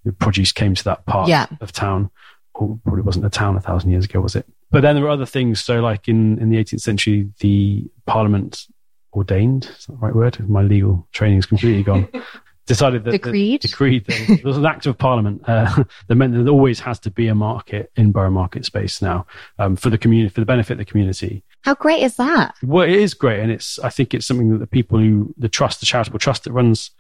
the 0.06 0.12
produce 0.14 0.52
came 0.52 0.76
to 0.76 0.84
that 0.86 1.06
part 1.06 1.30
Yeah. 1.30 1.48
of 1.62 1.72
town. 1.72 2.10
Or 2.56 2.78
probably 2.84 3.04
wasn't 3.04 3.26
a 3.26 3.30
town 3.30 3.56
a 3.56 3.62
thousand 3.62 3.92
years 3.92 4.04
ago, 4.06 4.20
was 4.20 4.36
it? 4.36 4.46
But 4.70 4.82
then 4.82 4.96
there 4.96 5.04
were 5.06 5.10
other 5.10 5.26
things. 5.26 5.64
So, 5.64 5.80
like 5.80 6.08
in 6.10 6.38
in 6.40 6.50
the 6.50 6.58
18th 6.58 6.82
century, 6.82 7.30
the 7.40 7.86
Parliament 8.06 8.66
ordained. 9.14 9.66
Is 9.78 9.86
that 9.86 9.94
the 9.94 9.98
right 10.00 10.16
word? 10.16 10.50
My 10.50 10.62
legal 10.62 11.08
training 11.14 11.38
is 11.40 11.46
completely 11.46 11.84
gone. 11.84 12.08
Decided 12.70 13.04
that 13.06 13.12
Decreed? 13.14 13.64
that, 13.64 13.68
decreed 13.68 14.06
that 14.06 14.28
there 14.28 14.42
was 14.44 14.58
an 14.58 14.66
act 14.68 14.86
of 14.86 14.96
Parliament 14.96 15.42
uh, 15.48 15.84
that 16.08 16.14
meant 16.14 16.36
that 16.36 16.44
there 16.44 16.54
always 16.54 16.80
has 16.82 17.00
to 17.00 17.10
be 17.10 17.28
a 17.28 17.34
market 17.34 17.92
in 17.96 18.12
borough 18.12 18.30
market 18.30 18.64
space 18.64 19.02
now 19.02 19.26
um, 19.58 19.76
for 19.76 19.90
the 19.90 19.98
community 19.98 20.32
for 20.32 20.40
the 20.40 20.46
benefit 20.46 20.74
of 20.74 20.78
the 20.78 20.86
community. 20.86 21.44
How 21.64 21.74
great 21.74 22.04
is 22.04 22.18
that? 22.18 22.54
Well, 22.62 22.88
it 22.88 22.94
is 22.94 23.16
great, 23.16 23.40
and 23.40 23.52
it's 23.52 23.80
I 23.80 23.90
think 23.90 24.14
it's 24.14 24.28
something 24.28 24.52
that 24.52 24.60
the 24.60 24.68
people 24.68 25.00
who 25.00 25.34
the 25.36 25.50
trust, 25.50 25.80
the 25.80 25.88
charitable 25.88 26.20
trust 26.20 26.44
that 26.44 26.52
runs 26.52 26.92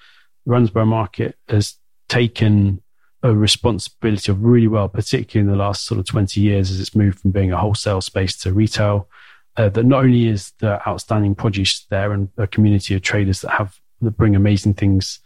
runs 0.47 0.71
Borough 0.71 0.87
Market, 0.87 1.37
has 1.49 1.75
taken 2.07 2.81
a 3.21 3.35
responsibility 3.35 4.31
of 4.31 4.43
really 4.43 4.67
well, 4.67 4.89
particularly 4.89 5.47
in 5.47 5.55
the 5.55 5.63
last 5.63 5.85
sort 5.85 5.99
of 5.99 6.07
twenty 6.07 6.41
years, 6.41 6.71
as 6.71 6.79
it's 6.79 6.95
moved 6.95 7.19
from 7.19 7.29
being 7.29 7.51
a 7.51 7.57
wholesale 7.57 8.01
space 8.01 8.35
to 8.37 8.53
retail. 8.53 9.07
Uh, 9.55 9.69
that 9.69 9.83
not 9.83 10.03
only 10.03 10.27
is 10.27 10.51
the 10.61 10.81
outstanding 10.87 11.35
produce 11.35 11.85
there 11.91 12.11
and 12.11 12.29
a 12.37 12.47
community 12.47 12.95
of 12.95 13.03
traders 13.03 13.41
that 13.41 13.51
have 13.51 13.79
that 14.01 14.11
bring 14.11 14.35
amazing 14.35 14.73
things 14.73 15.19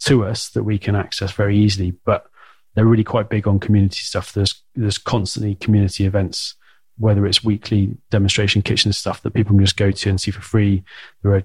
to 0.00 0.24
us 0.24 0.50
that 0.50 0.64
we 0.64 0.78
can 0.78 0.94
access 0.94 1.32
very 1.32 1.56
easily, 1.56 1.92
but 2.04 2.26
they're 2.74 2.84
really 2.84 3.04
quite 3.04 3.30
big 3.30 3.48
on 3.48 3.58
community 3.58 4.00
stuff. 4.00 4.32
There's 4.32 4.62
there's 4.74 4.98
constantly 4.98 5.54
community 5.54 6.04
events 6.04 6.54
whether 6.98 7.26
it's 7.26 7.44
weekly 7.44 7.96
demonstration 8.10 8.62
kitchen 8.62 8.92
stuff 8.92 9.22
that 9.22 9.34
people 9.34 9.54
can 9.54 9.64
just 9.64 9.76
go 9.76 9.90
to 9.90 10.08
and 10.08 10.20
see 10.20 10.30
for 10.30 10.40
free. 10.40 10.82
There 11.22 11.34
are 11.34 11.42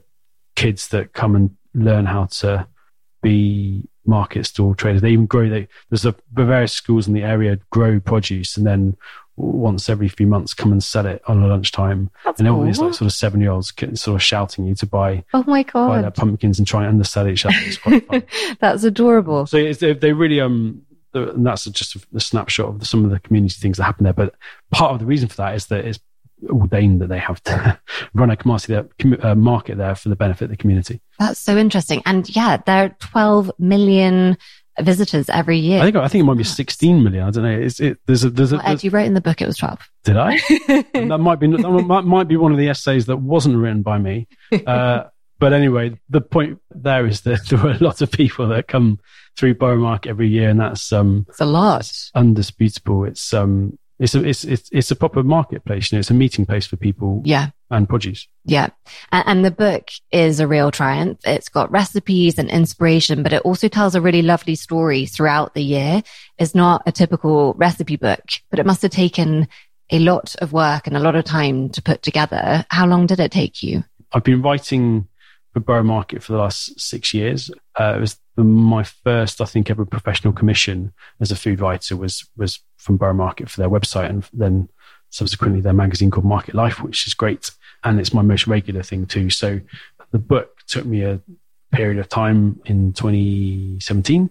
kids 0.56 0.88
that 0.90 1.14
come 1.14 1.36
and 1.36 1.58
learn 1.74 2.06
how 2.06 2.26
to 2.26 2.68
be 3.22 3.88
market 4.06 4.46
stall 4.46 4.74
traders. 4.74 5.02
They 5.02 5.12
even 5.12 5.26
grow. 5.26 5.50
They, 5.50 5.68
there's 5.90 6.06
a 6.06 6.16
various 6.32 6.74
schools 6.74 7.08
in 7.08 7.14
the 7.14 7.24
area 7.24 7.60
grow 7.70 8.00
produce 8.00 8.58
and 8.58 8.66
then 8.66 8.96
once 9.36 9.90
every 9.90 10.08
few 10.08 10.28
months 10.28 10.54
come 10.54 10.72
and 10.72 10.84
sell 10.84 11.06
it 11.06 11.22
on 11.28 11.42
a 11.42 11.48
lunchtime. 11.48 12.10
That's 12.26 12.40
and 12.40 12.50
all 12.50 12.64
these 12.64 12.80
like 12.80 12.94
sort 12.94 13.08
of 13.08 13.14
seven 13.14 13.42
year 13.42 13.52
olds 13.52 13.74
sort 13.96 14.16
of 14.16 14.22
shouting 14.22 14.66
you 14.66 14.76
to 14.76 14.86
buy 14.86 15.24
Oh 15.34 15.44
my 15.48 15.64
god 15.64 15.88
buy 15.88 16.02
their 16.02 16.12
pumpkins 16.12 16.60
and 16.60 16.68
try 16.68 16.82
and 16.82 16.90
undersell 16.90 17.28
each 17.28 17.46
other. 17.46 17.56
It's 17.60 17.78
quite 17.78 18.08
fun. 18.08 18.24
That's 18.60 18.84
adorable. 18.84 19.46
So 19.48 19.58
it's, 19.58 19.80
they, 19.80 19.94
they 19.94 20.14
really 20.14 20.40
um, 20.40 20.84
and 21.14 21.46
that's 21.46 21.66
just 21.66 21.96
a, 21.96 22.02
a 22.16 22.20
snapshot 22.20 22.68
of 22.68 22.88
some 22.88 23.04
of 23.04 23.12
the 23.12 23.20
community 23.20 23.56
things 23.60 23.78
that 23.78 23.84
happen 23.84 24.06
there. 24.06 24.14
But 24.14 24.36
part 24.72 24.94
of 24.94 25.00
the 25.00 25.06
reason 25.06 25.28
for 25.28 25.38
that 25.38 25.56
is 25.56 25.66
that 25.68 25.86
it's 25.86 26.00
ordained 26.50 27.02
that 27.02 27.08
they 27.08 27.20
have 27.20 27.42
to 27.44 27.80
run 28.14 28.32
a 28.32 28.38
community 28.38 28.74
there, 28.74 28.84
commu- 29.00 29.24
uh, 29.24 29.36
market 29.36 29.78
there 29.78 29.96
for 29.96 30.10
the 30.10 30.16
benefit 30.16 30.46
of 30.46 30.52
the 30.52 30.58
community. 30.58 31.02
That's 31.20 31.40
so 31.40 31.58
interesting. 31.58 32.02
And 32.06 32.34
yeah, 32.36 32.58
there 32.66 32.86
are 32.86 32.96
12 33.00 33.52
million 33.60 34.38
visitors 34.84 35.30
every 35.30 35.58
year. 35.58 35.80
I 35.82 35.84
think 35.86 35.96
I 35.98 36.08
think 36.08 36.22
it 36.24 36.26
might 36.26 36.38
be 36.38 36.44
16 36.44 37.04
million. 37.04 37.24
I 37.24 37.32
don't 37.32 37.44
know. 37.44 37.60
It's, 37.60 37.80
it, 37.80 37.98
there's 38.06 38.24
a 38.24 38.30
there's 38.30 38.52
a 38.54 38.58
Well, 38.58 38.68
Ed, 38.68 38.84
you 38.84 38.90
wrote 38.92 39.06
in 39.06 39.14
the 39.14 39.22
book 39.22 39.42
it 39.42 39.48
was 39.48 39.58
12. 39.58 39.80
did 40.04 40.18
I? 40.18 40.38
that 40.94 41.20
might 41.20 41.40
be 41.40 41.48
that 41.48 41.70
might, 41.88 42.06
might 42.06 42.28
be 42.28 42.38
one 42.38 42.52
of 42.52 42.58
the 42.58 42.70
essays 42.70 43.06
that 43.08 43.18
wasn't 43.18 43.58
written 43.58 43.82
by 43.82 43.98
me. 43.98 44.28
Uh, 44.66 45.04
but 45.40 45.54
anyway, 45.54 46.00
the 46.10 46.22
point 46.22 46.60
there 46.70 47.08
is 47.08 47.22
that 47.22 47.46
there 47.50 47.60
are 47.60 47.72
a 47.72 47.84
lot 47.84 48.02
of 48.02 48.12
people 48.12 48.48
that 48.50 48.68
come 48.68 49.00
through 49.38 49.56
Borough 49.56 49.78
Market 49.78 50.10
every 50.10 50.28
year, 50.30 50.50
and 50.50 50.60
that's 50.60 50.92
um, 50.94 51.26
It's 51.30 51.42
a 51.42 51.46
lot. 51.46 51.92
undisputable. 52.14 53.06
It's 53.06 53.34
um, 53.34 53.78
it's 54.02 54.16
a 54.16 54.28
it's 54.28 54.44
it's 54.44 54.68
it's 54.72 54.92
a 54.92 54.96
proper 54.96 55.22
marketplace. 55.24 55.92
You 55.92 55.96
know, 55.96 56.00
it's 56.00 56.10
a 56.10 56.14
meeting 56.16 56.46
place 56.46 56.66
for 56.66 56.76
people 56.76 57.22
Yeah. 57.24 57.50
and 57.70 57.88
produce. 57.88 58.28
Yeah. 58.44 58.70
And, 59.12 59.24
and 59.28 59.46
the 59.46 59.52
book 59.52 59.90
is 60.12 60.40
a 60.40 60.48
real 60.48 60.72
triumph. 60.72 61.20
It's 61.24 61.50
got 61.50 61.72
recipes 61.72 62.38
and 62.40 62.50
inspiration, 62.50 63.22
but 63.24 63.32
it 63.32 63.44
also 63.44 63.68
tells 63.68 63.94
a 63.96 64.02
really 64.02 64.24
lovely 64.24 64.56
story 64.56 65.06
throughout 65.06 65.54
the 65.54 65.64
year. 65.64 66.02
It's 66.40 66.56
not 66.56 66.82
a 66.86 66.92
typical 66.92 67.54
recipe 67.54 67.96
book, 67.96 68.24
but 68.50 68.60
it 68.60 68.66
must 68.66 68.82
have 68.82 68.92
taken 68.92 69.48
a 69.92 70.00
lot 70.00 70.36
of 70.40 70.52
work 70.52 70.88
and 70.88 70.98
a 70.98 71.00
lot 71.00 71.16
of 71.16 71.24
time 71.26 71.70
to 71.70 71.82
put 71.82 72.02
together. 72.02 72.66
How 72.70 72.88
long 72.88 73.06
did 73.08 73.20
it 73.20 73.32
take 73.32 73.62
you? 73.62 73.84
I've 74.14 74.24
been 74.24 74.42
writing 74.42 75.08
Borough 75.60 75.84
Market 75.84 76.24
for 76.24 76.32
the 76.32 76.40
last 76.40 76.80
six 76.80 77.14
years. 77.14 77.52
Uh, 77.80 77.96
it 77.98 78.00
was 78.00 78.18
my 78.38 78.84
first, 78.84 79.42
I 79.42 79.46
think, 79.46 79.70
ever 79.70 79.86
professional 79.86 80.34
commission 80.34 80.94
as 81.20 81.32
a 81.32 81.36
food 81.36 81.60
writer 81.60 81.98
was 81.98 82.28
was 82.38 82.60
from 82.78 82.98
Borough 82.98 83.14
Market 83.14 83.50
for 83.50 83.60
their 83.60 83.70
website, 83.70 84.10
and 84.10 84.28
then 84.34 84.70
subsequently 85.10 85.62
their 85.62 85.74
magazine 85.74 86.10
called 86.10 86.26
Market 86.26 86.56
Life, 86.56 86.82
which 86.82 87.06
is 87.06 87.14
great, 87.14 87.52
and 87.84 88.00
it's 88.00 88.14
my 88.14 88.22
most 88.22 88.48
regular 88.48 88.82
thing 88.82 89.06
too. 89.06 89.30
So 89.30 89.60
the 90.12 90.20
book 90.20 90.60
took 90.68 90.86
me 90.86 91.04
a 91.04 91.22
period 91.74 92.00
of 92.00 92.10
time 92.10 92.62
in 92.66 92.94
2017, 92.94 94.30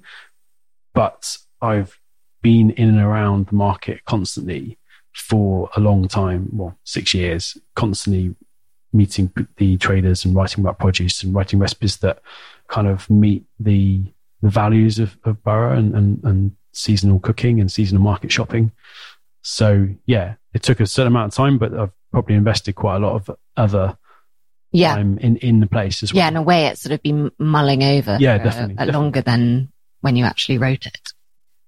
but 0.94 1.36
I've 1.60 1.98
been 2.42 2.70
in 2.70 2.88
and 2.88 3.00
around 3.00 3.48
the 3.48 3.54
market 3.54 4.04
constantly 4.04 4.78
for 5.12 5.68
a 5.76 5.80
long 5.80 6.08
time, 6.08 6.48
well, 6.52 6.78
six 6.84 7.12
years, 7.14 7.56
constantly 7.74 8.34
meeting 8.92 9.32
the 9.56 9.76
traders 9.78 10.24
and 10.24 10.34
writing 10.34 10.62
about 10.64 10.78
produce 10.78 11.22
and 11.22 11.34
writing 11.34 11.58
recipes 11.58 11.98
that 11.98 12.20
kind 12.68 12.86
of 12.88 13.08
meet 13.10 13.44
the 13.58 14.02
the 14.42 14.48
values 14.48 14.98
of, 14.98 15.16
of 15.24 15.42
borough 15.44 15.76
and, 15.76 15.94
and, 15.94 16.24
and 16.24 16.56
seasonal 16.72 17.18
cooking 17.20 17.60
and 17.60 17.70
seasonal 17.70 18.02
market 18.02 18.32
shopping. 18.32 18.72
So 19.42 19.88
yeah, 20.06 20.34
it 20.54 20.62
took 20.62 20.80
a 20.80 20.86
certain 20.86 21.08
amount 21.12 21.32
of 21.32 21.36
time, 21.36 21.58
but 21.58 21.74
I've 21.74 21.92
probably 22.10 22.34
invested 22.36 22.74
quite 22.74 22.96
a 22.96 22.98
lot 23.00 23.14
of 23.16 23.36
other 23.56 23.98
Yeah. 24.72 24.94
time 24.96 25.18
in, 25.18 25.36
in 25.36 25.60
the 25.60 25.66
place 25.66 26.02
as 26.02 26.12
well. 26.14 26.22
Yeah. 26.22 26.28
In 26.28 26.36
a 26.36 26.42
way, 26.42 26.66
it's 26.66 26.80
sort 26.80 26.92
of 26.92 27.02
been 27.02 27.30
mulling 27.38 27.82
over 27.82 28.16
Yeah, 28.18 28.38
for 28.38 28.44
definitely, 28.44 28.74
a- 28.74 28.76
definitely. 28.78 28.92
longer 29.00 29.20
than 29.20 29.72
when 30.00 30.16
you 30.16 30.24
actually 30.24 30.56
wrote 30.58 30.86
it. 30.86 31.00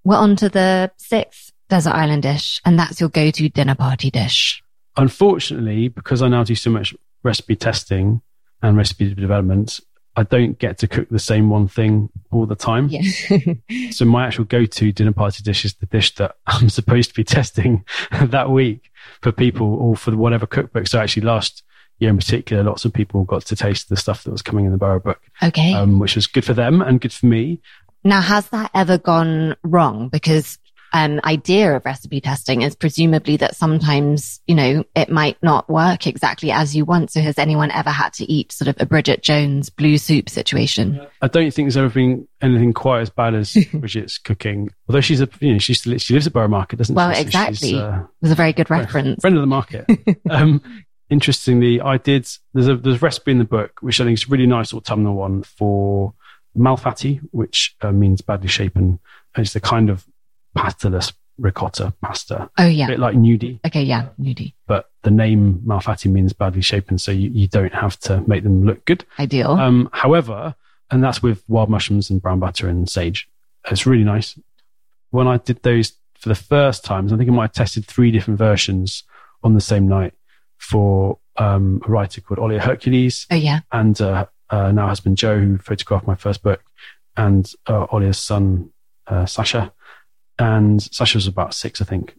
We're 0.05 0.17
on 0.17 0.35
to 0.37 0.49
the 0.49 0.91
sixth 0.97 1.53
desert 1.69 1.93
island 1.93 2.23
dish, 2.23 2.61
and 2.65 2.79
that's 2.79 3.01
your 3.01 3.09
go-to 3.11 3.49
dinner 3.51 3.75
party 3.75 4.11
dish. 4.11 4.63
Unfortunately, 4.97 5.89
because 5.89 6.23
I 6.23 6.29
now 6.29 6.43
do 6.45 6.55
so 6.55 6.71
much 6.71 6.95
recipe 7.23 7.57
testing 7.57 8.23
and 8.63 8.77
recipe 8.77 9.15
development, 9.15 9.81
I 10.15 10.25
don't 10.25 10.59
get 10.59 10.79
to 10.79 10.89
cook 10.89 11.09
the 11.09 11.19
same 11.19 11.49
one 11.49 11.69
thing 11.69 12.11
all 12.31 12.47
the 12.47 12.57
time. 12.57 12.89
Yeah. 12.89 13.55
So 13.93 14.05
my 14.05 14.27
actual 14.27 14.45
go-to 14.45 14.93
dinner 14.93 15.13
party 15.13 15.43
dish 15.43 15.65
is 15.65 15.75
the 15.75 15.87
dish 15.87 16.15
that 16.17 16.37
I'm 16.47 16.69
supposed 16.69 17.11
to 17.11 17.15
be 17.15 17.25
testing 17.25 17.85
that 18.21 18.51
week 18.51 18.91
for 19.21 19.33
people 19.33 19.75
or 19.75 19.97
for 19.97 20.17
whatever 20.17 20.47
cookbook. 20.47 20.87
So 20.87 20.99
actually 20.99 21.23
last 21.23 21.63
year 21.99 22.11
in 22.11 22.17
particular, 22.17 22.63
lots 22.63 22.85
of 22.85 22.93
people 22.93 23.25
got 23.25 23.45
to 23.47 23.57
taste 23.57 23.89
the 23.89 23.97
stuff 23.97 24.25
that 24.25 24.31
was 24.31 24.43
coming 24.43 24.67
in 24.67 24.73
the 24.73 24.79
Borough 24.79 25.01
book, 25.01 25.21
okay. 25.43 25.73
um, 25.73 25.99
which 25.99 26.17
was 26.17 26.27
good 26.27 26.45
for 26.45 26.55
them 26.55 26.83
and 26.83 27.01
good 27.01 27.13
for 27.13 27.27
me. 27.27 27.61
Now, 28.05 28.21
has 28.21 28.49
that 28.49 28.71
ever 28.75 28.99
gone 28.99 29.57
wrong? 29.63 30.09
Because 30.09 30.59
an 30.93 31.21
idea 31.25 31.75
of 31.75 31.85
recipe 31.85 32.21
testing 32.21 32.63
is 32.63 32.75
presumably 32.77 33.37
that 33.39 33.57
sometimes, 33.57 34.41
you 34.47 34.55
know, 34.55 34.85
it 34.95 35.11
might 35.11 35.37
not 35.43 35.69
work 35.71 36.07
exactly 36.07 36.51
as 36.51 36.77
you 36.77 36.85
want. 36.85 37.11
So 37.11 37.21
has 37.21 37.39
anyone 37.39 37.71
ever 37.71 37.91
had 37.91 38.13
to 38.15 38.31
eat 38.31 38.53
sort 38.53 38.69
of 38.69 38.77
a 38.79 38.85
Bridget 38.87 39.23
Jones 39.23 39.71
blue 39.71 39.97
soup 39.99 40.29
situation? 40.29 41.01
I 41.23 41.29
don't 41.29 41.53
think 41.53 41.67
there's 41.67 41.77
ever 41.77 41.89
been 41.89 42.29
anything 42.41 42.73
quite 42.73 43.01
as 43.01 43.11
bad 43.11 43.35
as 43.35 43.53
Bridget's 43.73 44.19
cooking. 44.19 44.71
Although 44.89 45.01
she's 45.01 45.21
a, 45.21 45.29
you 45.41 45.53
know, 45.53 45.59
she, 45.59 45.75
to 45.75 45.99
she 45.99 46.15
lives 46.15 46.27
at 46.27 46.33
Borough 46.33 46.49
Market, 46.49 46.77
doesn't 46.77 46.95
Well, 46.95 47.11
she? 47.13 47.17
She's, 47.19 47.27
exactly. 47.27 47.75
uh, 47.79 48.01
It 48.01 48.07
was 48.21 48.31
a 48.33 48.35
very 48.37 48.53
good 48.53 48.69
reference. 48.71 49.21
friend 49.21 49.37
of 49.37 49.43
the 49.43 49.47
market. 49.47 49.87
um, 50.31 50.63
interestingly, 51.09 51.81
I 51.81 51.97
did. 51.99 52.27
There's 52.55 52.69
a 52.69 52.77
there's 52.77 52.97
a 52.97 52.99
recipe 52.99 53.31
in 53.31 53.39
the 53.39 53.45
book 53.45 53.79
which 53.81 54.01
I 54.01 54.05
think 54.05 54.19
is 54.19 54.25
a 54.27 54.31
really 54.31 54.47
nice 54.47 54.73
autumnal 54.75 55.15
one 55.15 55.43
for 55.43 56.15
malfatti, 56.57 57.21
which 57.31 57.75
uh, 57.81 57.93
means 57.93 58.21
badly 58.21 58.49
shapen. 58.49 58.99
And 59.35 59.45
it's 59.47 59.55
the 59.55 59.61
kind 59.61 59.89
of 59.89 60.07
pastaless 60.57 61.13
ricotta 61.39 61.93
pasta, 62.03 62.51
Oh 62.59 62.67
yeah, 62.67 62.85
a 62.87 62.89
bit 62.89 62.99
like 62.99 63.17
gnudi, 63.17 63.59
Okay, 63.67 63.83
yeah, 63.83 64.09
nudie. 64.21 64.55
but 64.67 64.91
the 65.03 65.11
name 65.11 65.63
malfatti 65.67 66.11
means 66.11 66.33
badly 66.33 66.61
shapen, 66.63 66.99
so 66.99 67.11
you, 67.11 67.31
you 67.31 67.49
don't 67.49 67.75
have 67.75 67.99
to 68.01 68.23
make 68.29 68.43
them 68.43 68.65
look 68.65 68.85
good. 68.85 69.05
Ideal. 69.19 69.53
Um, 69.53 69.89
however, 69.93 70.55
and 70.91 71.03
that's 71.03 71.23
with 71.23 71.43
wild 71.49 71.71
mushrooms 71.71 72.11
and 72.11 72.21
brown 72.21 72.39
butter 72.39 72.69
and 72.69 72.89
sage. 72.89 73.29
It's 73.71 73.87
really 73.87 74.05
nice. 74.05 74.39
When 75.11 75.27
I 75.27 75.39
did 75.39 75.63
those 75.63 75.93
for 76.15 76.29
the 76.29 76.35
first 76.35 76.85
times, 76.85 77.13
I 77.13 77.17
think 77.17 77.31
I 77.31 77.33
might 77.33 77.43
have 77.45 77.53
tested 77.53 77.87
three 77.87 78.11
different 78.11 78.39
versions 78.39 79.03
on 79.43 79.55
the 79.55 79.61
same 79.61 79.89
night 79.89 80.15
for 80.59 81.19
um, 81.37 81.81
a 81.87 81.91
writer 81.91 82.21
called 82.21 82.39
Olia 82.39 82.61
Hercules 82.61 83.27
oh 83.31 83.35
yeah. 83.37 83.61
and 83.73 84.01
uh, 84.01 84.27
uh, 84.51 84.71
now 84.71 84.87
husband 84.87 85.17
Joe, 85.17 85.39
who 85.39 85.59
photographed 85.59 86.07
my 86.07 86.15
first 86.15 86.43
book, 86.43 86.63
and 87.17 87.51
uh, 87.67 87.87
Olia's 87.89 88.19
son 88.19 88.71
uh, 89.07 89.27
Sasha. 89.27 89.73
And 90.43 90.83
Sasha 90.83 91.19
was 91.19 91.27
about 91.27 91.55
six, 91.55 91.81
I 91.81 91.85
think, 91.85 92.15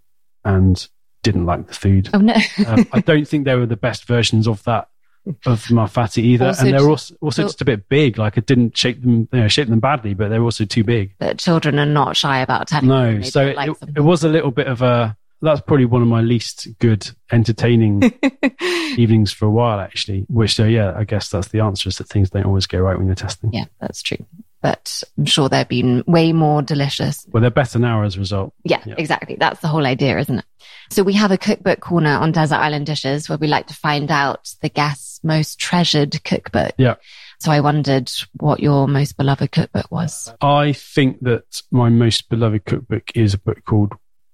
and 0.45 0.87
didn't 1.23 1.45
like 1.45 1.67
the 1.67 1.73
food. 1.73 2.09
Oh 2.13 2.19
no. 2.19 2.35
Um, 2.67 2.85
I 2.91 2.99
don't 3.01 3.27
think 3.27 3.45
they 3.45 3.55
were 3.55 3.65
the 3.65 3.77
best 3.77 4.05
versions 4.05 4.47
of 4.47 4.63
that 4.63 4.89
of 5.45 5.63
malfatti 5.67 6.17
either, 6.21 6.47
Also 6.47 6.65
and 6.65 6.73
they 6.77 6.81
were 6.83 6.89
also, 6.89 7.13
just- 7.13 7.23
also 7.23 7.41
so- 7.43 7.47
just 7.47 7.61
a 7.61 7.65
bit 7.65 7.87
big. 7.87 8.17
Like 8.17 8.37
it 8.37 8.45
didn't 8.45 8.75
shape 8.77 9.01
them, 9.01 9.29
you 9.31 9.39
know, 9.39 9.47
shape 9.47 9.69
them 9.69 9.79
badly, 9.79 10.13
but 10.13 10.29
they 10.29 10.37
were 10.39 10.45
also 10.45 10.65
too 10.65 10.83
big. 10.83 11.15
that 11.19 11.39
children 11.39 11.79
are 11.79 11.85
not 11.85 12.17
shy 12.17 12.39
about 12.39 12.67
telling 12.67 12.89
No, 12.89 13.21
so 13.21 13.47
it, 13.47 13.55
like 13.55 13.69
it, 13.95 14.01
was 14.01 14.23
a 14.23 14.29
little 14.29 14.51
bit 14.51 14.67
of 14.67 14.81
a. 14.81 15.15
That's 15.41 15.59
probably 15.61 15.85
one 15.85 16.01
of 16.01 16.07
my 16.07 16.21
least 16.21 16.67
good 16.79 17.09
entertaining 17.31 18.13
evenings 18.97 19.31
for 19.33 19.45
a 19.45 19.51
while, 19.51 19.79
actually. 19.79 20.25
Which, 20.29 20.55
so 20.55 20.63
yeah, 20.65 20.93
I 20.95 21.03
guess 21.03 21.29
that's 21.29 21.49
the 21.49 21.59
answer: 21.61 21.89
is 21.89 21.97
that 21.97 22.07
things 22.07 22.29
don't 22.29 22.45
always 22.45 22.65
go 22.67 22.79
right 22.79 22.97
when 22.97 23.07
you're 23.07 23.15
testing. 23.15 23.51
yeah, 23.53 23.65
that's 23.79 24.01
true. 24.01 24.25
But 24.63 25.03
I'm 25.17 25.25
sure 25.25 25.49
they've 25.49 25.67
been 25.67 26.03
way 26.07 26.31
more 26.33 26.61
delicious. 26.63 27.27
Well, 27.29 27.41
they're 27.41 27.51
better 27.51 27.77
now 27.77 28.01
as 28.03 28.15
a 28.15 28.19
result. 28.19 28.53
Yeah, 28.63 28.81
Yeah. 28.85 28.95
exactly. 28.97 29.35
That's 29.39 29.59
the 29.59 29.67
whole 29.67 29.85
idea, 29.85 30.17
isn't 30.17 30.39
it? 30.39 30.45
So 30.89 31.03
we 31.03 31.13
have 31.13 31.31
a 31.31 31.37
cookbook 31.37 31.81
corner 31.81 32.09
on 32.11 32.31
Desert 32.31 32.55
Island 32.55 32.85
Dishes 32.85 33.27
where 33.29 33.37
we 33.37 33.47
like 33.47 33.67
to 33.67 33.73
find 33.75 34.09
out 34.09 34.55
the 34.61 34.69
guest's 34.69 35.21
most 35.23 35.59
treasured 35.59 36.23
cookbook. 36.23 36.73
Yeah. 36.77 36.95
So 37.39 37.51
I 37.51 37.59
wondered 37.59 38.09
what 38.39 38.61
your 38.61 38.87
most 38.87 39.17
beloved 39.17 39.51
cookbook 39.51 39.91
was. 39.91 40.33
I 40.41 40.71
think 40.71 41.19
that 41.21 41.61
my 41.69 41.89
most 41.89 42.29
beloved 42.29 42.63
cookbook 42.65 43.11
is 43.15 43.33
a 43.33 43.37
book 43.37 43.65
called 43.65 43.91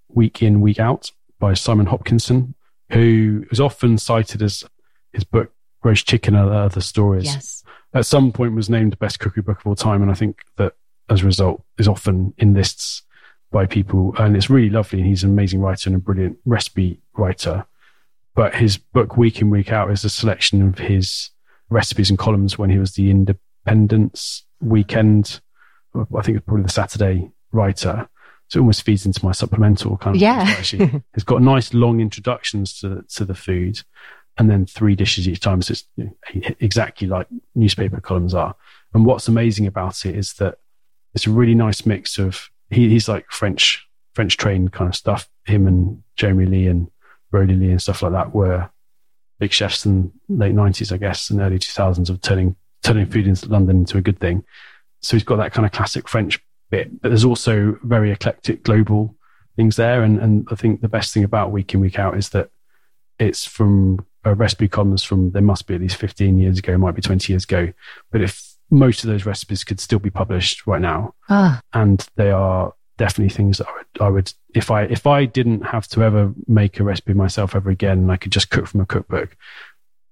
Week 0.10 0.44
In, 0.44 0.62
Week 0.62 0.80
Out 0.80 1.12
by 1.40 1.56
Simon 1.56 1.88
Hopkinson, 1.88 2.54
who 2.92 3.46
is 3.52 3.60
often 3.60 3.98
cited 3.98 4.44
as 4.44 4.64
his 5.12 5.24
book 5.24 5.52
Roast 5.84 6.08
Chicken 6.08 6.36
and 6.36 6.50
Other 6.50 6.82
Stories. 6.82 7.26
Yes. 7.26 7.59
At 7.94 8.06
some 8.06 8.32
point 8.32 8.56
was 8.56 8.70
named 8.70 9.00
best 9.00 9.20
cookery 9.20 9.44
book 9.44 9.60
of 9.60 9.68
all 9.68 9.76
time, 9.76 10.02
and 10.02 10.12
I 10.12 10.14
think 10.14 10.42
that 10.58 10.74
as 11.10 11.22
a 11.22 11.26
result 11.26 11.64
is 11.78 11.88
often 11.88 12.34
in 12.38 12.54
lists 12.54 13.02
by 13.52 13.66
people, 13.66 14.14
and 14.18 14.36
it's 14.36 14.50
really 14.50 14.70
lovely. 14.70 15.00
And 15.00 15.08
he's 15.08 15.24
an 15.24 15.32
amazing 15.32 15.60
writer 15.60 15.90
and 15.90 15.96
a 15.96 16.00
brilliant 16.00 16.38
recipe 16.46 17.02
writer. 17.18 17.66
But 18.36 18.56
his 18.56 18.78
book 18.78 19.18
Week 19.18 19.42
In, 19.42 19.50
Week 19.50 19.72
Out 19.72 19.90
is 19.92 20.06
a 20.06 20.10
selection 20.10 20.62
of 20.62 20.78
his 20.78 21.32
recipes 21.70 22.10
and 22.10 22.20
columns 22.20 22.58
when 22.58 22.70
he 22.70 22.78
was 22.78 22.94
the 22.94 23.10
Independent's 23.10 24.46
weekend 24.62 25.42
I 25.96 26.22
think 26.22 26.38
it's 26.38 26.46
probably 26.46 26.64
the 26.64 26.70
Saturday 26.70 27.32
writer. 27.52 28.08
So 28.48 28.58
it 28.58 28.62
almost 28.62 28.84
feeds 28.84 29.06
into 29.06 29.24
my 29.24 29.32
supplemental 29.32 29.98
kind 29.98 30.16
of. 30.16 30.22
Yeah. 30.22 30.56
It's 31.14 31.24
got 31.26 31.42
nice 31.42 31.74
long 31.74 32.00
introductions 32.00 32.80
to 32.80 33.04
to 33.16 33.26
the 33.26 33.36
food, 33.36 33.82
and 34.40 34.50
then 34.50 34.66
three 34.66 34.96
dishes 34.96 35.28
each 35.28 35.42
time. 35.42 35.62
So 35.62 35.74
it's 35.74 35.86
exactly 36.60 37.08
like 37.08 37.28
newspaper 37.54 38.00
columns 38.02 38.34
are. 38.34 38.56
And 38.94 39.06
what's 39.06 39.28
amazing 39.28 39.68
about 39.68 40.06
it 40.06 40.16
is 40.16 40.34
that 40.36 40.58
it's 41.14 41.28
a 41.28 41.32
really 41.32 41.56
nice 41.56 41.86
mix 41.86 42.18
of 42.18 42.50
he, 42.70 42.90
he's 42.90 43.10
like 43.10 43.30
French 43.30 43.86
French 44.14 44.38
trained 44.38 44.72
kind 44.72 44.88
of 44.88 44.96
stuff. 44.96 45.30
Him 45.46 45.68
and 45.68 46.02
Jeremy 46.16 46.46
Lee 46.46 46.68
and 46.68 46.90
Rowley 47.32 47.56
Leigh 47.56 47.72
and 47.72 47.82
stuff 47.82 48.02
like 48.02 48.14
that 48.14 48.34
were 48.34 48.70
big 49.40 49.52
chefs 49.52 49.86
in 49.86 50.12
the 50.28 50.36
late 50.38 50.56
nineties, 50.56 50.92
I 50.92 50.98
guess, 50.98 51.30
and 51.30 51.40
early 51.42 51.60
two 51.60 51.72
thousands 51.72 52.10
of 52.10 52.22
turning 52.22 52.56
turning 52.82 53.06
food 53.06 53.28
in 53.28 53.36
London 53.48 53.80
into 53.80 53.98
a 53.98 54.02
good 54.02 54.20
thing. 54.20 54.44
So 55.02 55.16
he's 55.16 55.24
got 55.24 55.36
that 55.38 55.54
kind 55.54 55.66
of 55.66 55.72
classic 55.72 56.08
French 56.08 56.40
bit, 56.70 57.02
but 57.02 57.10
there's 57.10 57.26
also 57.26 57.78
very 57.84 58.12
eclectic 58.12 58.64
global 58.64 59.16
things 59.56 59.76
there. 59.76 60.04
And, 60.04 60.20
and 60.20 60.48
I 60.52 60.56
think 60.56 60.82
the 60.82 60.88
best 60.88 61.14
thing 61.14 61.24
about 61.24 61.52
Week 61.52 61.74
In, 61.74 61.82
Week 61.82 62.00
Out 62.00 62.18
is 62.18 62.30
that 62.30 62.50
it's 63.20 63.46
from 63.46 64.06
a 64.24 64.34
recipe 64.34 64.68
columns 64.68 65.04
from, 65.04 65.32
there 65.32 65.42
must 65.42 65.68
be 65.68 65.76
at 65.76 65.82
least 65.82 65.98
15 65.98 66.38
years 66.38 66.60
ago, 66.60 66.78
might 66.78 66.96
be 66.96 67.02
20 67.02 67.32
years 67.32 67.44
ago. 67.44 67.72
But 68.12 68.22
if 68.22 68.56
most 68.70 69.04
of 69.04 69.10
those 69.10 69.26
recipes 69.26 69.64
could 69.64 69.80
still 69.80 70.00
be 70.00 70.10
published 70.10 70.68
right 70.68 70.82
now, 70.82 71.14
Ah, 71.30 71.62
and 71.74 72.06
they 72.16 72.32
are 72.32 72.74
definitely 72.98 73.34
things 73.34 73.58
that 73.58 73.68
I 73.68 73.72
would, 73.72 73.86
I 74.02 74.10
would 74.10 74.34
if 74.54 74.70
I 74.70 74.84
if 74.84 75.08
I 75.08 75.26
didn't 75.26 75.62
have 75.62 75.88
to 75.90 76.04
ever 76.04 76.34
make 76.48 76.80
a 76.80 76.84
recipe 76.84 77.14
myself 77.14 77.56
ever 77.56 77.70
again 77.70 78.00
and 78.00 78.12
I 78.12 78.18
could 78.18 78.32
just 78.32 78.50
cook 78.50 78.68
from 78.68 78.82
a 78.82 78.86
cookbook, 78.86 79.36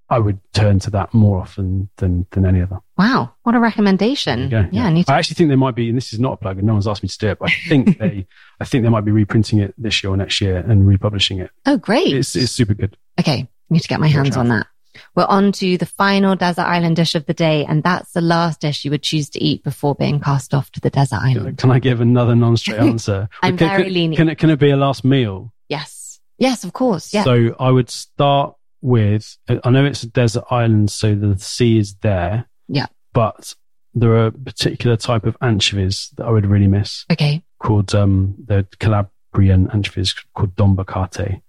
I 0.10 0.20
would 0.20 0.40
turn 0.54 0.80
to 0.80 0.90
that 0.92 1.14
more 1.14 1.40
often 1.42 1.90
than 1.98 2.26
than 2.32 2.46
any 2.46 2.62
other. 2.62 2.80
wow. 2.98 3.34
What 3.44 3.56
a 3.56 3.60
recommendation. 3.60 4.50
There 4.50 4.62
you 4.62 4.68
go. 4.68 4.78
Yeah. 4.78 4.86
I 4.86 4.94
need 4.94 5.06
to, 5.06 5.14
I 5.14 5.18
actually 5.18 5.36
think 5.36 5.50
there 5.50 5.58
might 5.58 5.76
be, 5.76 5.90
and 5.90 5.98
this 5.98 6.14
is 6.14 6.20
not 6.20 6.34
a 6.34 6.38
plug, 6.38 6.58
and 6.58 6.68
no 6.68 6.74
one's 6.74 6.88
asked 6.88 7.04
me 7.04 7.10
to 7.10 7.18
do 7.18 7.28
it, 7.30 7.40
but 7.40 7.50
I 7.50 7.54
think 7.70 7.98
they, 8.00 8.28
I 8.60 8.66
think 8.66 8.84
they 8.84 8.90
might 8.90 9.06
be 9.06 9.12
reprinting 9.12 9.60
it 9.60 9.74
this 9.78 10.04
year 10.04 10.12
or 10.12 10.18
next 10.18 10.42
year 10.42 10.58
and 10.58 10.88
republishing 10.88 11.40
it. 11.40 11.52
oh, 11.66 11.78
great. 11.78 12.14
It's 12.14 12.36
it's 12.36 12.52
super 12.52 12.74
good. 12.74 12.98
Okay, 13.20 13.40
I 13.40 13.48
need 13.70 13.82
to 13.82 13.88
get 13.88 14.00
my 14.00 14.08
hands 14.08 14.38
on 14.38 14.50
that. 14.50 14.68
We're 15.16 15.26
on 15.26 15.52
to 15.54 15.78
the 15.78 15.86
final 15.86 16.36
desert 16.36 16.64
island 16.64 16.96
dish 16.96 17.16
of 17.16 17.26
the 17.26 17.34
day, 17.34 17.66
and 17.66 17.84
that's 17.84 18.14
the 18.14 18.22
last 18.22 18.62
dish 18.62 18.84
you 18.86 18.92
would 18.92 19.04
choose 19.04 19.30
to 19.32 19.44
eat 19.44 19.64
before 19.64 19.96
being 19.96 20.20
cast 20.20 20.54
off 20.54 20.72
to 20.72 20.80
the 20.80 20.90
desert 20.90 21.20
island. 21.22 21.58
Can 21.58 21.72
I 21.72 21.80
give 21.80 22.02
another 22.02 22.36
non-straight 22.36 22.80
answer? 22.80 23.30
I'm 23.42 23.58
can, 23.58 23.68
very 23.70 23.84
can, 23.84 23.94
lenient. 23.94 24.18
Can 24.18 24.30
it 24.30 24.38
can 24.38 24.50
it 24.50 24.60
be 24.60 24.72
a 24.72 24.78
last 24.78 25.04
meal? 25.04 25.54
Yes. 25.70 26.20
Yes, 26.40 26.64
of 26.64 26.74
course. 26.74 27.14
Yeah. 27.14 27.24
So 27.24 27.56
I 27.60 27.72
would 27.72 27.90
start 27.90 28.56
with. 28.82 29.38
I 29.64 29.70
know 29.70 29.86
it's 29.86 30.04
a 30.04 30.08
desert 30.08 30.44
island, 30.52 30.92
so 30.92 31.16
the 31.16 31.38
sea 31.40 31.78
is 31.78 31.96
there. 31.96 32.48
Yeah. 32.68 32.88
But 33.14 33.54
there 33.94 34.12
are 34.12 34.28
a 34.28 34.32
particular 34.32 34.96
type 34.98 35.26
of 35.26 35.36
anchovies 35.42 36.12
that 36.18 36.26
I 36.26 36.30
would 36.32 36.46
really 36.46 36.68
miss. 36.68 37.06
okay. 37.12 37.42
called 37.60 37.96
um, 37.96 38.36
the 38.46 38.68
Cantabrian 38.80 39.74
anchovies 39.74 40.14
called 40.36 40.56
Don 40.56 40.76
Bocarte. 40.76 41.42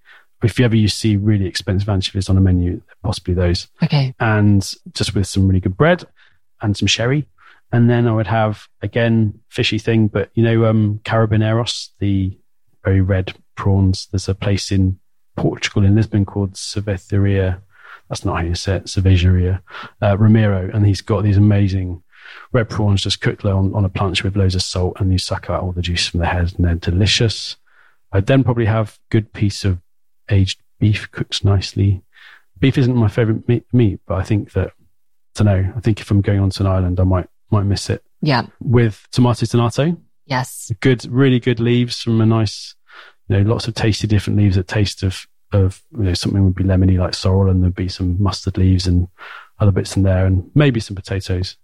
If 0.42 0.58
you 0.58 0.64
ever 0.64 0.76
you 0.76 0.88
see 0.88 1.16
really 1.16 1.46
expensive 1.46 1.88
anchovies 1.88 2.30
on 2.30 2.36
a 2.36 2.40
menu, 2.40 2.80
possibly 3.02 3.34
those, 3.34 3.68
Okay. 3.82 4.14
and 4.20 4.62
just 4.94 5.14
with 5.14 5.26
some 5.26 5.48
really 5.48 5.60
good 5.60 5.76
bread 5.76 6.04
and 6.62 6.76
some 6.76 6.86
sherry. 6.86 7.26
And 7.72 7.90
then 7.90 8.06
I 8.06 8.12
would 8.12 8.28
have 8.28 8.66
again 8.80 9.40
fishy 9.50 9.78
thing, 9.78 10.06
but 10.08 10.30
you 10.34 10.42
know, 10.44 10.64
um, 10.64 11.00
carabineros, 11.04 11.88
the 11.98 12.38
very 12.84 13.00
red 13.02 13.34
prawns. 13.56 14.06
There's 14.06 14.28
a 14.28 14.34
place 14.34 14.70
in 14.70 14.98
Portugal 15.38 15.84
in 15.84 15.94
Lisbon 15.94 16.24
called 16.24 16.52
Cerveceria. 16.54 17.60
That's 18.08 18.24
not 18.24 18.36
how 18.38 18.42
you 18.42 18.54
say 18.54 18.76
it, 18.76 18.84
Cervejaria, 18.84 19.60
uh, 20.02 20.16
Ramiro, 20.18 20.70
and 20.72 20.86
he's 20.86 21.00
got 21.02 21.22
these 21.22 21.36
amazing 21.36 22.02
red 22.52 22.68
prawns 22.70 23.02
just 23.02 23.20
cooked 23.20 23.44
on, 23.44 23.74
on 23.74 23.84
a 23.84 23.88
plancha 23.90 24.22
with 24.24 24.36
loads 24.36 24.54
of 24.54 24.62
salt, 24.62 24.96
and 25.00 25.12
you 25.12 25.18
suck 25.18 25.50
out 25.50 25.62
all 25.62 25.72
the 25.72 25.82
juice 25.82 26.08
from 26.08 26.20
the 26.20 26.26
head, 26.26 26.54
and 26.56 26.64
they're 26.66 26.74
delicious. 26.74 27.56
I'd 28.12 28.26
then 28.26 28.44
probably 28.44 28.64
have 28.66 28.98
a 28.98 29.12
good 29.12 29.32
piece 29.32 29.64
of 29.64 29.78
aged 30.30 30.60
beef 30.80 31.10
cooked 31.10 31.44
nicely. 31.44 32.02
Beef 32.58 32.78
isn't 32.78 32.96
my 32.96 33.08
favorite 33.08 33.46
meat, 33.48 33.64
meat 33.72 34.00
but 34.06 34.14
I 34.16 34.22
think 34.24 34.52
that 34.52 34.68
I 34.68 35.44
don't 35.44 35.46
know. 35.46 35.72
I 35.76 35.80
think 35.80 36.00
if 36.00 36.10
I'm 36.10 36.20
going 36.22 36.40
onto 36.40 36.62
an 36.62 36.66
island, 36.66 36.98
I 36.98 37.04
might 37.04 37.28
might 37.50 37.64
miss 37.64 37.88
it 37.90 38.02
Yeah. 38.20 38.46
with 38.60 39.06
tomato 39.12 39.46
tonato. 39.46 39.96
Yes. 40.26 40.70
Good, 40.80 41.06
really 41.06 41.40
good 41.40 41.60
leaves 41.60 42.00
from 42.02 42.20
a 42.20 42.26
nice, 42.26 42.74
you 43.28 43.38
know, 43.38 43.50
lots 43.50 43.68
of 43.68 43.74
tasty 43.74 44.06
different 44.06 44.38
leaves 44.38 44.56
that 44.56 44.68
taste 44.68 45.02
of 45.02 45.26
of 45.52 45.82
you 45.96 46.04
know 46.04 46.14
something 46.14 46.44
would 46.44 46.54
be 46.54 46.64
lemony 46.64 46.98
like 46.98 47.14
sorrel, 47.14 47.50
and 47.50 47.62
there'd 47.62 47.74
be 47.74 47.88
some 47.88 48.22
mustard 48.22 48.58
leaves 48.58 48.86
and 48.86 49.08
other 49.58 49.72
bits 49.72 49.96
in 49.96 50.02
there, 50.02 50.26
and 50.26 50.50
maybe 50.54 50.80
some 50.80 50.96
potatoes. 50.96 51.56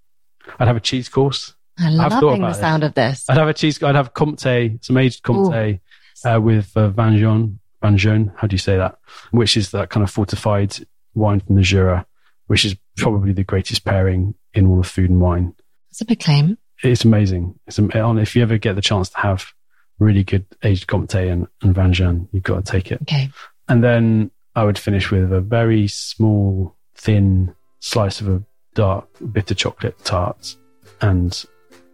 I'd 0.58 0.68
have 0.68 0.76
a 0.76 0.80
cheese 0.80 1.08
course. 1.08 1.54
I'm 1.78 2.00
I've 2.00 2.22
loving 2.22 2.42
the 2.42 2.48
this. 2.48 2.60
sound 2.60 2.84
of 2.84 2.94
this. 2.94 3.28
I'd 3.28 3.36
have 3.36 3.48
a 3.48 3.54
cheese. 3.54 3.82
I'd 3.82 3.94
have 3.94 4.14
Comte, 4.14 4.40
some 4.80 4.96
aged 4.96 5.22
Comte 5.22 5.80
uh, 6.24 6.40
with 6.40 6.76
uh. 6.76 6.88
Vin 6.88 7.18
Jaune, 7.18 8.32
how 8.36 8.46
do 8.46 8.54
you 8.54 8.58
say 8.58 8.76
that? 8.76 8.98
Which 9.30 9.56
is 9.56 9.70
that 9.72 9.90
kind 9.90 10.02
of 10.02 10.10
fortified 10.10 10.74
wine 11.14 11.40
from 11.40 11.56
the 11.56 11.62
Jura, 11.62 12.06
which 12.46 12.64
is 12.64 12.76
probably 12.96 13.32
the 13.32 13.44
greatest 13.44 13.84
pairing 13.84 14.34
in 14.54 14.66
all 14.66 14.80
of 14.80 14.86
food 14.86 15.10
and 15.10 15.20
wine. 15.20 15.54
That's 15.90 16.00
a 16.00 16.06
big 16.06 16.20
claim. 16.20 16.56
It's 16.82 17.04
amazing. 17.04 17.58
It's 17.66 17.78
if 17.78 18.36
you 18.36 18.42
ever 18.42 18.58
get 18.58 18.74
the 18.74 18.82
chance 18.82 19.10
to 19.10 19.18
have 19.18 19.52
really 19.98 20.24
good 20.24 20.44
aged 20.62 20.86
Comte 20.86 21.14
and, 21.14 21.46
and 21.62 21.74
Vin 21.74 21.92
Jaune, 21.92 22.28
you've 22.32 22.42
got 22.42 22.64
to 22.64 22.72
take 22.72 22.90
it. 22.90 23.02
Okay. 23.02 23.30
And 23.68 23.82
then 23.82 24.30
I 24.54 24.64
would 24.64 24.78
finish 24.78 25.10
with 25.10 25.32
a 25.32 25.40
very 25.40 25.88
small, 25.88 26.76
thin 26.94 27.54
slice 27.80 28.20
of 28.20 28.28
a 28.28 28.42
dark 28.74 29.08
bitter 29.32 29.54
chocolate 29.54 29.96
tart 30.04 30.56
and 31.00 31.44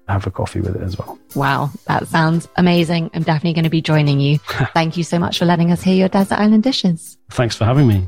have 0.09 0.27
a 0.27 0.31
coffee 0.31 0.61
with 0.61 0.77
it 0.77 0.83
as 0.83 0.99
well. 0.99 1.19
Wow. 1.35 1.71
That 1.87 2.09
sounds 2.09 2.49
amazing. 2.57 3.11
I'm 3.15 3.23
definitely 3.23 3.55
going 3.55 3.65
to 3.65 3.71
be 3.71 3.83
joining 3.83 4.21
you. 4.21 4.39
Thank 4.75 4.97
you 4.97 5.05
so 5.05 5.19
much 5.19 5.39
for 5.39 5.45
letting 5.45 5.71
us 5.71 5.83
hear 5.83 5.95
your 5.95 6.09
desert 6.09 6.39
island 6.39 6.63
dishes. 6.63 7.17
Thanks 7.31 7.57
for 7.57 7.65
having 7.65 7.87
me. 7.87 8.07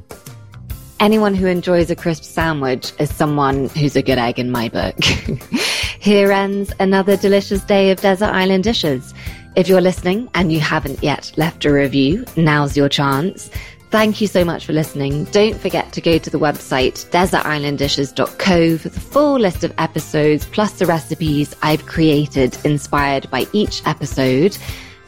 Anyone 1.01 1.35
who 1.35 1.47
enjoys 1.47 1.91
a 1.91 1.97
crisp 1.97 2.23
sandwich 2.23 2.93
is 3.01 3.13
someone 3.13 3.69
who's 3.71 3.97
a 3.97 4.03
good 4.03 4.19
egg 4.19 4.39
in 4.39 4.53
my 4.53 4.69
book. 4.69 5.03
Here 6.01 6.31
ends 6.31 6.73
another 6.79 7.17
delicious 7.17 7.63
day 7.65 7.91
of 7.91 8.01
Desert 8.01 8.31
Island 8.31 8.65
Dishes. 8.65 9.13
If 9.55 9.69
you're 9.69 9.83
listening 9.83 10.31
and 10.35 10.51
you 10.51 10.61
haven't 10.61 11.03
yet 11.03 11.31
left 11.37 11.67
a 11.67 11.73
review, 11.73 12.25
now's 12.37 12.75
your 12.75 12.89
chance. 12.89 13.51
Thank 13.91 14.23
you 14.23 14.27
so 14.27 14.47
much 14.47 14.65
for 14.65 14.73
listening. 14.73 15.25
Don't 15.25 15.61
forget 15.61 15.93
to 15.93 16.01
go 16.01 16.17
to 16.17 16.31
the 16.31 16.39
website 16.39 17.11
desertislanddishes.co 17.11 18.79
for 18.79 18.89
the 18.89 19.01
full 19.01 19.39
list 19.39 19.63
of 19.63 19.75
episodes 19.77 20.47
plus 20.47 20.73
the 20.79 20.87
recipes 20.87 21.55
I've 21.61 21.85
created 21.85 22.57
inspired 22.65 23.31
by 23.31 23.47
each 23.53 23.83
episode. 23.85 24.57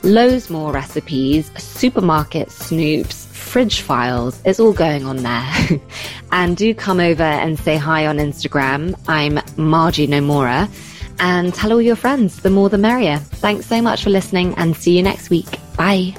Loads 0.02 0.50
more 0.50 0.72
recipes, 0.72 1.50
supermarket 1.56 2.48
snoops, 2.48 3.26
fridge 3.28 3.80
files. 3.80 4.38
It's 4.44 4.60
all 4.60 4.74
going 4.74 5.06
on 5.06 5.22
there. 5.22 5.80
and 6.32 6.54
do 6.54 6.74
come 6.74 7.00
over 7.00 7.22
and 7.22 7.58
say 7.58 7.78
hi 7.78 8.06
on 8.06 8.18
Instagram. 8.18 8.94
I'm 9.08 9.40
Margie 9.56 10.06
Nomura. 10.06 10.68
And 11.18 11.54
tell 11.54 11.72
all 11.72 11.82
your 11.82 11.96
friends. 11.96 12.40
The 12.40 12.50
more 12.50 12.68
the 12.68 12.78
merrier. 12.78 13.18
Thanks 13.18 13.66
so 13.66 13.80
much 13.80 14.04
for 14.04 14.10
listening 14.10 14.54
and 14.56 14.76
see 14.76 14.96
you 14.96 15.02
next 15.02 15.30
week. 15.30 15.46
Bye. 15.76 16.14